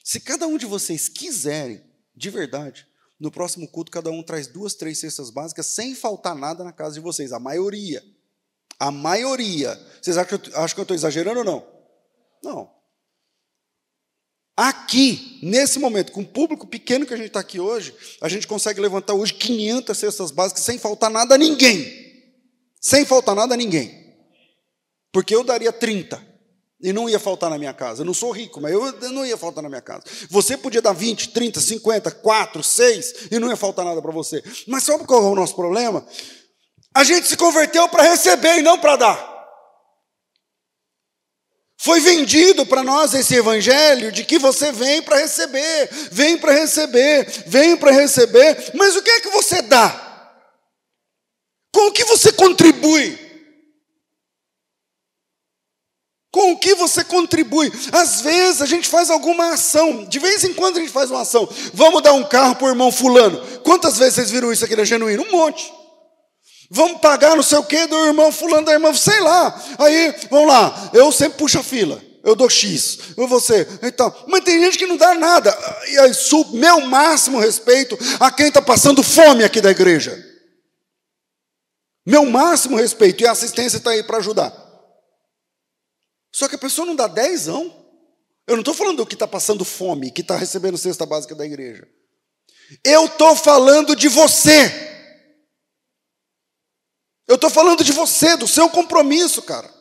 Se 0.06 0.20
cada 0.20 0.46
um 0.46 0.56
de 0.56 0.68
vocês 0.68 1.10
quiserem, 1.10 1.82
de 2.16 2.30
verdade, 2.30 2.88
no 3.20 3.32
próximo 3.32 3.68
culto, 3.68 3.92
cada 3.92 4.12
um 4.12 4.22
traz 4.22 4.46
duas, 4.46 4.76
três 4.76 5.00
cestas 5.00 5.32
básicas, 5.32 5.66
sem 5.66 5.96
faltar 5.96 6.36
nada 6.36 6.64
na 6.64 6.72
casa 6.72 6.94
de 6.94 7.00
vocês. 7.00 7.34
A 7.34 7.40
maioria. 7.40 8.04
A 8.80 8.92
maioria. 8.92 9.74
Vocês 10.00 10.16
acham 10.16 10.38
que 10.38 10.52
eu, 10.56 10.84
estou 10.84 10.96
exagerando 10.96 11.40
ou 11.40 11.44
não? 11.44 11.68
Não. 12.44 12.72
Aqui, 14.56 15.40
nesse 15.42 15.80
momento, 15.80 16.12
com 16.12 16.22
o 16.22 16.28
público 16.28 16.68
pequeno 16.68 17.08
que 17.08 17.14
a 17.16 17.18
gente 17.18 17.28
está 17.28 17.40
aqui 17.40 17.60
hoje, 17.60 17.96
a 18.22 18.30
gente 18.30 18.46
consegue 18.46 18.80
levantar 18.80 19.16
hoje 19.16 19.34
500 19.34 19.98
cestas 19.98 20.30
básicas 20.30 20.64
sem 20.64 20.78
faltar 20.78 21.10
nada 21.10 21.34
a 21.34 21.38
ninguém. 21.38 22.32
Sem 22.80 23.06
faltar 23.06 23.34
nada 23.34 23.56
a 23.56 23.58
ninguém. 23.58 24.16
Porque 25.12 25.34
eu 25.34 25.44
daria 25.44 25.74
30 25.74 26.35
e 26.82 26.92
não 26.92 27.10
ia 27.10 27.20
faltar 27.20 27.50
na 27.50 27.58
minha 27.58 27.74
casa. 27.74 28.02
Eu 28.02 28.06
não 28.06 28.14
sou 28.14 28.32
rico, 28.32 28.62
mas 28.62 28.72
eu 28.72 29.12
não 29.12 29.26
ia 29.26 29.38
faltar 29.38 29.64
na 29.64 29.70
minha 29.70 29.82
casa. 29.82 30.04
Você 30.30 30.58
podia 30.58 30.82
dar 30.82 30.94
20, 30.94 31.30
30, 31.30 31.60
50, 31.60 32.12
4, 32.12 32.64
6 32.64 33.14
e 33.32 33.40
não 33.40 33.50
ia 33.50 33.56
faltar 33.56 33.86
nada 33.86 34.02
para 34.02 34.12
você. 34.12 34.44
Mas 34.68 34.84
sabe 34.84 35.06
qual 35.06 35.24
é 35.24 35.30
o 35.30 35.36
nosso 35.36 35.56
problema? 35.56 36.06
A 36.94 37.04
gente 37.04 37.28
se 37.28 37.38
converteu 37.38 37.88
para 37.90 38.04
receber 38.04 38.60
e 38.60 38.62
não 38.62 38.78
para 38.78 38.96
dar. 38.96 39.36
Foi 41.78 42.00
vendido 42.00 42.66
para 42.66 42.84
nós 42.84 43.14
esse 43.14 43.36
evangelho 43.36 44.12
de 44.12 44.24
que 44.24 44.40
você 44.40 44.72
vem 44.72 45.02
para 45.02 45.18
receber, 45.18 45.90
vem 46.12 46.38
para 46.38 46.54
receber, 46.54 47.44
vem 47.46 47.78
para 47.78 47.92
receber, 47.92 48.72
mas 48.74 48.96
o 48.96 49.04
que 49.04 49.12
é 49.12 49.20
que 49.20 49.30
você 49.30 49.62
dá? 49.62 50.02
Com 51.72 51.88
o 51.88 51.92
que 51.92 52.06
você 52.06 52.32
contribui? 52.32 53.25
Com 56.36 56.52
o 56.52 56.58
que 56.58 56.76
você 56.76 57.02
contribui? 57.02 57.72
Às 57.94 58.20
vezes 58.20 58.62
a 58.62 58.66
gente 58.66 58.90
faz 58.90 59.10
alguma 59.10 59.54
ação, 59.54 60.04
de 60.04 60.20
vez 60.20 60.44
em 60.44 60.54
quando 60.54 60.76
a 60.76 60.80
gente 60.82 60.92
faz 60.92 61.10
uma 61.10 61.22
ação. 61.22 61.48
Vamos 61.74 62.04
dar 62.04 62.12
um 62.12 62.26
carro 62.26 62.56
para 62.56 62.66
o 62.66 62.70
irmão 62.72 62.92
Fulano. 62.92 63.42
Quantas 63.64 63.98
vezes 63.98 64.16
vocês 64.16 64.32
viram 64.32 64.52
isso 64.52 64.66
aqui 64.66 64.76
na 64.76 64.84
Genuíno? 64.84 65.24
Um 65.24 65.32
monte. 65.32 65.72
Vamos 66.70 67.00
pagar 67.00 67.38
não 67.38 67.42
sei 67.42 67.58
o 67.58 67.64
que 67.64 67.88
do 67.88 68.06
irmão 68.06 68.34
Fulano, 68.34 68.66
da 68.66 68.74
irmã, 68.74 68.94
sei 68.94 69.18
lá. 69.22 69.64
Aí, 69.80 70.14
vamos 70.30 70.50
lá, 70.50 70.90
eu 70.92 71.10
sempre 71.10 71.38
puxo 71.38 71.58
a 71.58 71.64
fila. 71.64 72.04
Eu 72.22 72.36
dou 72.36 72.50
X, 72.50 73.00
eu 73.16 73.30
você, 73.30 73.66
então. 73.82 74.14
Mas 74.28 74.44
tem 74.44 74.62
gente 74.62 74.78
que 74.78 74.88
não 74.88 74.98
dá 74.98 75.14
nada. 75.14 75.58
E 75.88 75.98
aí, 76.00 76.12
meu 76.52 76.82
máximo 76.82 77.40
respeito 77.40 77.98
a 78.20 78.30
quem 78.30 78.50
está 78.50 78.62
passando 78.62 79.02
fome 79.02 79.46
aqui 79.46 79.62
da 79.62 79.72
igreja. 79.72 80.22
Meu 82.06 82.26
máximo 82.26 82.76
respeito, 82.76 83.24
e 83.24 83.26
a 83.26 83.32
assistência 83.32 83.78
está 83.78 83.92
aí 83.92 84.04
para 84.04 84.18
ajudar. 84.18 84.65
Só 86.36 86.50
que 86.50 86.56
a 86.56 86.58
pessoa 86.58 86.86
não 86.86 86.98
dá 86.98 87.08
dezão. 87.08 87.74
Eu 88.46 88.56
não 88.58 88.62
estou 88.62 88.74
falando 88.74 88.98
do 88.98 89.06
que 89.06 89.14
está 89.16 89.26
passando 89.26 89.64
fome, 89.64 90.12
que 90.12 90.20
está 90.20 90.36
recebendo 90.36 90.78
cesta 90.78 91.06
básica 91.06 91.34
da 91.34 91.46
igreja. 91.46 91.88
Eu 92.84 93.06
estou 93.06 93.38
falando 93.38 93.96
de 93.96 94.10
você. 94.10 94.70
Eu 97.26 97.36
estou 97.36 97.50
falando 97.50 97.86
de 97.86 97.94
você, 97.94 98.36
do 98.36 98.50
seu 98.50 98.70
compromisso, 98.70 99.42
cara. 99.44 99.74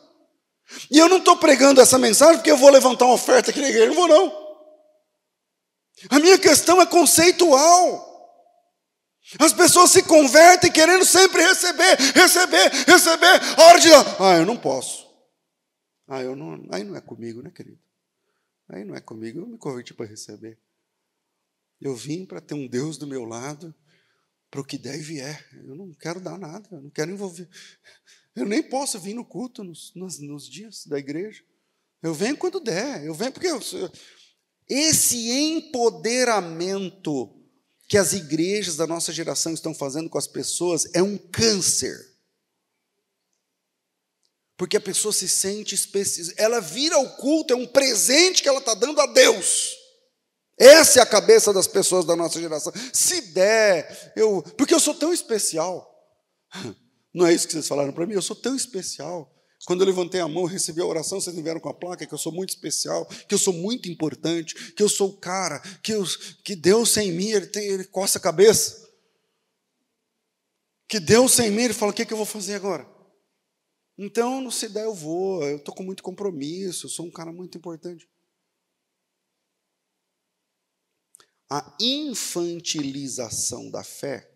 E 0.89 0.97
eu 0.97 1.09
não 1.09 1.17
estou 1.17 1.35
pregando 1.35 1.81
essa 1.81 1.97
mensagem 1.97 2.37
porque 2.37 2.51
eu 2.51 2.57
vou 2.57 2.69
levantar 2.69 3.03
uma 3.03 3.15
oferta 3.15 3.51
aqui 3.51 3.59
na 3.59 3.67
igreja. 3.67 3.87
Não 3.87 3.95
vou, 3.95 4.07
não. 4.07 4.45
A 6.09 6.19
minha 6.19 6.37
questão 6.37 6.81
é 6.81 6.85
conceitual. 6.85 8.13
As 9.39 9.51
pessoas 9.51 9.91
se 9.91 10.03
convertem 10.03 10.71
querendo 10.71 11.03
sempre 11.03 11.45
receber, 11.45 11.97
receber, 12.15 12.71
receber. 12.87 13.41
A 13.57 13.63
hora 13.65 13.79
de. 13.81 13.93
Ah, 13.93 14.37
eu 14.37 14.45
não 14.45 14.55
posso. 14.55 15.04
Ah, 16.07 16.21
eu 16.21 16.35
não, 16.35 16.67
aí 16.71 16.83
não 16.83 16.95
é 16.95 17.01
comigo, 17.01 17.41
né, 17.41 17.49
querido? 17.49 17.79
Aí 18.67 18.83
não 18.83 18.95
é 18.95 19.01
comigo, 19.01 19.39
eu 19.39 19.47
me 19.47 19.57
converti 19.57 19.93
para 19.93 20.05
receber. 20.05 20.57
Eu 21.79 21.95
vim 21.95 22.25
para 22.25 22.41
ter 22.41 22.53
um 22.53 22.67
Deus 22.67 22.97
do 22.97 23.07
meu 23.07 23.25
lado, 23.25 23.73
para 24.49 24.61
o 24.61 24.65
que 24.65 24.77
deve 24.77 25.19
é. 25.19 25.45
Eu 25.53 25.75
não 25.75 25.93
quero 25.93 26.19
dar 26.19 26.37
nada, 26.37 26.67
eu 26.71 26.81
não 26.81 26.89
quero 26.89 27.11
envolver. 27.11 27.47
Eu 28.35 28.45
nem 28.45 28.63
posso 28.63 28.99
vir 28.99 29.13
no 29.13 29.25
culto 29.25 29.63
nos, 29.63 29.93
nos, 29.95 30.19
nos 30.19 30.49
dias 30.49 30.85
da 30.85 30.99
igreja. 30.99 31.43
Eu 32.01 32.13
venho 32.13 32.37
quando 32.37 32.59
der, 32.59 33.05
eu 33.05 33.13
venho 33.13 33.31
porque 33.31 33.47
eu, 33.47 33.59
esse 34.67 35.31
empoderamento 35.31 37.33
que 37.87 37.97
as 37.97 38.13
igrejas 38.13 38.75
da 38.75 38.87
nossa 38.87 39.13
geração 39.13 39.53
estão 39.53 39.73
fazendo 39.73 40.09
com 40.09 40.17
as 40.17 40.27
pessoas 40.27 40.93
é 40.93 41.01
um 41.01 41.17
câncer. 41.17 42.14
Porque 44.57 44.77
a 44.77 44.81
pessoa 44.81 45.11
se 45.11 45.27
sente 45.27 45.75
especial. 45.75 46.33
Ela 46.37 46.61
vira 46.61 46.97
o 46.97 47.15
culto, 47.17 47.53
é 47.53 47.57
um 47.57 47.67
presente 47.67 48.41
que 48.41 48.47
ela 48.47 48.59
está 48.59 48.73
dando 48.73 49.01
a 49.01 49.05
Deus. 49.07 49.75
Essa 50.57 50.99
é 50.99 51.01
a 51.01 51.05
cabeça 51.05 51.51
das 51.51 51.67
pessoas 51.67 52.05
da 52.05 52.15
nossa 52.15 52.39
geração. 52.39 52.71
Se 52.93 53.33
der, 53.33 54.13
eu. 54.15 54.41
Porque 54.57 54.73
eu 54.73 54.79
sou 54.79 54.93
tão 54.93 55.13
especial. 55.13 55.85
Não 57.13 57.25
é 57.25 57.33
isso 57.33 57.47
que 57.47 57.53
vocês 57.53 57.67
falaram 57.67 57.93
para 57.93 58.05
mim? 58.05 58.13
Eu 58.13 58.21
sou 58.21 58.35
tão 58.35 58.55
especial. 58.55 59.31
Quando 59.65 59.81
eu 59.81 59.87
levantei 59.87 60.21
a 60.21 60.27
mão, 60.27 60.45
recebi 60.45 60.79
a 60.81 60.85
oração, 60.85 61.19
vocês 61.19 61.35
me 61.35 61.41
vieram 61.41 61.59
com 61.59 61.69
a 61.69 61.73
placa 61.73 62.05
que 62.05 62.13
eu 62.13 62.17
sou 62.17 62.31
muito 62.31 62.49
especial, 62.49 63.05
que 63.27 63.33
eu 63.33 63.37
sou 63.37 63.53
muito 63.53 63.89
importante, 63.89 64.73
que 64.73 64.83
eu 64.83 64.87
sou 64.87 65.09
o 65.09 65.17
cara, 65.17 65.59
que, 65.81 65.91
eu, 65.91 66.05
que 66.43 66.55
Deus 66.55 66.91
sem 66.91 67.11
mim, 67.11 67.31
ele, 67.31 67.47
tem, 67.47 67.65
ele 67.65 67.83
coça 67.85 68.19
a 68.19 68.21
cabeça. 68.21 68.85
Que 70.87 70.99
Deus 70.99 71.33
sem 71.33 71.49
mim, 71.49 71.63
ele 71.63 71.73
fala: 71.73 71.91
o 71.91 71.95
que, 71.95 72.03
é 72.03 72.05
que 72.05 72.13
eu 72.13 72.17
vou 72.17 72.25
fazer 72.27 72.53
agora? 72.53 72.94
Então, 73.97 74.51
se 74.51 74.67
der, 74.67 74.85
eu 74.85 74.93
vou. 74.93 75.43
Eu 75.43 75.57
estou 75.57 75.73
com 75.73 75.83
muito 75.83 76.03
compromisso, 76.03 76.85
eu 76.85 76.89
sou 76.89 77.05
um 77.05 77.11
cara 77.11 77.31
muito 77.31 77.57
importante. 77.57 78.09
A 81.49 81.77
infantilização 81.79 83.69
da 83.69 83.83
fé 83.83 84.31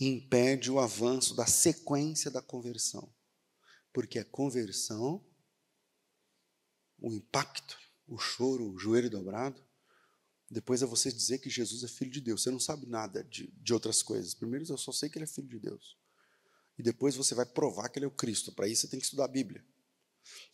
impede 0.00 0.70
o 0.70 0.80
avanço 0.80 1.34
da 1.34 1.46
sequência 1.46 2.30
da 2.30 2.42
conversão. 2.42 3.12
Porque 3.92 4.18
a 4.18 4.24
conversão, 4.24 5.24
o 6.98 7.12
impacto, 7.12 7.78
o 8.06 8.18
choro, 8.18 8.72
o 8.72 8.78
joelho 8.78 9.10
dobrado, 9.10 9.62
depois 10.50 10.82
é 10.82 10.86
você 10.86 11.12
dizer 11.12 11.38
que 11.38 11.50
Jesus 11.50 11.84
é 11.84 11.88
filho 11.88 12.10
de 12.10 12.20
Deus. 12.20 12.42
Você 12.42 12.50
não 12.50 12.58
sabe 12.58 12.86
nada 12.86 13.22
de, 13.22 13.48
de 13.52 13.72
outras 13.72 14.02
coisas. 14.02 14.34
Primeiro, 14.34 14.64
eu 14.68 14.78
só 14.78 14.90
sei 14.90 15.08
que 15.08 15.18
ele 15.18 15.24
é 15.24 15.28
filho 15.28 15.48
de 15.48 15.60
Deus 15.60 15.99
e 16.80 16.82
depois 16.82 17.14
você 17.14 17.34
vai 17.34 17.44
provar 17.44 17.90
que 17.90 17.98
ele 17.98 18.06
é 18.06 18.08
o 18.08 18.10
Cristo. 18.10 18.52
Para 18.52 18.66
isso 18.66 18.82
você 18.82 18.88
tem 18.88 18.98
que 18.98 19.04
estudar 19.04 19.26
a 19.26 19.28
Bíblia. 19.28 19.62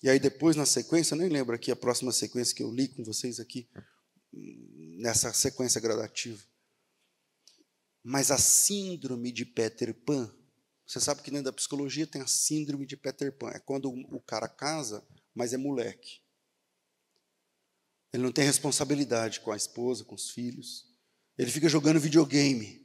E 0.02 0.08
aí 0.08 0.18
depois, 0.18 0.56
na 0.56 0.66
sequência, 0.66 1.14
eu 1.14 1.18
nem 1.18 1.28
lembro 1.28 1.54
aqui 1.54 1.70
a 1.70 1.76
próxima 1.76 2.10
sequência 2.10 2.52
que 2.52 2.64
eu 2.64 2.72
li 2.72 2.88
com 2.88 3.04
vocês 3.04 3.38
aqui, 3.38 3.68
nessa 4.32 5.32
sequência 5.32 5.80
gradativa. 5.80 6.42
Mas 8.02 8.32
a 8.32 8.38
síndrome 8.38 9.30
de 9.30 9.44
Peter 9.44 9.94
Pan, 9.94 10.34
você 10.84 10.98
sabe 10.98 11.22
que 11.22 11.30
dentro 11.30 11.44
da 11.44 11.52
psicologia 11.52 12.08
tem 12.08 12.20
a 12.20 12.26
síndrome 12.26 12.86
de 12.86 12.96
Peter 12.96 13.32
Pan. 13.32 13.50
É 13.50 13.60
quando 13.60 13.88
o 13.88 14.20
cara 14.20 14.48
casa, 14.48 15.06
mas 15.32 15.52
é 15.52 15.56
moleque. 15.56 16.20
Ele 18.12 18.24
não 18.24 18.32
tem 18.32 18.44
responsabilidade 18.44 19.38
com 19.40 19.52
a 19.52 19.56
esposa, 19.56 20.04
com 20.04 20.16
os 20.16 20.30
filhos. 20.30 20.90
Ele 21.38 21.52
fica 21.52 21.68
jogando 21.68 22.00
videogame. 22.00 22.84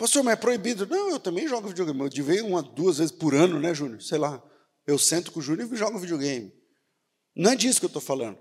Pastor, 0.00 0.24
mas 0.24 0.32
é 0.32 0.36
proibido. 0.36 0.86
Não, 0.86 1.10
eu 1.10 1.20
também 1.20 1.46
jogo 1.46 1.68
videogame. 1.68 2.00
Eu 2.00 2.08
de 2.08 2.22
vez 2.22 2.40
uma, 2.40 2.62
duas 2.62 2.96
vezes 2.96 3.12
por 3.12 3.34
ano, 3.34 3.60
né, 3.60 3.74
Júnior? 3.74 4.00
Sei 4.00 4.16
lá. 4.16 4.42
Eu 4.86 4.98
sento 4.98 5.30
com 5.30 5.40
o 5.40 5.42
Júnior 5.42 5.70
e 5.70 5.76
jogo 5.76 5.98
videogame. 5.98 6.50
Não 7.36 7.50
é 7.50 7.54
disso 7.54 7.78
que 7.78 7.84
eu 7.84 7.88
estou 7.88 8.00
falando. 8.00 8.38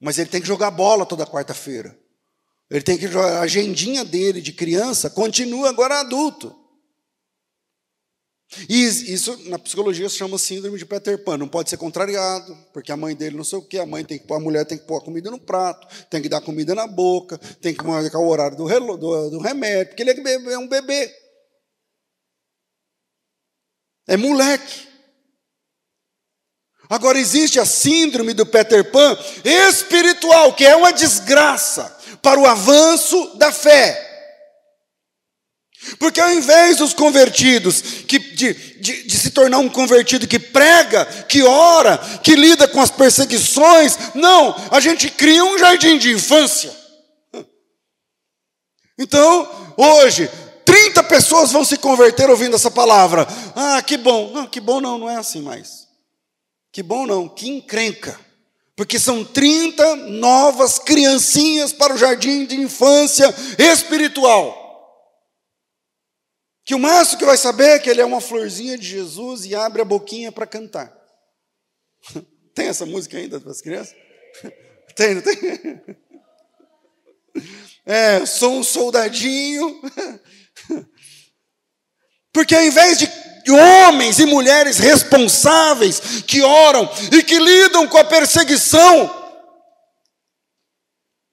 Mas 0.00 0.16
ele 0.18 0.30
tem 0.30 0.40
que 0.40 0.46
jogar 0.46 0.70
bola 0.70 1.04
toda 1.04 1.26
quarta-feira. 1.26 1.98
Ele 2.70 2.82
tem 2.82 2.96
que 2.96 3.08
jogar. 3.08 3.38
A 3.38 3.40
agendinha 3.40 4.04
dele 4.04 4.40
de 4.40 4.52
criança 4.52 5.10
continua 5.10 5.70
agora 5.70 5.98
adulto. 5.98 6.54
E 8.68 8.84
isso 8.84 9.48
na 9.48 9.58
psicologia 9.58 10.08
se 10.08 10.16
chama 10.16 10.38
síndrome 10.38 10.78
de 10.78 10.84
Peter 10.84 11.22
Pan. 11.24 11.38
Não 11.38 11.48
pode 11.48 11.70
ser 11.70 11.76
contrariado, 11.76 12.56
porque 12.72 12.92
a 12.92 12.96
mãe 12.96 13.14
dele 13.14 13.36
não 13.36 13.44
sei 13.44 13.58
o 13.58 13.62
quê, 13.62 13.78
a 13.78 13.86
mãe 13.86 14.04
tem 14.04 14.18
que 14.18 14.32
a 14.32 14.38
mulher 14.38 14.66
tem 14.66 14.78
que 14.78 14.86
pôr 14.86 14.98
a 14.98 15.00
comida 15.00 15.30
no 15.30 15.38
prato, 15.38 15.86
tem 16.10 16.20
que 16.20 16.28
dar 16.28 16.40
comida 16.40 16.74
na 16.74 16.86
boca, 16.86 17.38
tem 17.60 17.74
que 17.74 17.84
marcar 17.84 18.18
o 18.18 18.28
horário 18.28 18.56
do, 18.56 18.64
relo, 18.64 18.96
do, 18.96 19.30
do 19.30 19.38
remédio, 19.38 19.88
porque 19.88 20.02
ele 20.02 20.10
é, 20.10 20.52
é 20.52 20.58
um 20.58 20.68
bebê. 20.68 21.10
É 24.06 24.16
moleque. 24.16 24.88
Agora 26.90 27.18
existe 27.18 27.58
a 27.58 27.64
síndrome 27.64 28.34
do 28.34 28.44
Peter 28.44 28.90
Pan 28.90 29.16
espiritual, 29.44 30.52
que 30.54 30.66
é 30.66 30.76
uma 30.76 30.92
desgraça 30.92 31.96
para 32.20 32.38
o 32.38 32.46
avanço 32.46 33.36
da 33.38 33.50
fé. 33.50 34.11
Porque 35.98 36.20
ao 36.20 36.32
invés 36.32 36.78
dos 36.78 36.94
convertidos, 36.94 37.82
que, 38.06 38.18
de, 38.18 38.54
de, 38.54 39.02
de, 39.04 39.18
se 39.18 39.30
tornar 39.30 39.58
um 39.58 39.68
convertido 39.68 40.28
que 40.28 40.38
prega, 40.38 41.04
que 41.28 41.42
ora, 41.42 41.98
que 42.22 42.34
lida 42.36 42.68
com 42.68 42.80
as 42.80 42.90
perseguições, 42.90 43.98
não, 44.14 44.54
a 44.70 44.80
gente 44.80 45.10
cria 45.10 45.44
um 45.44 45.58
jardim 45.58 45.98
de 45.98 46.12
infância. 46.12 46.72
Então, 48.98 49.74
hoje, 49.76 50.30
30 50.64 51.02
pessoas 51.04 51.50
vão 51.50 51.64
se 51.64 51.76
converter 51.76 52.30
ouvindo 52.30 52.54
essa 52.54 52.70
palavra. 52.70 53.26
Ah, 53.56 53.82
que 53.82 53.96
bom. 53.96 54.30
Não, 54.32 54.46
que 54.46 54.60
bom 54.60 54.80
não, 54.80 54.98
não 54.98 55.10
é 55.10 55.16
assim 55.16 55.42
mais. 55.42 55.88
Que 56.70 56.82
bom 56.82 57.06
não, 57.06 57.28
que 57.28 57.48
encrenca. 57.48 58.18
Porque 58.76 58.98
são 58.98 59.24
30 59.24 59.96
novas 59.96 60.78
criancinhas 60.78 61.72
para 61.72 61.94
o 61.94 61.98
jardim 61.98 62.46
de 62.46 62.58
infância 62.60 63.34
espiritual. 63.58 64.61
Que 66.72 66.76
o 66.76 66.78
máximo 66.78 67.18
que 67.18 67.26
vai 67.26 67.36
saber 67.36 67.68
é 67.72 67.78
que 67.78 67.90
ele 67.90 68.00
é 68.00 68.04
uma 68.04 68.18
florzinha 68.18 68.78
de 68.78 68.86
Jesus 68.86 69.44
e 69.44 69.54
abre 69.54 69.82
a 69.82 69.84
boquinha 69.84 70.32
para 70.32 70.46
cantar. 70.46 70.90
Tem 72.54 72.68
essa 72.68 72.86
música 72.86 73.18
ainda 73.18 73.38
para 73.38 73.50
as 73.50 73.60
crianças? 73.60 73.94
Tem, 74.96 75.16
não 75.16 75.20
tem? 75.20 75.36
É, 77.84 78.24
sou 78.24 78.54
um 78.54 78.62
soldadinho. 78.62 79.82
Porque 82.32 82.54
ao 82.54 82.62
invés 82.62 82.96
de 82.96 83.10
homens 83.50 84.18
e 84.18 84.24
mulheres 84.24 84.78
responsáveis 84.78 86.22
que 86.26 86.40
oram 86.40 86.88
e 87.12 87.22
que 87.22 87.38
lidam 87.38 87.86
com 87.86 87.98
a 87.98 88.04
perseguição, 88.04 89.10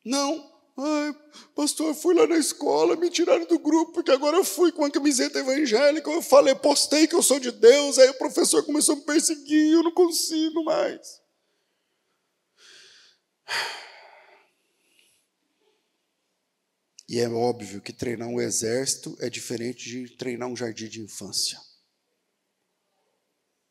não, 0.04 0.52
ai, 0.78 1.16
pastor, 1.60 1.94
fui 1.94 2.16
lá 2.16 2.26
na 2.26 2.38
escola, 2.38 2.96
me 2.96 3.10
tiraram 3.10 3.46
do 3.46 3.60
grupo, 3.60 3.92
porque 3.92 4.12
agora 4.12 4.38
eu 4.38 4.46
fui 4.46 4.72
com 4.72 4.84
uma 4.84 4.90
camiseta 4.90 5.40
evangélica, 5.40 6.10
eu 6.10 6.22
falei, 6.22 6.56
postei 6.56 7.06
que 7.06 7.14
eu 7.14 7.22
sou 7.22 7.38
de 7.38 7.52
Deus, 7.52 8.00
aí 8.00 8.08
o 8.12 8.18
professor 8.18 8.64
começou 8.66 8.94
a 8.94 8.98
me 8.98 9.04
perseguir, 9.04 9.74
eu 9.74 9.84
não 9.84 9.92
consigo 9.92 10.64
mais. 10.64 11.22
E 17.10 17.20
é 17.20 17.28
óbvio 17.28 17.82
que 17.82 17.92
treinar 17.92 18.30
um 18.30 18.40
exército 18.40 19.18
é 19.20 19.30
diferente 19.30 19.90
de 19.90 20.16
treinar 20.16 20.48
um 20.48 20.56
jardim 20.56 20.88
de 20.88 21.02
infância. 21.02 21.60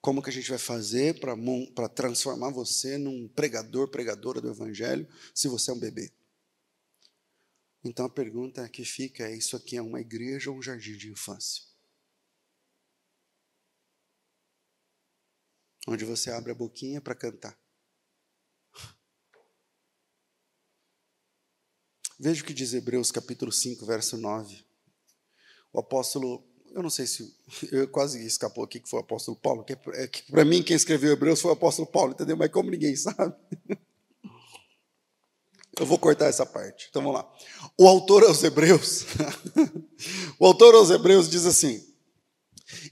Como 0.03 0.23
que 0.23 0.29
a 0.29 0.33
gente 0.33 0.51
vai 0.51 0.59
fazer 0.59 1.19
para 1.19 1.89
transformar 1.89 2.51
você 2.51 2.99
num 2.99 3.29
pregador, 3.29 3.89
pregadora 3.89 4.43
do 4.43 4.51
evangelho, 4.51 5.09
se 5.35 5.49
você 5.49 5.71
é 5.71 5.75
um 5.75 5.79
bebê? 5.79 6.13
Então 7.89 8.05
a 8.05 8.11
pergunta 8.11 8.69
que 8.69 8.85
fica 8.85 9.25
é: 9.25 9.35
isso 9.35 9.57
aqui 9.57 9.79
é 9.79 9.83
uma 9.83 9.99
igreja 9.99 10.51
ou 10.51 10.59
um 10.59 10.63
jardim 10.63 10.95
de 10.95 11.11
infância? 11.11 11.65
Onde 15.87 16.05
você 16.05 16.31
abre 16.31 16.53
a 16.53 16.55
boquinha 16.55 17.01
para 17.01 17.15
cantar. 17.15 17.59
Veja 22.21 22.43
o 22.43 22.45
que 22.45 22.53
diz 22.53 22.75
Hebreus 22.75 23.11
capítulo 23.11 23.51
5, 23.51 23.87
verso 23.87 24.19
9. 24.19 24.63
O 25.73 25.81
apóstolo, 25.81 26.47
eu 26.73 26.83
não 26.83 26.91
sei 26.91 27.07
se, 27.07 27.35
eu 27.73 27.89
quase 27.89 28.23
escapou 28.27 28.65
aqui 28.65 28.81
que 28.81 28.91
foi 28.91 29.01
o 29.01 29.03
apóstolo 29.03 29.39
Paulo, 29.39 29.65
que, 29.65 29.73
é, 29.95 30.07
que 30.09 30.31
para 30.31 30.45
mim 30.45 30.63
quem 30.63 30.77
escreveu 30.77 31.13
Hebreus 31.13 31.41
foi 31.41 31.53
o 31.53 31.55
apóstolo 31.55 31.89
Paulo, 31.89 32.13
entendeu? 32.13 32.37
Mas 32.37 32.51
como 32.51 32.71
ninguém 32.71 32.95
sabe, 32.95 33.35
eu 35.79 35.87
vou 35.87 35.99
cortar 35.99 36.27
essa 36.27 36.45
parte. 36.45 36.87
Então 36.91 37.03
vamos 37.03 37.19
lá. 37.19 37.29
O 37.77 37.87
autor 37.87 38.25
aos 38.25 38.43
Hebreus, 38.43 39.05
o 40.39 40.47
autor 40.47 40.75
aos 40.75 40.91
Hebreus 40.91 41.29
diz 41.29 41.47
assim, 41.47 41.83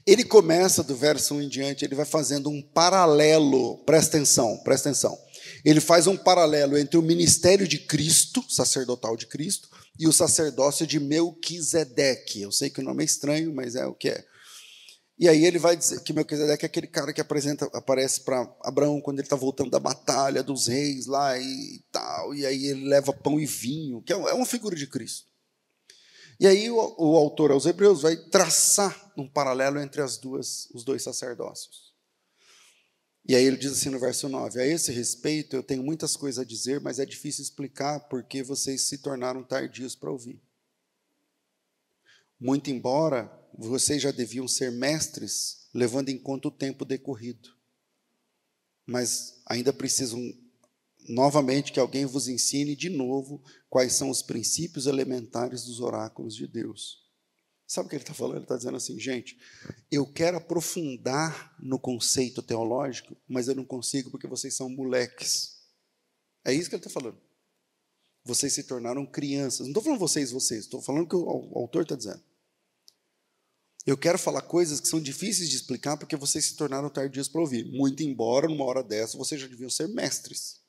ele 0.05 0.23
começa 0.23 0.83
do 0.83 0.95
verso 0.95 1.35
1 1.35 1.41
em 1.41 1.49
diante, 1.49 1.85
ele 1.85 1.95
vai 1.95 2.05
fazendo 2.05 2.49
um 2.49 2.61
paralelo, 2.61 3.77
presta 3.85 4.17
atenção, 4.17 4.57
presta 4.63 4.89
atenção 4.89 5.17
ele 5.63 5.81
faz 5.81 6.07
um 6.07 6.15
paralelo 6.15 6.77
entre 6.77 6.97
o 6.97 7.01
ministério 7.01 7.67
de 7.67 7.77
Cristo, 7.77 8.43
sacerdotal 8.49 9.15
de 9.15 9.27
Cristo, 9.27 9.69
e 9.99 10.07
o 10.07 10.13
sacerdócio 10.13 10.85
de 10.85 10.99
Melquisedeque. 10.99 12.41
Eu 12.41 12.51
sei 12.51 12.69
que 12.69 12.79
o 12.79 12.83
nome 12.83 13.03
é 13.03 13.05
estranho, 13.05 13.53
mas 13.53 13.75
é 13.75 13.85
o 13.85 13.93
que 13.93 14.09
é. 14.09 14.23
E 15.19 15.27
aí 15.27 15.45
ele 15.45 15.57
vai 15.57 15.75
dizer 15.75 16.01
que 16.03 16.13
Melquisedeque 16.13 16.63
é 16.63 16.67
aquele 16.67 16.85
cara 16.85 17.11
que 17.11 17.19
apresenta, 17.19 17.65
aparece 17.73 18.21
para 18.21 18.47
Abraão 18.63 19.01
quando 19.01 19.17
ele 19.17 19.25
está 19.25 19.35
voltando 19.35 19.71
da 19.71 19.79
batalha 19.79 20.43
dos 20.43 20.67
reis 20.67 21.07
lá 21.07 21.37
e 21.39 21.83
tal, 21.91 22.35
e 22.35 22.45
aí 22.45 22.67
ele 22.67 22.87
leva 22.87 23.11
pão 23.11 23.39
e 23.39 23.45
vinho, 23.45 24.01
que 24.03 24.13
é, 24.13 24.15
é 24.15 24.33
uma 24.33 24.45
figura 24.45 24.75
de 24.75 24.85
Cristo. 24.85 25.27
E 26.39 26.45
aí 26.45 26.69
o, 26.69 26.95
o 26.99 27.17
autor 27.17 27.49
aos 27.49 27.65
Hebreus 27.65 28.03
vai 28.03 28.15
traçar 28.15 29.11
um 29.17 29.27
paralelo 29.27 29.79
entre 29.79 30.03
as 30.03 30.17
duas, 30.17 30.69
os 30.71 30.83
dois 30.83 31.01
sacerdócios. 31.01 31.87
E 33.27 33.35
aí 33.35 33.43
ele 33.43 33.57
diz 33.57 33.71
assim 33.71 33.89
no 33.89 33.99
verso 33.99 34.29
9: 34.29 34.61
A 34.61 34.65
esse 34.65 34.91
respeito 34.91 35.55
eu 35.55 35.63
tenho 35.63 35.83
muitas 35.83 36.15
coisas 36.15 36.39
a 36.39 36.45
dizer, 36.45 36.79
mas 36.79 36.99
é 36.99 37.05
difícil 37.05 37.41
explicar 37.41 38.01
porque 38.01 38.43
vocês 38.43 38.83
se 38.83 38.99
tornaram 38.99 39.43
tardios 39.43 39.95
para 39.95 40.11
ouvir. 40.11 40.39
Muito 42.39 42.69
embora 42.69 43.36
vocês 43.53 44.01
já 44.01 44.11
deviam 44.11 44.47
ser 44.47 44.71
mestres, 44.71 45.67
levando 45.73 46.09
em 46.09 46.17
conta 46.17 46.47
o 46.47 46.51
tempo 46.51 46.85
decorrido. 46.85 47.49
Mas 48.85 49.41
ainda 49.45 49.73
precisam 49.73 50.19
novamente 51.07 51.71
que 51.71 51.79
alguém 51.79 52.05
vos 52.05 52.27
ensine 52.27 52.75
de 52.75 52.89
novo 52.89 53.41
quais 53.69 53.93
são 53.93 54.09
os 54.09 54.21
princípios 54.21 54.87
elementares 54.87 55.63
dos 55.65 55.79
oráculos 55.79 56.35
de 56.35 56.47
Deus. 56.47 57.05
Sabe 57.65 57.87
o 57.87 57.89
que 57.89 57.95
ele 57.95 58.03
está 58.03 58.13
falando? 58.13 58.37
Ele 58.37 58.45
está 58.45 58.55
dizendo 58.55 58.77
assim, 58.77 58.97
gente, 58.97 59.37
eu 59.91 60.05
quero 60.05 60.37
aprofundar 60.37 61.53
no 61.59 61.77
conceito 61.77 62.41
teológico, 62.41 63.15
mas 63.27 63.49
eu 63.49 63.55
não 63.55 63.65
consigo 63.65 64.09
porque 64.09 64.25
vocês 64.25 64.55
são 64.55 64.69
moleques. 64.69 65.57
É 66.45 66.53
isso 66.53 66.69
que 66.69 66.75
ele 66.75 66.79
está 66.79 66.89
falando. 66.89 67.19
Vocês 68.23 68.53
se 68.53 68.63
tornaram 68.63 69.05
crianças. 69.05 69.61
Não 69.61 69.67
estou 69.67 69.83
falando 69.83 69.99
vocês, 69.99 70.31
vocês, 70.31 70.61
estou 70.61 70.81
falando 70.81 71.03
o 71.03 71.09
que 71.09 71.15
o 71.15 71.57
autor 71.57 71.83
está 71.83 71.95
dizendo. 71.95 72.23
Eu 73.87 73.97
quero 73.97 74.19
falar 74.19 74.43
coisas 74.43 74.79
que 74.79 74.87
são 74.87 75.01
difíceis 75.01 75.49
de 75.49 75.55
explicar 75.55 75.97
porque 75.97 76.15
vocês 76.15 76.45
se 76.45 76.55
tornaram 76.55 76.89
tardios 76.89 77.27
para 77.27 77.41
ouvir. 77.41 77.65
Muito 77.65 78.03
embora, 78.03 78.47
numa 78.47 78.65
hora 78.65 78.83
dessa, 78.83 79.17
vocês 79.17 79.41
já 79.41 79.47
deviam 79.47 79.69
ser 79.69 79.87
mestres, 79.87 80.61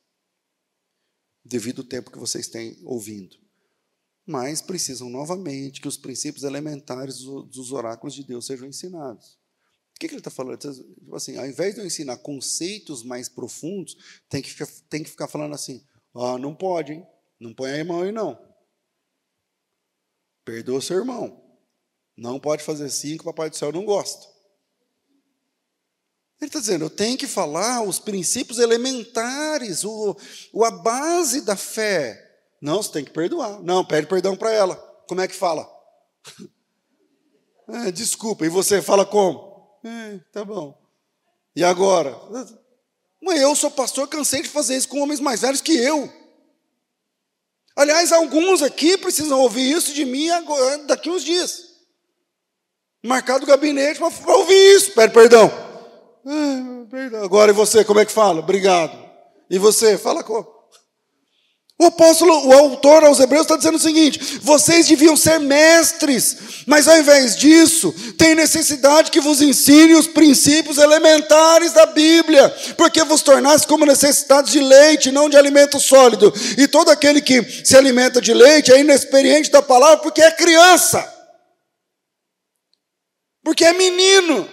devido 1.44 1.82
ao 1.82 1.88
tempo 1.88 2.10
que 2.10 2.18
vocês 2.18 2.48
têm 2.48 2.78
ouvindo 2.84 3.36
mas 4.28 4.60
precisam 4.60 5.08
novamente 5.08 5.80
que 5.80 5.88
os 5.88 5.96
princípios 5.96 6.44
elementares 6.44 7.20
dos 7.20 7.72
oráculos 7.72 8.14
de 8.14 8.22
Deus 8.22 8.44
sejam 8.44 8.68
ensinados. 8.68 9.38
O 9.96 9.98
que, 9.98 10.06
que 10.06 10.12
ele 10.12 10.20
está 10.20 10.30
falando? 10.30 10.58
Tipo 10.58 11.16
assim, 11.16 11.38
ao 11.38 11.46
invés 11.46 11.74
de 11.74 11.80
eu 11.80 11.86
ensinar 11.86 12.18
conceitos 12.18 13.02
mais 13.02 13.26
profundos, 13.26 13.96
tem 14.28 14.42
que, 14.42 14.50
ficar, 14.50 14.66
tem 14.90 15.02
que 15.02 15.08
ficar 15.08 15.28
falando 15.28 15.54
assim: 15.54 15.82
ah, 16.14 16.36
não 16.36 16.54
pode, 16.54 16.92
hein? 16.92 17.06
Não 17.40 17.54
põe 17.54 17.80
a 17.80 17.84
mão 17.86 18.02
aí, 18.02 18.12
não. 18.12 18.38
Perdoa 20.44 20.82
seu 20.82 20.98
irmão. 20.98 21.47
Não 22.18 22.40
pode 22.40 22.64
fazer 22.64 22.86
assim 22.86 23.16
que 23.16 23.22
o 23.22 23.26
Papai 23.26 23.48
do 23.48 23.56
Céu 23.56 23.70
não 23.70 23.84
gosta. 23.84 24.26
Ele 26.40 26.48
está 26.48 26.58
dizendo, 26.58 26.84
eu 26.84 26.90
tenho 26.90 27.16
que 27.16 27.28
falar 27.28 27.82
os 27.82 28.00
princípios 28.00 28.58
elementares, 28.58 29.84
o, 29.84 30.16
o, 30.52 30.64
a 30.64 30.70
base 30.70 31.42
da 31.42 31.56
fé. 31.56 32.20
Não, 32.60 32.82
você 32.82 32.90
tem 32.90 33.04
que 33.04 33.12
perdoar. 33.12 33.62
Não, 33.62 33.84
pede 33.84 34.08
perdão 34.08 34.36
para 34.36 34.52
ela. 34.52 34.74
Como 35.06 35.20
é 35.20 35.28
que 35.28 35.34
fala? 35.34 35.68
É, 37.70 37.92
desculpa. 37.92 38.46
E 38.46 38.48
você 38.48 38.80
fala 38.80 39.04
como? 39.04 39.78
É, 39.84 40.18
tá 40.32 40.42
bom. 40.42 40.74
E 41.54 41.62
agora? 41.62 42.18
Mas 43.20 43.42
eu 43.42 43.54
sou 43.54 43.70
pastor, 43.70 44.08
cansei 44.08 44.40
de 44.40 44.48
fazer 44.48 44.74
isso 44.74 44.88
com 44.88 45.02
homens 45.02 45.20
mais 45.20 45.42
velhos 45.42 45.60
que 45.60 45.76
eu. 45.76 46.10
Aliás, 47.76 48.10
alguns 48.10 48.62
aqui 48.62 48.96
precisam 48.96 49.38
ouvir 49.38 49.70
isso 49.70 49.92
de 49.92 50.06
mim 50.06 50.30
agora, 50.30 50.78
daqui 50.84 51.10
uns 51.10 51.22
dias. 51.22 51.67
Marcado 53.04 53.44
o 53.44 53.46
gabinete 53.46 53.98
para 53.98 54.36
ouvir 54.36 54.76
isso. 54.76 54.92
Pede 54.92 55.12
perdão. 55.12 55.52
É, 56.26 56.90
perdão. 56.90 57.24
Agora 57.24 57.50
e 57.50 57.54
você, 57.54 57.84
como 57.84 58.00
é 58.00 58.04
que 58.04 58.12
fala? 58.12 58.40
Obrigado. 58.40 58.98
E 59.50 59.58
você, 59.58 59.96
fala 59.96 60.22
como? 60.22 60.58
O 61.80 61.86
apóstolo, 61.86 62.48
o 62.48 62.52
autor 62.52 63.04
aos 63.04 63.20
Hebreus 63.20 63.42
está 63.42 63.56
dizendo 63.56 63.76
o 63.76 63.80
seguinte: 63.80 64.40
vocês 64.42 64.88
deviam 64.88 65.16
ser 65.16 65.38
mestres, 65.38 66.36
mas 66.66 66.88
ao 66.88 66.98
invés 66.98 67.36
disso, 67.36 67.94
tem 68.18 68.34
necessidade 68.34 69.12
que 69.12 69.20
vos 69.20 69.40
ensine 69.40 69.94
os 69.94 70.08
princípios 70.08 70.76
elementares 70.76 71.72
da 71.72 71.86
Bíblia, 71.86 72.52
porque 72.76 73.04
vos 73.04 73.22
tornasse 73.22 73.64
como 73.64 73.86
necessitados 73.86 74.50
de 74.50 74.58
leite, 74.58 75.12
não 75.12 75.28
de 75.28 75.36
alimento 75.36 75.78
sólido. 75.78 76.34
E 76.56 76.66
todo 76.66 76.90
aquele 76.90 77.20
que 77.20 77.44
se 77.64 77.76
alimenta 77.76 78.20
de 78.20 78.34
leite 78.34 78.72
é 78.72 78.80
inexperiente 78.80 79.48
da 79.48 79.62
palavra, 79.62 79.98
porque 79.98 80.20
é 80.20 80.32
criança, 80.32 80.98
porque 83.42 83.64
é 83.64 83.72
menino. 83.72 84.48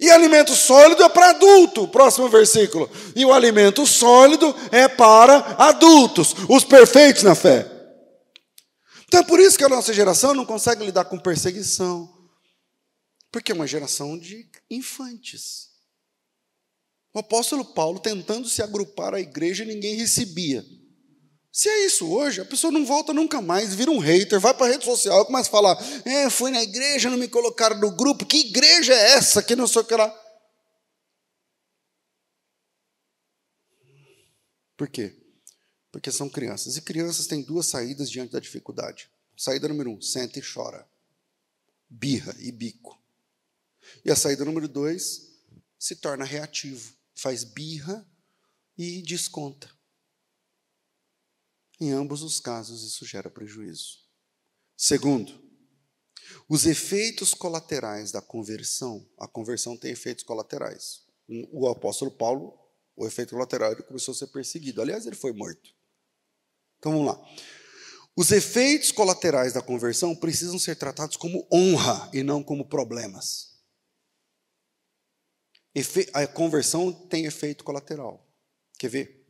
E 0.00 0.10
alimento 0.10 0.54
sólido 0.54 1.02
é 1.02 1.08
para 1.08 1.30
adulto, 1.30 1.86
próximo 1.88 2.28
versículo. 2.28 2.90
E 3.14 3.24
o 3.24 3.32
alimento 3.32 3.86
sólido 3.86 4.54
é 4.72 4.88
para 4.88 5.36
adultos, 5.56 6.34
os 6.48 6.64
perfeitos 6.64 7.22
na 7.22 7.34
fé. 7.34 7.70
Então 9.06 9.20
é 9.20 9.24
por 9.24 9.38
isso 9.38 9.56
que 9.56 9.64
a 9.64 9.68
nossa 9.68 9.92
geração 9.92 10.34
não 10.34 10.44
consegue 10.44 10.84
lidar 10.84 11.04
com 11.04 11.18
perseguição. 11.18 12.12
Porque 13.30 13.52
é 13.52 13.54
uma 13.54 13.66
geração 13.66 14.18
de 14.18 14.48
infantes. 14.68 15.70
O 17.12 17.20
apóstolo 17.20 17.64
Paulo 17.64 18.00
tentando 18.00 18.48
se 18.48 18.60
agrupar 18.60 19.14
à 19.14 19.20
igreja, 19.20 19.64
ninguém 19.64 19.94
recebia. 19.94 20.64
Se 21.54 21.68
é 21.68 21.86
isso 21.86 22.10
hoje, 22.10 22.40
a 22.40 22.44
pessoa 22.44 22.72
não 22.72 22.84
volta 22.84 23.12
nunca 23.12 23.40
mais, 23.40 23.72
vira 23.72 23.88
um 23.88 24.00
hater, 24.00 24.40
vai 24.40 24.52
para 24.52 24.66
a 24.66 24.70
rede 24.70 24.84
social 24.84 25.22
e 25.22 25.24
começa 25.24 25.48
a 25.48 25.52
falar: 25.52 25.78
é, 26.04 26.28
fui 26.28 26.50
na 26.50 26.60
igreja, 26.60 27.08
não 27.08 27.16
me 27.16 27.28
colocaram 27.28 27.78
no 27.78 27.92
grupo, 27.92 28.26
que 28.26 28.48
igreja 28.48 28.92
é 28.92 29.12
essa? 29.12 29.40
Que 29.40 29.54
não 29.54 29.66
o 29.66 29.84
que 29.84 29.94
lá. 29.94 30.12
Por 34.76 34.88
quê? 34.88 35.14
Porque 35.92 36.10
são 36.10 36.28
crianças. 36.28 36.76
E 36.76 36.82
crianças 36.82 37.28
têm 37.28 37.40
duas 37.40 37.66
saídas 37.66 38.10
diante 38.10 38.32
da 38.32 38.40
dificuldade. 38.40 39.08
Saída 39.36 39.68
número 39.68 39.92
um, 39.92 40.02
senta 40.02 40.40
e 40.40 40.42
chora. 40.42 40.84
Birra 41.88 42.34
e 42.40 42.50
bico. 42.50 43.00
E 44.04 44.10
a 44.10 44.16
saída 44.16 44.44
número 44.44 44.66
dois, 44.66 45.30
se 45.78 45.94
torna 45.94 46.24
reativo. 46.24 46.92
Faz 47.14 47.44
birra 47.44 48.04
e 48.76 49.00
desconta. 49.02 49.73
Em 51.84 51.92
ambos 51.92 52.22
os 52.22 52.40
casos, 52.40 52.82
isso 52.82 53.04
gera 53.04 53.28
prejuízo. 53.28 53.98
Segundo, 54.74 55.38
os 56.48 56.64
efeitos 56.64 57.34
colaterais 57.34 58.10
da 58.10 58.22
conversão. 58.22 59.06
A 59.18 59.28
conversão 59.28 59.76
tem 59.76 59.90
efeitos 59.90 60.24
colaterais. 60.24 61.02
O 61.52 61.68
apóstolo 61.68 62.10
Paulo, 62.10 62.58
o 62.96 63.06
efeito 63.06 63.34
colateral, 63.34 63.72
ele 63.72 63.82
começou 63.82 64.12
a 64.12 64.14
ser 64.14 64.28
perseguido. 64.28 64.80
Aliás, 64.80 65.04
ele 65.04 65.14
foi 65.14 65.34
morto. 65.34 65.74
Então 66.78 66.92
vamos 66.92 67.06
lá. 67.06 67.22
Os 68.16 68.32
efeitos 68.32 68.90
colaterais 68.90 69.52
da 69.52 69.60
conversão 69.60 70.16
precisam 70.16 70.58
ser 70.58 70.76
tratados 70.76 71.18
como 71.18 71.46
honra 71.52 72.08
e 72.14 72.22
não 72.22 72.42
como 72.42 72.66
problemas. 72.66 73.58
A 76.14 76.26
conversão 76.26 76.90
tem 76.90 77.26
efeito 77.26 77.62
colateral. 77.62 78.26
Quer 78.78 78.88
ver? 78.88 79.23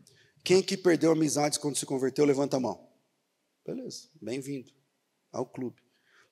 Quem 0.44 0.62
que 0.62 0.76
perdeu 0.76 1.10
amizades 1.10 1.56
quando 1.56 1.78
se 1.78 1.86
converteu, 1.86 2.26
levanta 2.26 2.58
a 2.58 2.60
mão. 2.60 2.86
Beleza, 3.66 4.10
bem-vindo 4.20 4.70
ao 5.32 5.46
clube. 5.46 5.82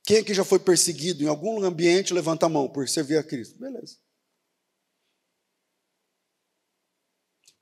Quem 0.05 0.19
aqui 0.19 0.35
já 0.35 0.45
foi 0.45 0.59
perseguido 0.59 1.25
em 1.25 1.29
algum 1.29 1.65
ambiente, 1.65 2.13
levanta 2.13 2.45
a 2.45 2.49
mão 2.49 2.69
por 2.69 2.87
servir 2.87 3.17
a 3.17 3.23
Cristo. 3.23 3.59
Beleza. 3.59 3.97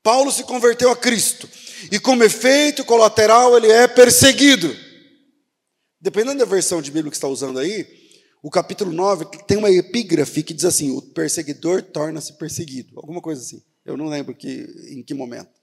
Paulo 0.03 0.29
se 0.29 0.43
converteu 0.43 0.91
a 0.91 0.97
Cristo. 0.97 1.47
E 1.89 1.99
como 1.99 2.23
efeito 2.23 2.83
colateral, 2.83 3.55
ele 3.55 3.71
é 3.71 3.87
perseguido. 3.87 4.75
Dependendo 6.01 6.39
da 6.39 6.45
versão 6.45 6.81
de 6.81 6.91
Bíblia 6.91 7.11
que 7.11 7.15
está 7.15 7.27
usando 7.27 7.59
aí, 7.59 7.87
o 8.41 8.49
capítulo 8.49 8.91
9 8.91 9.25
tem 9.47 9.57
uma 9.57 9.71
epígrafe 9.71 10.43
que 10.43 10.53
diz 10.53 10.65
assim: 10.65 10.91
o 10.91 11.01
perseguidor 11.01 11.83
torna-se 11.83 12.33
perseguido. 12.37 12.99
Alguma 12.99 13.21
coisa 13.21 13.41
assim. 13.41 13.63
Eu 13.85 13.95
não 13.95 14.07
lembro 14.07 14.35
que, 14.35 14.65
em 14.89 15.03
que 15.03 15.13
momento. 15.13 15.60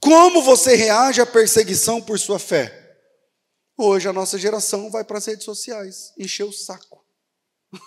Como 0.00 0.42
você 0.42 0.74
reage 0.74 1.20
à 1.20 1.26
perseguição 1.26 2.00
por 2.00 2.18
sua 2.18 2.38
fé? 2.38 2.80
Hoje 3.76 4.08
a 4.08 4.12
nossa 4.12 4.38
geração 4.38 4.90
vai 4.90 5.04
para 5.04 5.18
as 5.18 5.26
redes 5.26 5.44
sociais, 5.44 6.12
encher 6.18 6.44
o 6.44 6.52
saco. 6.52 7.04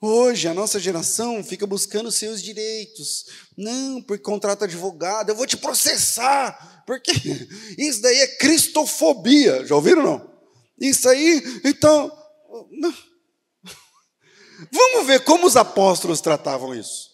Hoje 0.00 0.46
a 0.48 0.54
nossa 0.54 0.78
geração 0.78 1.42
fica 1.42 1.66
buscando 1.66 2.10
seus 2.12 2.40
direitos. 2.42 3.26
Não, 3.56 4.00
porque 4.02 4.22
contrata 4.22 4.64
advogado, 4.64 5.30
eu 5.30 5.36
vou 5.36 5.46
te 5.46 5.56
processar. 5.56 6.84
Porque 6.86 7.12
isso 7.78 8.00
daí 8.00 8.18
é 8.18 8.36
cristofobia. 8.36 9.66
Já 9.66 9.74
ouviram 9.74 10.02
não? 10.02 10.34
Isso 10.78 11.08
aí, 11.08 11.42
então. 11.64 12.10
Não. 12.70 12.94
Vamos 14.70 15.06
ver 15.06 15.24
como 15.24 15.46
os 15.46 15.56
apóstolos 15.56 16.20
tratavam 16.20 16.74
isso. 16.74 17.13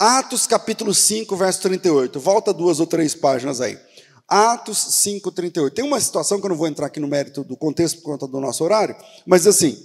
Atos 0.00 0.46
capítulo 0.46 0.94
5, 0.94 1.34
verso 1.36 1.60
38. 1.62 2.20
Volta 2.20 2.52
duas 2.52 2.78
ou 2.78 2.86
três 2.86 3.16
páginas 3.16 3.60
aí. 3.60 3.76
Atos 4.28 4.78
5,38. 4.78 5.70
Tem 5.72 5.84
uma 5.84 5.98
situação 6.00 6.38
que 6.38 6.46
eu 6.46 6.50
não 6.50 6.56
vou 6.56 6.68
entrar 6.68 6.86
aqui 6.86 7.00
no 7.00 7.08
mérito 7.08 7.42
do 7.42 7.56
contexto 7.56 7.96
por 7.96 8.12
conta 8.12 8.28
do 8.28 8.40
nosso 8.40 8.62
horário, 8.62 8.94
mas 9.26 9.44
assim, 9.44 9.76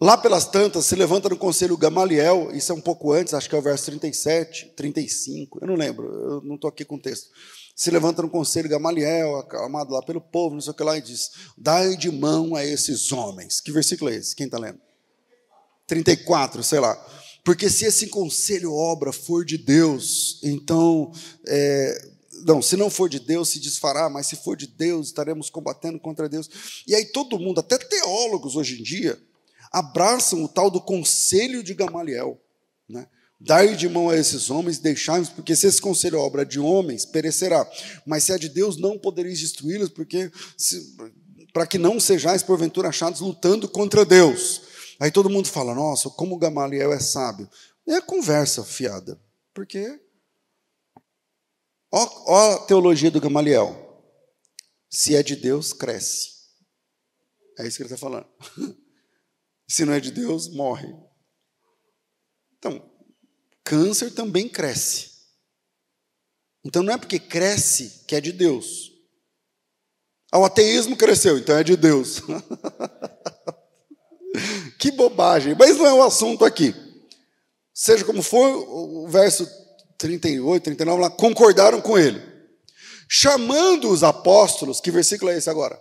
lá 0.00 0.16
pelas 0.16 0.46
tantas, 0.46 0.86
se 0.86 0.94
levanta 0.94 1.28
no 1.28 1.36
conselho 1.36 1.76
Gamaliel, 1.76 2.50
isso 2.54 2.72
é 2.72 2.74
um 2.74 2.80
pouco 2.80 3.12
antes, 3.12 3.34
acho 3.34 3.50
que 3.50 3.54
é 3.54 3.58
o 3.58 3.62
verso 3.62 3.86
37, 3.86 4.72
35, 4.76 5.58
eu 5.60 5.66
não 5.66 5.74
lembro, 5.74 6.06
eu 6.06 6.40
não 6.42 6.54
estou 6.54 6.68
aqui 6.68 6.86
com 6.86 6.94
o 6.94 7.02
texto. 7.02 7.28
Se 7.76 7.90
levanta 7.90 8.22
no 8.22 8.30
conselho 8.30 8.68
Gamaliel, 8.68 9.36
aclamado 9.36 9.92
lá 9.92 10.00
pelo 10.00 10.20
povo, 10.22 10.54
não 10.54 10.62
sei 10.62 10.70
o 10.70 10.74
que 10.74 10.84
lá, 10.84 10.96
e 10.96 11.02
diz: 11.02 11.32
Dai 11.58 11.96
de 11.96 12.08
mão 12.08 12.54
a 12.54 12.64
esses 12.64 13.10
homens. 13.10 13.60
Que 13.60 13.72
versículo 13.72 14.10
é 14.10 14.14
esse? 14.14 14.36
Quem 14.36 14.46
está 14.46 14.58
lendo? 14.58 14.78
34, 15.88 16.62
sei 16.62 16.78
lá. 16.78 16.96
Porque 17.44 17.68
se 17.68 17.84
esse 17.84 18.06
conselho 18.06 18.72
obra 18.72 19.12
for 19.12 19.44
de 19.44 19.58
Deus, 19.58 20.40
então 20.42 21.12
é, 21.46 22.08
não, 22.44 22.62
se 22.62 22.76
não 22.76 22.90
for 22.90 23.08
de 23.08 23.20
Deus, 23.20 23.50
se 23.50 23.60
desfará, 23.60 24.08
mas 24.08 24.26
se 24.26 24.36
for 24.36 24.56
de 24.56 24.66
Deus, 24.66 25.08
estaremos 25.08 25.50
combatendo 25.50 26.00
contra 26.00 26.28
Deus. 26.28 26.48
E 26.86 26.94
aí 26.94 27.04
todo 27.04 27.38
mundo, 27.38 27.60
até 27.60 27.76
teólogos 27.78 28.56
hoje 28.56 28.80
em 28.80 28.82
dia, 28.82 29.18
abraçam 29.70 30.42
o 30.42 30.48
tal 30.48 30.70
do 30.70 30.80
conselho 30.80 31.62
de 31.62 31.74
Gamaliel. 31.74 32.40
Né? 32.88 33.06
Dai 33.38 33.76
de 33.76 33.88
mão 33.88 34.08
a 34.08 34.16
esses 34.16 34.50
homens, 34.50 34.78
deixai-os, 34.78 35.28
porque 35.28 35.54
se 35.54 35.66
esse 35.66 35.80
conselho 35.80 36.16
é 36.16 36.20
obra 36.20 36.46
de 36.46 36.58
homens, 36.58 37.04
perecerá. 37.04 37.68
Mas 38.06 38.24
se 38.24 38.32
é 38.32 38.38
de 38.38 38.48
Deus, 38.48 38.78
não 38.78 38.98
podereis 38.98 39.40
destruí-los, 39.40 39.90
porque 39.90 40.30
para 41.52 41.66
que 41.66 41.76
não 41.76 42.00
sejais, 42.00 42.42
porventura, 42.42 42.88
achados 42.88 43.20
lutando 43.20 43.68
contra 43.68 44.04
Deus. 44.04 44.62
Aí 45.04 45.12
todo 45.12 45.28
mundo 45.28 45.48
fala, 45.48 45.74
nossa, 45.74 46.08
como 46.08 46.38
Gamaliel 46.38 46.90
é 46.90 46.98
sábio. 46.98 47.46
É 47.86 48.00
conversa 48.00 48.64
fiada, 48.64 49.20
porque 49.52 50.00
Ó, 51.92 52.24
ó 52.26 52.54
a 52.54 52.66
teologia 52.66 53.10
do 53.10 53.20
Gamaliel. 53.20 54.02
Se 54.90 55.14
é 55.14 55.22
de 55.22 55.36
Deus, 55.36 55.74
cresce. 55.74 56.30
É 57.58 57.66
isso 57.66 57.76
que 57.76 57.82
ele 57.82 57.92
está 57.92 57.98
falando. 57.98 58.26
Se 59.68 59.84
não 59.84 59.92
é 59.92 60.00
de 60.00 60.10
Deus, 60.10 60.48
morre. 60.48 60.88
Então, 62.56 62.90
câncer 63.62 64.10
também 64.10 64.48
cresce. 64.48 65.10
Então 66.64 66.82
não 66.82 66.94
é 66.94 66.96
porque 66.96 67.18
cresce 67.18 68.06
que 68.06 68.16
é 68.16 68.22
de 68.22 68.32
Deus. 68.32 68.90
Ah, 70.32 70.38
o 70.38 70.46
ateísmo 70.46 70.96
cresceu, 70.96 71.36
então 71.36 71.58
é 71.58 71.62
de 71.62 71.76
Deus. 71.76 72.22
que 74.84 74.90
bobagem, 74.90 75.56
mas 75.58 75.78
não 75.78 75.86
é 75.86 75.94
o 75.94 76.02
assunto 76.02 76.44
aqui. 76.44 76.74
Seja 77.72 78.04
como 78.04 78.22
for, 78.22 78.46
o 78.46 79.08
verso 79.08 79.48
38, 79.96 80.62
39, 80.62 81.00
lá, 81.00 81.08
concordaram 81.08 81.80
com 81.80 81.96
ele. 81.96 82.20
Chamando 83.08 83.88
os 83.88 84.02
apóstolos, 84.02 84.82
que 84.82 84.90
versículo 84.90 85.30
é 85.30 85.38
esse 85.38 85.48
agora? 85.48 85.80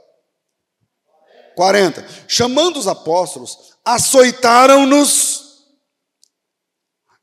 40. 1.57 2.07
Chamando 2.29 2.77
os 2.77 2.87
apóstolos, 2.87 3.75
açoitaram-nos. 3.83 5.65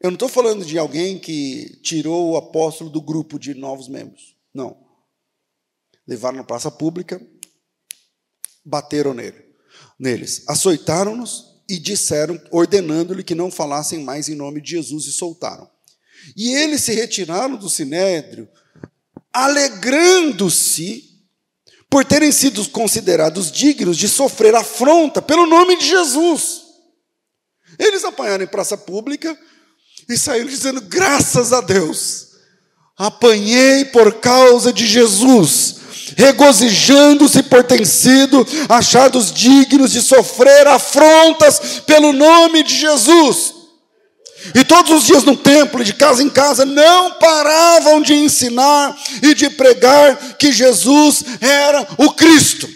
Eu 0.02 0.10
não 0.10 0.16
estou 0.16 0.28
falando 0.28 0.66
de 0.66 0.76
alguém 0.76 1.18
que 1.18 1.80
tirou 1.82 2.32
o 2.32 2.36
apóstolo 2.36 2.90
do 2.90 3.00
grupo 3.00 3.38
de 3.38 3.54
novos 3.54 3.88
membros. 3.88 4.36
Não. 4.52 4.86
Levaram 6.06 6.36
na 6.36 6.44
praça 6.44 6.70
pública, 6.70 7.26
bateram 8.62 9.14
nele, 9.14 9.42
neles. 9.98 10.44
Açoitaram-nos 10.46 11.49
e 11.70 11.78
disseram, 11.78 12.40
ordenando-lhe 12.50 13.22
que 13.22 13.32
não 13.32 13.48
falassem 13.48 14.02
mais 14.02 14.28
em 14.28 14.34
nome 14.34 14.60
de 14.60 14.72
Jesus, 14.72 15.06
e 15.06 15.12
soltaram. 15.12 15.70
E 16.36 16.52
eles 16.52 16.82
se 16.82 16.92
retiraram 16.92 17.54
do 17.54 17.70
sinédrio, 17.70 18.48
alegrando-se 19.32 21.08
por 21.88 22.04
terem 22.04 22.32
sido 22.32 22.68
considerados 22.70 23.52
dignos 23.52 23.96
de 23.96 24.08
sofrer 24.08 24.52
afronta 24.52 25.22
pelo 25.22 25.46
nome 25.46 25.78
de 25.78 25.86
Jesus. 25.86 26.62
Eles 27.78 28.02
apanharam 28.02 28.42
em 28.42 28.48
praça 28.48 28.76
pública 28.76 29.38
e 30.08 30.18
saíram 30.18 30.48
dizendo: 30.48 30.80
graças 30.80 31.52
a 31.52 31.60
Deus, 31.60 32.30
apanhei 32.98 33.84
por 33.84 34.14
causa 34.20 34.72
de 34.72 34.88
Jesus, 34.88 35.76
regozijando-se 36.16 37.42
por 37.42 37.64
ter 37.64 37.86
sido 37.86 38.46
achados 38.68 39.32
dignos 39.32 39.92
de 39.92 40.00
sofrer 40.00 40.66
afrontas 40.66 41.80
pelo 41.86 42.12
nome 42.12 42.62
de 42.62 42.76
Jesus. 42.76 43.54
E 44.54 44.64
todos 44.64 44.90
os 44.90 45.04
dias 45.04 45.22
no 45.22 45.36
templo, 45.36 45.84
de 45.84 45.92
casa 45.92 46.22
em 46.22 46.30
casa, 46.30 46.64
não 46.64 47.18
paravam 47.18 48.00
de 48.00 48.14
ensinar 48.14 48.98
e 49.22 49.34
de 49.34 49.50
pregar 49.50 50.38
que 50.38 50.50
Jesus 50.50 51.22
era 51.40 51.86
o 51.98 52.12
Cristo. 52.12 52.68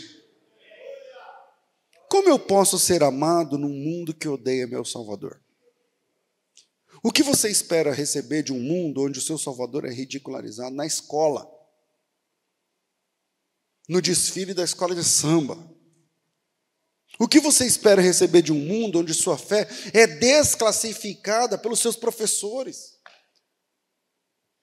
Como 2.10 2.28
eu 2.28 2.38
posso 2.38 2.78
ser 2.78 3.02
amado 3.02 3.58
num 3.58 3.68
mundo 3.68 4.14
que 4.14 4.28
odeia 4.28 4.66
meu 4.66 4.84
Salvador? 4.84 5.40
O 7.02 7.10
que 7.10 7.22
você 7.22 7.50
espera 7.50 7.92
receber 7.92 8.42
de 8.42 8.52
um 8.52 8.60
mundo 8.60 9.02
onde 9.02 9.18
o 9.18 9.22
seu 9.22 9.36
Salvador 9.36 9.84
é 9.84 9.90
ridicularizado 9.90 10.74
na 10.74 10.86
escola? 10.86 11.53
No 13.88 14.00
desfile 14.00 14.54
da 14.54 14.64
escola 14.64 14.94
de 14.94 15.04
samba? 15.04 15.56
O 17.18 17.28
que 17.28 17.38
você 17.38 17.64
espera 17.64 18.02
receber 18.02 18.42
de 18.42 18.52
um 18.52 18.58
mundo 18.58 18.98
onde 18.98 19.14
sua 19.14 19.38
fé 19.38 19.68
é 19.92 20.06
desclassificada 20.06 21.56
pelos 21.56 21.78
seus 21.78 21.94
professores? 21.94 22.94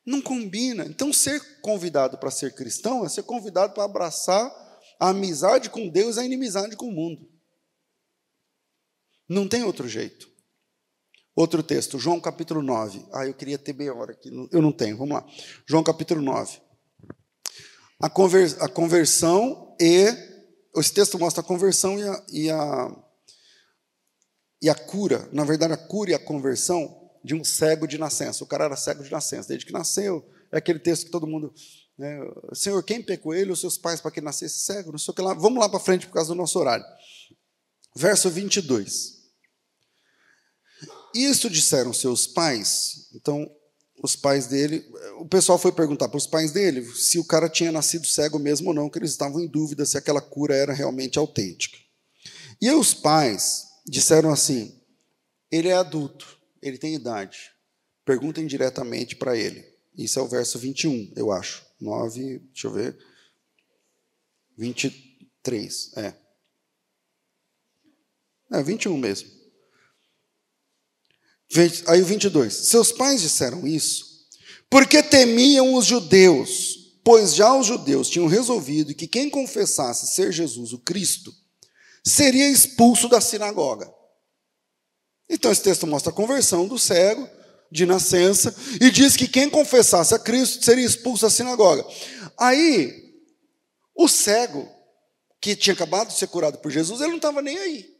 Não 0.05 0.21
combina. 0.21 0.85
Então, 0.85 1.13
ser 1.13 1.61
convidado 1.61 2.17
para 2.17 2.31
ser 2.31 2.53
cristão 2.53 3.05
é 3.05 3.09
ser 3.09 3.23
convidado 3.23 3.73
para 3.73 3.83
abraçar 3.83 4.51
a 4.99 5.09
amizade 5.09 5.69
com 5.69 5.87
Deus 5.87 6.17
e 6.17 6.19
a 6.19 6.25
inimizade 6.25 6.75
com 6.75 6.87
o 6.87 6.91
mundo. 6.91 7.29
Não 9.29 9.47
tem 9.47 9.63
outro 9.63 9.87
jeito. 9.87 10.29
Outro 11.33 11.63
texto, 11.63 11.97
João 11.97 12.19
capítulo 12.19 12.61
9. 12.61 13.05
Ah, 13.13 13.25
eu 13.25 13.33
queria 13.33 13.57
ter 13.57 13.73
meia 13.73 13.93
hora 13.93 14.11
aqui, 14.11 14.29
eu 14.51 14.61
não 14.61 14.71
tenho, 14.71 14.97
vamos 14.97 15.15
lá. 15.15 15.25
João 15.65 15.83
capítulo 15.83 16.21
9. 16.21 16.59
A, 18.01 18.09
conver, 18.09 18.55
a 18.59 18.67
conversão 18.67 19.75
e. 19.79 20.31
Esse 20.73 20.93
texto 20.93 21.19
mostra 21.19 21.41
a 21.41 21.45
conversão 21.45 21.99
e 21.99 22.07
a, 22.07 22.23
e 22.31 22.49
a, 22.49 22.95
e 24.61 24.69
a 24.69 24.75
cura. 24.75 25.27
Na 25.33 25.43
verdade, 25.43 25.73
a 25.73 25.77
cura 25.77 26.11
e 26.11 26.13
a 26.13 26.19
conversão 26.19 27.11
de 27.23 27.35
um 27.35 27.43
cego 27.43 27.85
de 27.85 27.97
nascença. 27.97 28.43
O 28.43 28.47
cara 28.47 28.65
era 28.65 28.75
cego 28.77 29.03
de 29.03 29.11
nascença, 29.11 29.49
desde 29.49 29.65
que 29.65 29.73
nasceu. 29.73 30.25
É 30.51 30.57
aquele 30.57 30.79
texto 30.79 31.05
que 31.05 31.11
todo 31.11 31.27
mundo. 31.27 31.53
Né, 31.97 32.19
Senhor, 32.53 32.81
quem 32.83 33.01
pecou 33.01 33.33
ele 33.33 33.49
ou 33.49 33.55
seus 33.55 33.77
pais 33.77 33.99
para 33.99 34.09
que 34.11 34.19
ele 34.19 34.25
nascesse 34.25 34.59
cego? 34.59 34.91
Não 34.91 34.97
sei 34.97 35.11
o 35.11 35.15
que 35.15 35.21
lá. 35.21 35.33
Vamos 35.33 35.59
lá 35.59 35.67
para 35.67 35.79
frente 35.79 36.07
por 36.07 36.13
causa 36.13 36.29
do 36.29 36.37
nosso 36.37 36.57
horário. 36.57 36.85
Verso 37.95 38.29
22. 38.29 39.21
Isso 41.13 41.49
disseram 41.49 41.91
seus 41.91 42.25
pais. 42.25 43.09
Então, 43.13 43.49
os 44.01 44.15
pais 44.15 44.47
dele. 44.47 44.85
O 45.19 45.25
pessoal 45.25 45.57
foi 45.57 45.71
perguntar 45.71 46.09
para 46.09 46.17
os 46.17 46.27
pais 46.27 46.51
dele 46.51 46.83
se 46.95 47.19
o 47.19 47.25
cara 47.25 47.47
tinha 47.47 47.71
nascido 47.71 48.07
cego 48.07 48.39
mesmo 48.39 48.69
ou 48.69 48.73
não, 48.73 48.89
que 48.89 48.97
eles 48.97 49.11
estavam 49.11 49.39
em 49.39 49.47
dúvida 49.47 49.85
se 49.85 49.97
aquela 49.97 50.21
cura 50.21 50.55
era 50.55 50.73
realmente 50.73 51.19
autêntica. 51.19 51.77
E 52.61 52.69
os 52.71 52.93
pais 52.93 53.67
disseram 53.85 54.31
assim: 54.31 54.79
ele 55.51 55.67
é 55.67 55.73
adulto, 55.73 56.37
ele 56.61 56.77
tem 56.77 56.95
idade. 56.95 57.51
Perguntem 58.03 58.47
diretamente 58.47 59.15
para 59.15 59.37
ele. 59.37 59.63
Isso 59.95 60.19
é 60.19 60.21
o 60.21 60.27
verso 60.27 60.57
21, 60.57 61.13
eu 61.15 61.31
acho. 61.31 61.63
9, 61.79 62.39
deixa 62.39 62.67
eu 62.67 62.71
ver. 62.71 62.97
23, 64.57 65.91
é. 65.97 66.13
É 68.51 68.63
21 68.63 68.97
mesmo. 68.97 69.40
Aí 71.87 72.01
o 72.01 72.05
22. 72.05 72.53
Seus 72.53 72.91
pais 72.91 73.21
disseram 73.21 73.67
isso 73.67 74.11
porque 74.71 75.03
temiam 75.03 75.73
os 75.73 75.85
judeus, 75.85 76.93
pois 77.03 77.35
já 77.35 77.53
os 77.53 77.67
judeus 77.67 78.09
tinham 78.09 78.25
resolvido 78.25 78.95
que 78.95 79.05
quem 79.05 79.29
confessasse 79.29 80.15
ser 80.15 80.31
Jesus 80.31 80.71
o 80.71 80.79
Cristo 80.79 81.35
seria 82.05 82.49
expulso 82.49 83.09
da 83.09 83.19
sinagoga. 83.19 83.93
Então 85.29 85.51
esse 85.51 85.61
texto 85.61 85.85
mostra 85.85 86.09
a 86.09 86.15
conversão 86.15 86.67
do 86.67 86.79
cego 86.79 87.27
de 87.69 87.85
nascença 87.85 88.55
e 88.79 88.89
diz 88.89 89.17
que 89.17 89.27
quem 89.27 89.49
confessasse 89.49 90.15
a 90.15 90.19
Cristo 90.19 90.63
seria 90.63 90.85
expulso 90.85 91.23
da 91.23 91.29
sinagoga. 91.29 91.85
Aí 92.37 93.13
o 93.93 94.07
cego 94.07 94.69
que 95.41 95.53
tinha 95.53 95.73
acabado 95.73 96.09
de 96.09 96.17
ser 96.17 96.27
curado 96.27 96.59
por 96.59 96.71
Jesus, 96.71 97.01
ele 97.01 97.09
não 97.09 97.17
estava 97.17 97.41
nem 97.41 97.57
aí. 97.57 97.93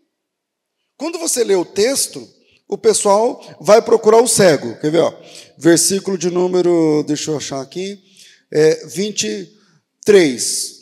Quando 0.95 1.19
você 1.19 1.43
lê 1.43 1.55
o 1.55 1.65
texto, 1.65 2.25
o 2.71 2.77
pessoal 2.77 3.43
vai 3.59 3.81
procurar 3.81 4.21
o 4.21 4.27
cego. 4.27 4.79
Quer 4.79 4.89
ver? 4.89 5.01
Ó? 5.01 5.13
Versículo 5.57 6.17
de 6.17 6.29
número, 6.31 7.03
deixa 7.05 7.29
eu 7.29 7.37
achar 7.37 7.59
aqui, 7.59 8.01
é 8.49 8.87
23, 8.87 10.75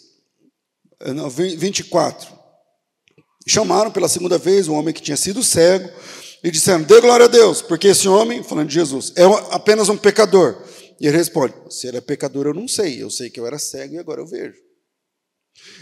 não, 1.16 1.28
24. 1.30 2.40
Chamaram 3.48 3.90
pela 3.90 4.08
segunda 4.08 4.38
vez 4.38 4.68
um 4.68 4.76
homem 4.76 4.94
que 4.94 5.02
tinha 5.02 5.18
sido 5.18 5.44
cego 5.44 5.90
e 6.44 6.52
disseram: 6.52 6.84
Dê 6.84 7.02
glória 7.02 7.26
a 7.26 7.30
Deus, 7.30 7.64
porque 7.64 7.88
esse 7.88 8.08
homem, 8.08 8.44
falando 8.44 8.68
de 8.68 8.76
Jesus, 8.76 9.12
é 9.16 9.24
apenas 9.50 9.90
um 9.90 9.98
pecador. 9.98 10.62
E 11.02 11.08
ele 11.08 11.18
responde: 11.18 11.56
Se 11.72 11.88
ele 11.88 11.98
é 11.98 12.02
pecador, 12.02 12.46
eu 12.46 12.54
não 12.54 12.68
sei. 12.68 13.02
Eu 13.02 13.10
sei 13.10 13.32
que 13.32 13.40
eu 13.40 13.48
era 13.48 13.58
cego 13.58 13.96
e 13.96 13.98
agora 13.98 14.22
eu 14.22 14.28
vejo. 14.28 14.70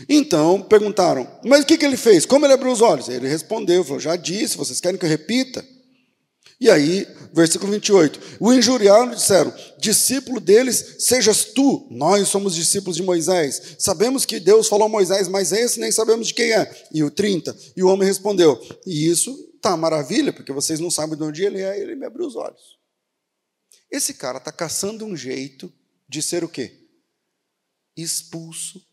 Então 0.07 0.61
perguntaram, 0.61 1.27
mas 1.43 1.63
o 1.63 1.65
que, 1.67 1.77
que 1.77 1.85
ele 1.85 1.97
fez? 1.97 2.25
Como 2.25 2.45
ele 2.45 2.53
abriu 2.53 2.71
os 2.71 2.81
olhos? 2.81 3.09
Ele 3.09 3.27
respondeu, 3.27 3.83
falou, 3.83 3.99
já 3.99 4.15
disse, 4.15 4.57
vocês 4.57 4.79
querem 4.79 4.97
que 4.97 5.05
eu 5.05 5.09
repita? 5.09 5.63
E 6.59 6.71
aí, 6.71 7.05
versículo 7.33 7.71
28, 7.71 8.37
o 8.39 8.51
injuriaram 8.51 9.11
disseram, 9.11 9.53
discípulo 9.77 10.39
deles, 10.39 10.95
sejas 10.99 11.45
tu, 11.45 11.87
nós 11.91 12.27
somos 12.27 12.55
discípulos 12.55 12.95
de 12.95 13.03
Moisés, 13.03 13.75
sabemos 13.77 14.25
que 14.25 14.39
Deus 14.39 14.67
falou 14.67 14.87
a 14.87 14.89
Moisés, 14.89 15.27
mas 15.27 15.51
esse 15.51 15.79
nem 15.79 15.91
sabemos 15.91 16.29
de 16.29 16.33
quem 16.33 16.51
é. 16.51 16.87
E 16.91 17.03
o 17.03 17.11
30, 17.11 17.55
e 17.75 17.83
o 17.83 17.87
homem 17.87 18.07
respondeu, 18.07 18.59
e 18.87 19.07
isso 19.07 19.35
tá 19.61 19.77
maravilha, 19.77 20.33
porque 20.33 20.51
vocês 20.51 20.79
não 20.79 20.89
sabem 20.89 21.15
de 21.15 21.23
onde 21.23 21.43
ele 21.43 21.61
é, 21.61 21.79
ele 21.79 21.95
me 21.95 22.07
abriu 22.07 22.25
os 22.25 22.35
olhos. 22.35 22.79
Esse 23.91 24.15
cara 24.15 24.39
está 24.39 24.51
caçando 24.51 25.05
um 25.05 25.15
jeito 25.15 25.71
de 26.09 26.23
ser 26.23 26.43
o 26.43 26.49
quê? 26.49 26.89
Expulso 27.95 28.83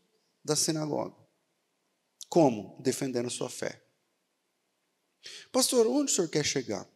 da 0.44 0.54
sinagoga. 0.54 1.16
Como? 2.28 2.78
Defendendo 2.82 3.30
sua 3.30 3.48
fé. 3.48 3.82
Pastor, 5.50 5.86
onde 5.86 6.12
o 6.12 6.14
senhor 6.14 6.28
quer 6.28 6.44
chegar? 6.44 6.86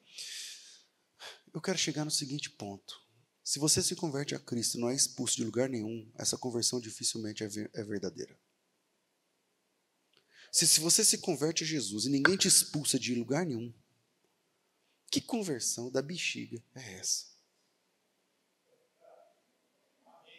Eu 1.55 1.61
quero 1.61 1.79
chegar 1.79 2.05
no 2.05 2.11
seguinte 2.11 2.51
ponto. 2.51 3.03
Se 3.43 3.59
você 3.59 3.83
se 3.83 3.97
converte 3.97 4.35
a 4.35 4.39
Cristo 4.39 4.77
e 4.77 4.81
não 4.81 4.91
é 4.91 4.95
expulso 4.95 5.37
de 5.37 5.45
lugar 5.45 5.69
nenhum, 5.69 6.11
essa 6.17 6.37
conversão 6.37 6.79
dificilmente 6.81 7.43
é, 7.43 7.47
é 7.47 7.83
verdadeira. 7.83 8.39
Se, 10.53 10.67
se 10.67 10.81
você 10.81 11.05
se 11.05 11.19
converte 11.19 11.65
a 11.65 11.67
Jesus 11.67 12.05
e 12.05 12.11
ninguém 12.11 12.37
te 12.37 12.49
expulsa 12.49 12.99
de 12.99 13.15
lugar 13.15 13.47
nenhum, 13.47 13.73
que 15.11 15.21
conversão 15.21 15.91
da 15.91 16.03
bexiga 16.03 16.63
é 16.75 16.99
essa? 16.99 17.27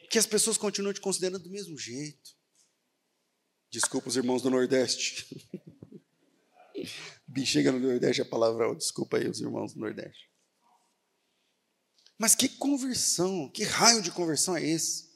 Que 0.10 0.20
as 0.20 0.28
pessoas 0.28 0.57
continuam 0.57 0.93
te 0.93 1.01
considerando 1.01 1.43
do 1.43 1.49
mesmo 1.49 1.78
jeito. 1.78 2.36
Desculpa 3.72 4.10
os 4.10 4.16
irmãos 4.16 4.41
do 4.41 4.49
Nordeste. 4.49 5.49
Bexiga 7.28 7.72
no 7.72 7.80
Nordeste 7.80 8.22
é 8.22 8.26
palavra, 8.26 8.74
desculpa 8.76 9.18
aí 9.18 9.28
os 9.28 9.41
irmãos 9.41 9.74
do 9.74 9.80
Nordeste. 9.80 10.28
Mas 12.20 12.36
que 12.36 12.49
conversão, 12.49 13.49
que 13.49 13.63
raio 13.63 14.01
de 14.01 14.11
conversão 14.11 14.55
é 14.55 14.63
esse? 14.63 15.07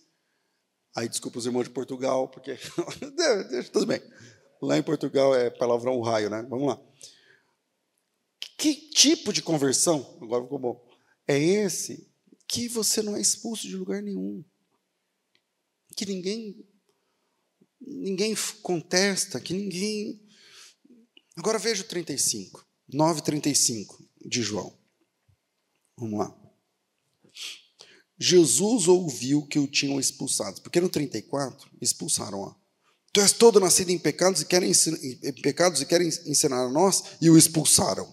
Aí 0.95 1.09
desculpa 1.09 1.37
os 1.37 1.45
irmãos 1.45 1.65
de 1.65 1.71
Portugal, 1.71 2.29
porque. 2.29 2.57
Tudo 3.73 3.85
bem. 3.85 4.01
Lá 4.61 4.77
em 4.77 4.83
Portugal 4.83 5.35
é 5.35 5.49
palavrão 5.49 5.99
raio, 6.01 6.29
né? 6.29 6.41
Vamos 6.49 6.67
lá. 6.67 6.81
Que 8.57 8.73
tipo 8.91 9.33
de 9.33 9.41
conversão, 9.41 10.17
agora 10.21 10.43
ficou 10.43 10.59
bom, 10.59 10.89
é 11.27 11.37
esse 11.37 12.09
que 12.47 12.69
você 12.69 13.01
não 13.01 13.17
é 13.17 13.21
expulso 13.21 13.67
de 13.67 13.75
lugar 13.75 14.01
nenhum? 14.01 14.43
Que 15.97 16.05
ninguém 16.05 16.65
ninguém 17.85 18.33
contesta, 18.61 19.39
que 19.39 19.53
ninguém. 19.53 20.21
Agora 21.35 21.59
veja 21.59 21.83
o 21.83 21.87
35, 21.87 22.65
9,35 22.93 24.07
de 24.25 24.41
João. 24.41 24.77
Vamos 25.97 26.19
lá. 26.19 26.42
Jesus 28.17 28.87
ouviu 28.87 29.45
que 29.47 29.59
o 29.59 29.67
tinham 29.67 29.99
expulsado, 29.99 30.61
porque 30.61 30.79
no 30.79 30.89
34 30.89 31.69
expulsaram. 31.81 32.39
Ó. 32.39 32.55
Tu 33.11 33.21
és 33.21 33.31
todo 33.31 33.59
nascido 33.59 33.89
em 33.89 33.99
pecados 33.99 34.41
e 34.41 34.45
querem 34.45 34.71
em 34.71 35.33
pecados 35.41 35.81
e 35.81 35.85
querem 35.85 36.07
ensinar 36.07 36.63
a 36.63 36.69
nós 36.69 37.03
e 37.21 37.29
o 37.29 37.37
expulsaram. 37.37 38.07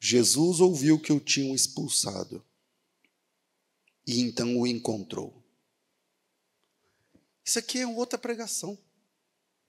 Jesus 0.00 0.60
ouviu 0.60 1.00
que 1.00 1.12
o 1.12 1.18
tinham 1.18 1.54
expulsado 1.54 2.44
e 4.06 4.20
então 4.20 4.56
o 4.58 4.66
encontrou. 4.66 5.44
Isso 7.44 7.58
aqui 7.58 7.80
é 7.80 7.86
outra 7.86 8.18
pregação. 8.18 8.78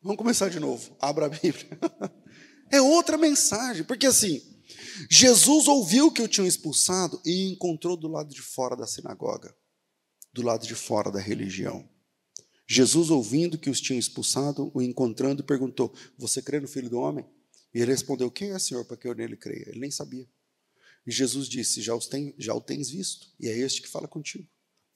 Vamos 0.02 0.18
começar 0.18 0.50
de 0.50 0.60
novo. 0.60 0.96
Abra 1.00 1.26
a 1.26 1.30
Bíblia. 1.30 1.68
É 2.72 2.80
outra 2.80 3.18
mensagem, 3.18 3.84
porque 3.84 4.06
assim, 4.06 4.44
Jesus 5.10 5.68
ouviu 5.68 6.12
que 6.12 6.22
o 6.22 6.28
tinham 6.28 6.48
expulsado 6.48 7.22
e 7.26 7.52
encontrou 7.52 7.96
do 7.96 8.08
lado 8.08 8.34
de 8.34 8.42
fora 8.42 8.76
da 8.76 8.88
sinagoga, 8.88 9.56
do 10.34 10.42
lado 10.42 10.66
de 10.66 10.76
fora 10.76 11.12
da 11.12 11.20
religião. 11.20 11.88
Jesus, 12.68 13.10
ouvindo 13.10 13.58
que 13.58 13.70
os 13.70 13.82
tinham 13.82 14.00
expulsado, 14.00 14.72
o 14.74 14.82
encontrando, 14.82 15.44
perguntou: 15.44 15.94
Você 16.18 16.42
crê 16.42 16.60
no 16.60 16.68
Filho 16.68 16.90
do 16.90 17.00
Homem? 17.00 17.26
E 17.74 17.82
ele 17.82 17.92
respondeu: 17.92 18.30
Quem 18.30 18.52
é, 18.52 18.60
Senhor, 18.60 18.86
para 18.86 18.98
que 18.98 19.08
eu 19.08 19.16
nele 19.16 19.36
creia? 19.36 19.70
Ele 19.70 19.80
nem 19.80 19.92
sabia. 19.92 20.28
E 21.06 21.12
Jesus 21.12 21.48
disse: 21.48 21.82
Já, 21.82 21.98
tem, 22.00 22.36
já 22.38 22.54
o 22.54 22.62
tens 22.62 22.90
visto, 22.90 23.28
e 23.40 23.48
é 23.48 23.58
este 23.58 23.82
que 23.82 23.88
fala 23.88 24.08
contigo. 24.08 24.48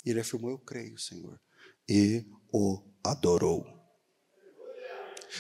E 0.06 0.12
ele 0.12 0.20
afirmou: 0.20 0.52
Eu 0.52 0.60
creio, 0.60 1.00
Senhor. 1.00 1.40
E 1.90 2.26
o 2.52 2.84
adorou. 3.04 3.66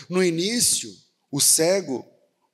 No 0.09 0.23
início, 0.23 0.91
o 1.31 1.39
cego 1.39 2.03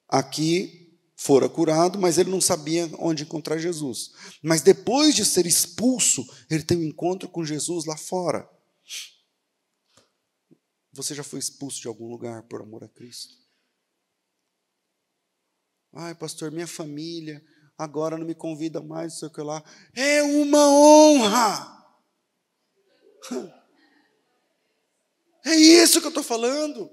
aqui 0.09 0.78
fora 1.19 1.49
curado, 1.49 1.99
mas 1.99 2.17
ele 2.17 2.29
não 2.29 2.39
sabia 2.39 2.89
onde 2.97 3.23
encontrar 3.23 3.57
Jesus. 3.57 4.13
Mas 4.41 4.61
depois 4.61 5.13
de 5.13 5.25
ser 5.25 5.45
expulso, 5.45 6.25
ele 6.49 6.63
tem 6.63 6.77
um 6.77 6.83
encontro 6.83 7.27
com 7.27 7.43
Jesus 7.43 7.83
lá 7.83 7.97
fora. 7.97 8.49
Você 10.93 11.13
já 11.13 11.21
foi 11.21 11.39
expulso 11.39 11.81
de 11.81 11.89
algum 11.89 12.07
lugar 12.09 12.43
por 12.43 12.61
amor 12.61 12.85
a 12.85 12.87
Cristo? 12.87 13.33
Ai, 15.93 16.15
pastor, 16.15 16.51
minha 16.51 16.67
família 16.67 17.43
agora 17.77 18.17
não 18.17 18.25
me 18.25 18.35
convida 18.35 18.81
mais, 18.81 19.19
sei 19.19 19.27
o 19.27 19.31
que 19.31 19.41
lá. 19.41 19.61
É 19.93 20.23
uma 20.23 20.69
honra. 20.69 21.85
É 25.45 25.53
isso 25.53 25.99
que 25.99 26.07
eu 26.07 26.11
estou 26.11 26.23
falando. 26.23 26.89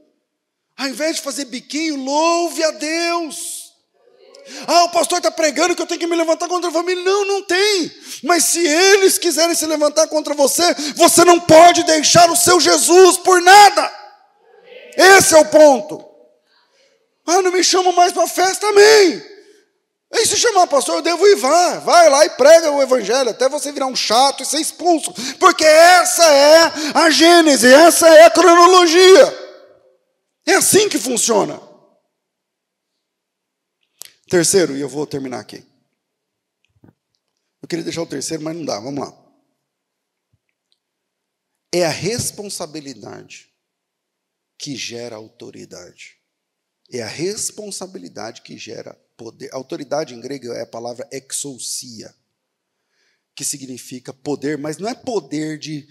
Ao 0.77 0.89
invés 0.89 1.16
de 1.16 1.22
fazer 1.22 1.45
biquinho, 1.45 2.03
louve 2.03 2.62
a 2.64 2.72
Deus. 2.72 3.66
Ah, 4.66 4.84
o 4.84 4.90
pastor 4.90 5.18
está 5.18 5.30
pregando 5.30 5.74
que 5.74 5.82
eu 5.82 5.86
tenho 5.86 6.01
que 6.01 6.07
me 6.07 6.16
levantar 6.16 6.49
contra 6.49 6.70
a 6.70 6.72
família. 6.72 7.03
Não, 7.03 7.24
não 7.24 7.42
tem. 7.42 7.90
Mas 8.22 8.44
se 8.44 8.66
eles 8.66 9.18
quiserem 9.18 9.55
se 9.55 9.66
levantar 9.66 10.07
contra 10.09 10.34
você, 10.34 10.62
você 10.94 11.24
não 11.24 11.40
pode 11.40 11.82
deixar 11.84 12.30
o 12.30 12.36
seu 12.36 12.61
Jesus 12.61 13.16
por 13.18 13.40
nada. 13.40 13.92
Esse 14.97 15.34
é 15.34 15.38
o 15.38 15.44
ponto. 15.47 16.05
Ah, 17.26 17.42
não 17.42 17.51
me 17.51 17.62
chamam 17.64 17.92
mais 17.92 18.12
para 18.12 18.26
festa, 18.28 18.66
amém. 18.68 19.22
E 20.12 20.26
se 20.26 20.36
chamar 20.36 20.68
pastor, 20.68 20.97
eu 20.97 21.03
devo 21.03 21.26
ir, 21.26 21.34
vá. 21.36 21.78
Vai 21.80 22.09
lá 22.09 22.24
e 22.24 22.30
prega 22.30 22.70
o 22.70 22.80
evangelho, 22.80 23.30
até 23.30 23.49
você 23.49 23.72
virar 23.72 23.86
um 23.86 23.97
chato 23.97 24.42
e 24.42 24.47
ser 24.47 24.61
expulso. 24.61 25.12
Porque 25.38 25.64
essa 25.64 26.24
é 26.24 26.72
a 26.94 27.11
gênese, 27.11 27.66
essa 27.72 28.09
é 28.09 28.24
a 28.24 28.30
cronologia. 28.30 29.47
É 30.47 30.55
assim 30.55 30.88
que 30.88 30.99
funciona. 30.99 31.61
Terceiro, 34.29 34.77
e 34.77 34.81
eu 34.81 34.89
vou 34.89 35.07
terminar 35.07 35.39
aqui. 35.39 35.64
Eu 37.62 37.68
queria 37.68 37.85
deixar 37.85 38.03
o 38.03 38.07
terceiro, 38.07 38.43
mas 38.43 38.57
não 38.57 38.64
dá. 38.64 38.79
Vamos 38.81 39.01
lá. 39.01 39.27
É 41.72 41.85
a 41.85 41.91
responsabilidade 41.91 43.53
que 44.59 44.74
gera 44.74 45.16
autoridade. 45.16 46.16
É 46.91 47.03
a 47.03 47.09
responsabilidade 47.09 48.43
que 48.43 48.57
gera 48.57 48.95
poder. 49.16 49.53
Autoridade 49.53 50.14
em 50.14 50.20
grego 50.20 50.53
é 50.53 50.62
a 50.62 50.66
palavra 50.66 51.09
exousia, 51.12 52.14
que 53.35 53.45
significa 53.45 54.12
poder, 54.12 54.59
mas 54.59 54.79
não 54.79 54.89
é 54.89 54.95
poder 54.95 55.59
de, 55.59 55.89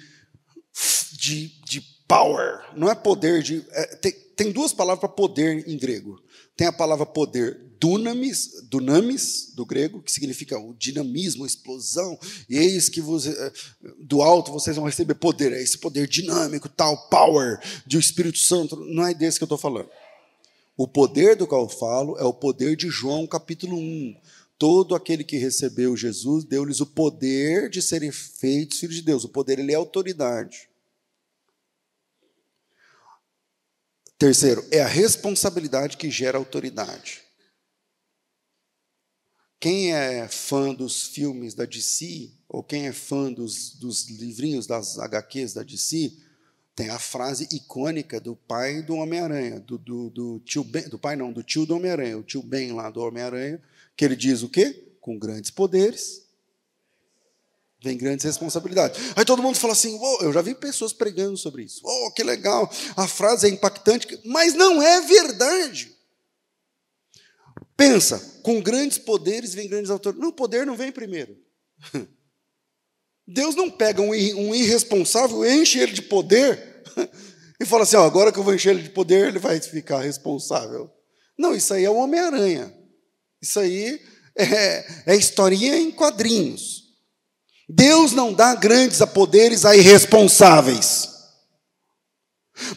de, 1.11 1.47
de 1.61 1.81
power, 2.07 2.73
não 2.75 2.89
é 2.89 2.95
poder 2.95 3.43
de. 3.43 3.65
É, 3.71 3.95
tem, 3.97 4.11
tem 4.11 4.51
duas 4.51 4.73
palavras 4.73 4.99
para 4.99 5.09
poder 5.09 5.67
em 5.67 5.77
grego. 5.77 6.21
Tem 6.55 6.67
a 6.67 6.73
palavra 6.73 7.05
poder 7.05 7.64
dunamis, 7.79 8.63
dunamis 8.63 9.51
do 9.55 9.65
grego, 9.65 10.01
que 10.01 10.11
significa 10.11 10.57
o 10.59 10.73
dinamismo, 10.73 11.43
a 11.43 11.47
explosão. 11.47 12.17
E 12.49 12.57
eis 12.57 12.89
que 12.89 13.01
você, 13.01 13.29
eh, 13.29 13.53
do 13.99 14.21
alto 14.21 14.51
vocês 14.51 14.75
vão 14.75 14.85
receber 14.85 15.15
poder. 15.15 15.51
É 15.53 15.61
esse 15.61 15.77
poder 15.77 16.07
dinâmico, 16.07 16.69
tal, 16.69 17.09
power, 17.09 17.59
de 17.85 17.97
o 17.97 17.99
Espírito 17.99 18.37
Santo. 18.37 18.75
Não 18.75 19.05
é 19.05 19.13
desse 19.13 19.37
que 19.37 19.43
eu 19.43 19.47
estou 19.47 19.57
falando. 19.57 19.89
O 20.77 20.87
poder 20.87 21.35
do 21.35 21.47
qual 21.47 21.63
eu 21.63 21.69
falo 21.69 22.17
é 22.17 22.23
o 22.23 22.33
poder 22.33 22.75
de 22.75 22.89
João 22.89 23.25
capítulo 23.25 23.77
1. 23.77 24.15
Todo 24.57 24.95
aquele 24.95 25.23
que 25.23 25.37
recebeu 25.37 25.97
Jesus 25.97 26.43
deu-lhes 26.43 26.79
o 26.79 26.85
poder 26.85 27.69
de 27.69 27.81
serem 27.81 28.11
feitos 28.11 28.79
filhos 28.79 28.95
de 28.95 29.01
Deus. 29.01 29.23
O 29.23 29.29
poder 29.29 29.59
ele 29.59 29.71
é 29.71 29.75
autoridade. 29.75 30.69
Terceiro, 34.17 34.65
é 34.71 34.81
a 34.81 34.87
responsabilidade 34.87 35.97
que 35.97 36.09
gera 36.09 36.37
autoridade. 36.37 37.24
Quem 39.59 39.93
é 39.93 40.27
fã 40.27 40.73
dos 40.73 41.03
filmes 41.07 41.53
da 41.53 41.65
DC, 41.65 42.31
ou 42.47 42.63
quem 42.63 42.87
é 42.87 42.93
fã 42.93 43.31
dos, 43.31 43.73
dos 43.75 44.09
livrinhos 44.09 44.67
das 44.67 44.99
HQs 44.99 45.53
da 45.53 45.63
DC, 45.63 46.13
tem 46.75 46.89
a 46.89 46.99
frase 46.99 47.47
icônica 47.51 48.19
do 48.19 48.35
pai 48.35 48.81
do 48.81 48.95
Homem-Aranha, 48.95 49.59
do, 49.59 49.77
do, 49.77 50.09
do, 50.09 50.39
tio 50.41 50.63
Ben, 50.63 50.89
do 50.89 50.99
pai 50.99 51.15
não, 51.15 51.31
do 51.31 51.41
tio 51.41 51.65
do 51.65 51.75
Homem-Aranha, 51.75 52.17
o 52.17 52.23
tio 52.23 52.43
Ben 52.43 52.73
lá 52.73 52.89
do 52.89 53.01
Homem-Aranha, 53.01 53.61
que 53.95 54.03
ele 54.03 54.15
diz 54.15 54.43
o 54.43 54.49
quê? 54.49 54.93
Com 54.99 55.17
grandes 55.17 55.51
poderes 55.51 56.25
vem 57.85 57.97
grandes 57.97 58.25
responsabilidades. 58.25 58.99
Aí 59.15 59.23
todo 59.23 59.43
mundo 59.43 59.57
fala 59.57 59.73
assim: 59.73 59.97
oh, 60.01 60.23
eu 60.23 60.33
já 60.33 60.41
vi 60.41 60.55
pessoas 60.55 60.91
pregando 60.91 61.37
sobre 61.37 61.63
isso. 61.63 61.81
Oh, 61.83 62.11
que 62.11 62.23
legal, 62.23 62.69
a 62.97 63.07
frase 63.07 63.47
é 63.47 63.49
impactante, 63.49 64.19
mas 64.25 64.55
não 64.55 64.81
é 64.81 65.01
verdade. 65.01 65.94
Pensa, 67.77 68.39
com 68.41 68.61
grandes 68.61 68.97
poderes 68.97 69.53
vem 69.53 69.67
grandes 69.67 69.89
autoridades. 69.89 70.23
Não, 70.23 70.31
poder 70.31 70.65
não 70.65 70.75
vem 70.75 70.91
primeiro. 70.91 71.35
Deus 73.27 73.55
não 73.55 73.69
pega 73.69 74.01
um, 74.01 74.09
um 74.11 74.53
irresponsável, 74.53 75.45
enche 75.45 75.79
ele 75.79 75.93
de 75.93 76.03
poder 76.03 76.83
e 77.59 77.65
fala 77.65 77.83
assim: 77.83 77.95
ó, 77.95 78.05
agora 78.05 78.31
que 78.31 78.39
eu 78.39 78.43
vou 78.43 78.53
encher 78.53 78.69
ele 78.75 78.83
de 78.83 78.91
poder, 78.91 79.27
ele 79.27 79.39
vai 79.39 79.59
ficar 79.59 79.99
responsável. 79.99 80.89
Não, 81.37 81.55
isso 81.55 81.73
aí 81.73 81.83
é 81.83 81.89
o 81.89 81.97
Homem-Aranha. 81.97 82.73
Isso 83.41 83.59
aí 83.59 83.99
é, 84.37 85.13
é 85.13 85.15
historinha 85.15 85.77
em 85.77 85.91
quadrinhos. 85.91 86.83
Deus 87.67 88.11
não 88.11 88.31
dá 88.31 88.53
grandes 88.53 89.01
a 89.01 89.07
poderes 89.07 89.65
a 89.65 89.75
irresponsáveis. 89.75 91.14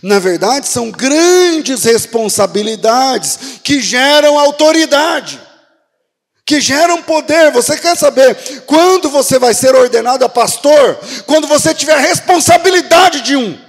Na 0.03 0.19
verdade, 0.19 0.69
são 0.69 0.91
grandes 0.91 1.85
responsabilidades 1.85 3.39
que 3.63 3.81
geram 3.81 4.39
autoridade, 4.39 5.41
que 6.45 6.61
geram 6.61 7.03
poder. 7.03 7.53
Você 7.53 7.77
quer 7.77 7.97
saber 7.97 8.35
quando 8.67 9.09
você 9.09 9.39
vai 9.39 9.55
ser 9.55 9.75
ordenado 9.75 10.25
a 10.25 10.29
pastor? 10.29 10.99
Quando 11.27 11.47
você 11.47 11.73
tiver 11.75 11.95
a 11.95 12.01
responsabilidade 12.01 13.23
de 13.23 13.37
um. 13.37 13.69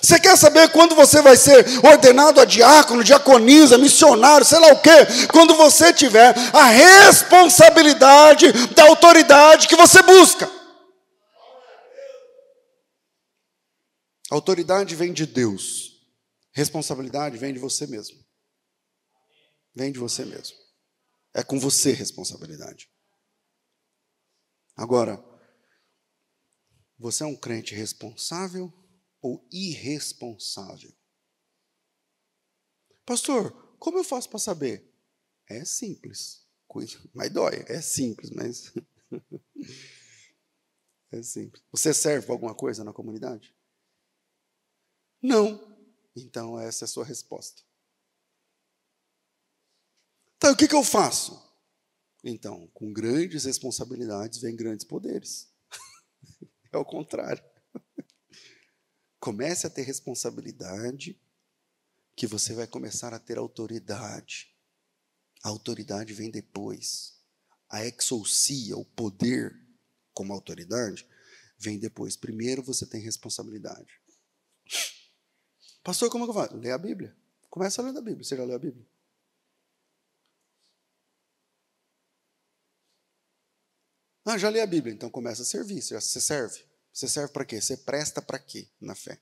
Você 0.00 0.20
quer 0.20 0.36
saber 0.36 0.68
quando 0.68 0.94
você 0.94 1.20
vai 1.20 1.36
ser 1.36 1.66
ordenado 1.82 2.40
a 2.40 2.44
diácono, 2.44 3.02
diaconisa, 3.02 3.78
missionário, 3.78 4.46
sei 4.46 4.58
lá 4.60 4.68
o 4.68 4.78
quê? 4.78 5.06
Quando 5.32 5.54
você 5.54 5.92
tiver 5.92 6.34
a 6.52 6.64
responsabilidade 6.64 8.52
da 8.74 8.84
autoridade 8.84 9.66
que 9.66 9.74
você 9.74 10.02
busca. 10.02 10.55
Autoridade 14.30 14.94
vem 14.94 15.12
de 15.12 15.24
Deus. 15.24 16.04
Responsabilidade 16.52 17.38
vem 17.38 17.52
de 17.52 17.58
você 17.58 17.86
mesmo. 17.86 18.24
Vem 19.74 19.92
de 19.92 19.98
você 19.98 20.24
mesmo. 20.24 20.56
É 21.34 21.44
com 21.44 21.60
você 21.60 21.92
responsabilidade. 21.92 22.90
Agora, 24.74 25.22
você 26.98 27.22
é 27.22 27.26
um 27.26 27.36
crente 27.36 27.74
responsável 27.74 28.72
ou 29.20 29.46
irresponsável. 29.52 30.92
Pastor, 33.04 33.76
como 33.78 33.98
eu 33.98 34.04
faço 34.04 34.28
para 34.28 34.38
saber? 34.38 34.92
É 35.48 35.64
simples. 35.64 36.46
Mas 37.14 37.32
dói. 37.32 37.64
É 37.68 37.80
simples, 37.80 38.30
mas. 38.30 38.72
é 41.10 41.22
simples. 41.22 41.62
Você 41.70 41.94
serve 41.94 42.26
para 42.26 42.34
alguma 42.34 42.54
coisa 42.54 42.84
na 42.84 42.92
comunidade? 42.92 43.55
Não. 45.22 45.76
Então, 46.14 46.58
essa 46.58 46.84
é 46.84 46.86
a 46.86 46.88
sua 46.88 47.04
resposta. 47.04 47.62
Então, 50.36 50.52
o 50.52 50.56
que, 50.56 50.68
que 50.68 50.74
eu 50.74 50.84
faço? 50.84 51.42
Então, 52.22 52.66
com 52.74 52.92
grandes 52.92 53.44
responsabilidades 53.44 54.38
vem 54.38 54.56
grandes 54.56 54.84
poderes. 54.84 55.48
é 56.72 56.76
o 56.76 56.84
contrário. 56.84 57.44
Comece 59.20 59.66
a 59.66 59.70
ter 59.70 59.82
responsabilidade, 59.82 61.20
que 62.14 62.26
você 62.26 62.54
vai 62.54 62.66
começar 62.66 63.12
a 63.12 63.18
ter 63.18 63.38
autoridade. 63.38 64.54
A 65.42 65.48
autoridade 65.48 66.14
vem 66.14 66.30
depois. 66.30 67.14
A 67.68 67.84
exousia, 67.84 68.76
o 68.76 68.84
poder 68.84 69.54
como 70.14 70.32
autoridade, 70.32 71.06
vem 71.58 71.78
depois. 71.78 72.16
Primeiro 72.16 72.62
você 72.62 72.86
tem 72.86 73.00
responsabilidade. 73.00 74.00
Pastor, 75.86 76.10
como 76.10 76.24
é 76.24 76.26
que 76.26 76.30
eu 76.30 76.34
faço? 76.34 76.56
Lê 76.56 76.72
a 76.72 76.78
Bíblia. 76.78 77.16
Começa 77.48 77.80
ler 77.80 77.96
a 77.96 78.00
Bíblia. 78.00 78.24
Você 78.24 78.36
já 78.36 78.42
leu 78.42 78.56
a 78.56 78.58
Bíblia? 78.58 78.84
Ah, 84.24 84.36
já 84.36 84.50
li 84.50 84.60
a 84.60 84.66
Bíblia, 84.66 84.92
então 84.92 85.08
começa 85.08 85.42
a 85.42 85.44
servir. 85.44 85.80
Você 85.80 86.20
serve. 86.20 86.66
Você 86.92 87.06
serve 87.06 87.32
para 87.32 87.44
quê? 87.44 87.60
Você 87.60 87.76
presta 87.76 88.20
para 88.20 88.36
quê 88.36 88.68
na 88.80 88.96
fé? 88.96 89.20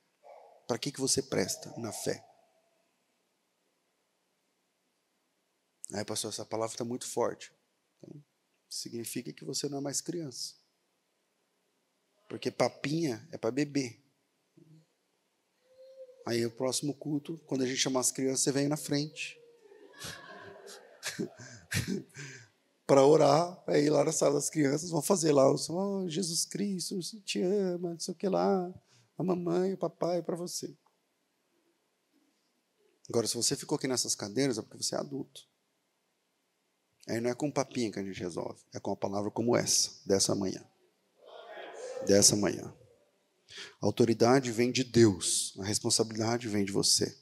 Para 0.66 0.78
que, 0.78 0.90
que 0.90 1.02
você 1.02 1.20
presta 1.20 1.70
na 1.78 1.92
fé? 1.92 2.26
Aí, 5.92 6.02
pastor, 6.02 6.30
essa 6.30 6.46
palavra 6.46 6.72
está 6.72 6.84
muito 6.84 7.06
forte. 7.06 7.52
Então, 7.98 8.24
significa 8.70 9.34
que 9.34 9.44
você 9.44 9.68
não 9.68 9.76
é 9.76 9.80
mais 9.82 10.00
criança. 10.00 10.54
Porque 12.26 12.50
papinha 12.50 13.28
é 13.30 13.36
para 13.36 13.50
beber. 13.50 14.02
Aí, 16.26 16.44
o 16.46 16.50
próximo 16.50 16.94
culto, 16.94 17.38
quando 17.46 17.62
a 17.62 17.66
gente 17.66 17.78
chamar 17.78 18.00
as 18.00 18.10
crianças, 18.10 18.40
você 18.40 18.52
vem 18.52 18.68
na 18.68 18.76
frente. 18.76 19.38
para 22.86 23.04
orar, 23.04 23.62
aí 23.66 23.88
lá 23.88 24.04
na 24.04 24.12
sala 24.12 24.34
das 24.34 24.50
crianças 24.50 24.90
vão 24.90 25.00
fazer 25.00 25.32
lá, 25.32 25.50
oh, 25.50 26.08
Jesus 26.08 26.44
Cristo 26.44 27.00
te 27.22 27.40
ama, 27.40 27.90
não 27.90 27.98
sei 27.98 28.12
o 28.12 28.16
que 28.16 28.28
lá, 28.28 28.72
a 29.16 29.22
mamãe, 29.22 29.72
o 29.72 29.78
papai 29.78 30.22
para 30.22 30.36
você. 30.36 30.76
Agora, 33.08 33.26
se 33.26 33.36
você 33.36 33.56
ficou 33.56 33.76
aqui 33.76 33.86
nessas 33.86 34.14
cadeiras, 34.14 34.58
é 34.58 34.62
porque 34.62 34.82
você 34.82 34.94
é 34.94 34.98
adulto. 34.98 35.46
Aí 37.06 37.20
não 37.20 37.30
é 37.30 37.34
com 37.34 37.50
papinho 37.50 37.92
que 37.92 37.98
a 37.98 38.02
gente 38.02 38.18
resolve, 38.18 38.62
é 38.72 38.80
com 38.80 38.90
uma 38.90 38.96
palavra 38.96 39.30
como 39.30 39.56
essa, 39.56 39.90
dessa 40.06 40.34
manhã. 40.34 40.64
Dessa 42.06 42.34
manhã. 42.34 42.74
A 43.80 43.86
autoridade 43.86 44.50
vem 44.50 44.70
de 44.70 44.84
Deus, 44.84 45.54
a 45.58 45.64
responsabilidade 45.64 46.48
vem 46.48 46.64
de 46.64 46.72
você. 46.72 47.14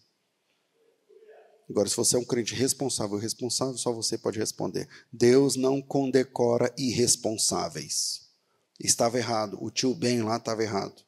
Agora, 1.69 1.89
se 1.89 1.97
você 1.97 2.17
é 2.17 2.19
um 2.19 2.25
crente 2.25 2.55
responsável, 2.55 3.17
responsável, 3.17 3.79
só 3.79 3.93
você 3.93 4.19
pode 4.19 4.39
responder. 4.39 4.87
Deus 5.11 5.57
não 5.57 5.81
condecora 5.81 6.73
irresponsáveis. 6.77 8.29
Estava 8.79 9.17
errado. 9.17 9.57
O 9.59 9.71
tio 9.71 9.95
Ben 9.95 10.23
lá 10.23 10.37
estava 10.37 10.63
errado. 10.63 11.03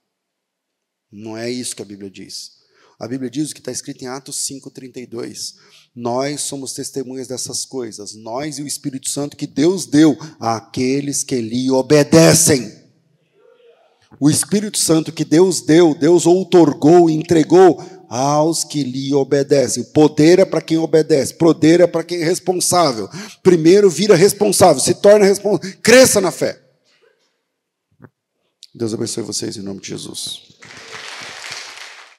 Não 1.13 1.37
é 1.37 1.51
isso 1.51 1.77
que 1.77 1.83
a 1.83 1.85
Bíblia 1.85 2.11
diz. 2.11 2.53
A 2.99 3.07
Bíblia 3.07 3.29
diz 3.29 3.51
o 3.51 3.55
que 3.55 3.61
está 3.61 3.73
escrito 3.73 4.03
em 4.03 4.07
Atos 4.07 4.37
5,32. 4.49 5.55
Nós 5.95 6.41
somos 6.43 6.73
testemunhas 6.73 7.29
dessas 7.29 7.65
coisas, 7.65 8.15
nós 8.15 8.59
e 8.59 8.63
o 8.63 8.67
Espírito 8.67 9.09
Santo 9.09 9.37
que 9.37 9.47
Deus 9.47 9.87
deu 9.87 10.17
àqueles 10.41 11.23
que 11.23 11.41
lhe 11.41 11.71
obedecem. 11.71 12.84
O 14.21 14.31
Espírito 14.31 14.79
Santo 14.79 15.13
que 15.13 15.25
Deus 15.25 15.61
deu, 15.61 15.95
Deus 15.95 16.27
outorgou, 16.27 17.11
entregou 17.11 17.83
aos 18.09 18.63
que 18.63 18.83
lhe 18.83 19.13
obedecem. 19.13 19.83
Poder 19.85 20.39
é 20.39 20.45
para 20.45 20.61
quem 20.61 20.79
obedece, 20.79 21.35
poder 21.35 21.81
é 21.81 21.87
para 21.87 22.05
quem 22.05 22.21
é 22.21 22.25
responsável. 22.25 23.09
Primeiro 23.43 23.91
vira 23.91 24.15
responsável, 24.15 24.81
se 24.81 24.95
torna 24.95 25.27
responsável, 25.27 25.79
cresça 25.83 26.21
na 26.21 26.31
fé. 26.31 26.61
Deus 28.75 28.93
abençoe 28.95 29.23
vocês 29.23 29.57
em 29.57 29.63
nome 29.63 29.81
de 29.81 29.89
Jesus. 29.89 30.54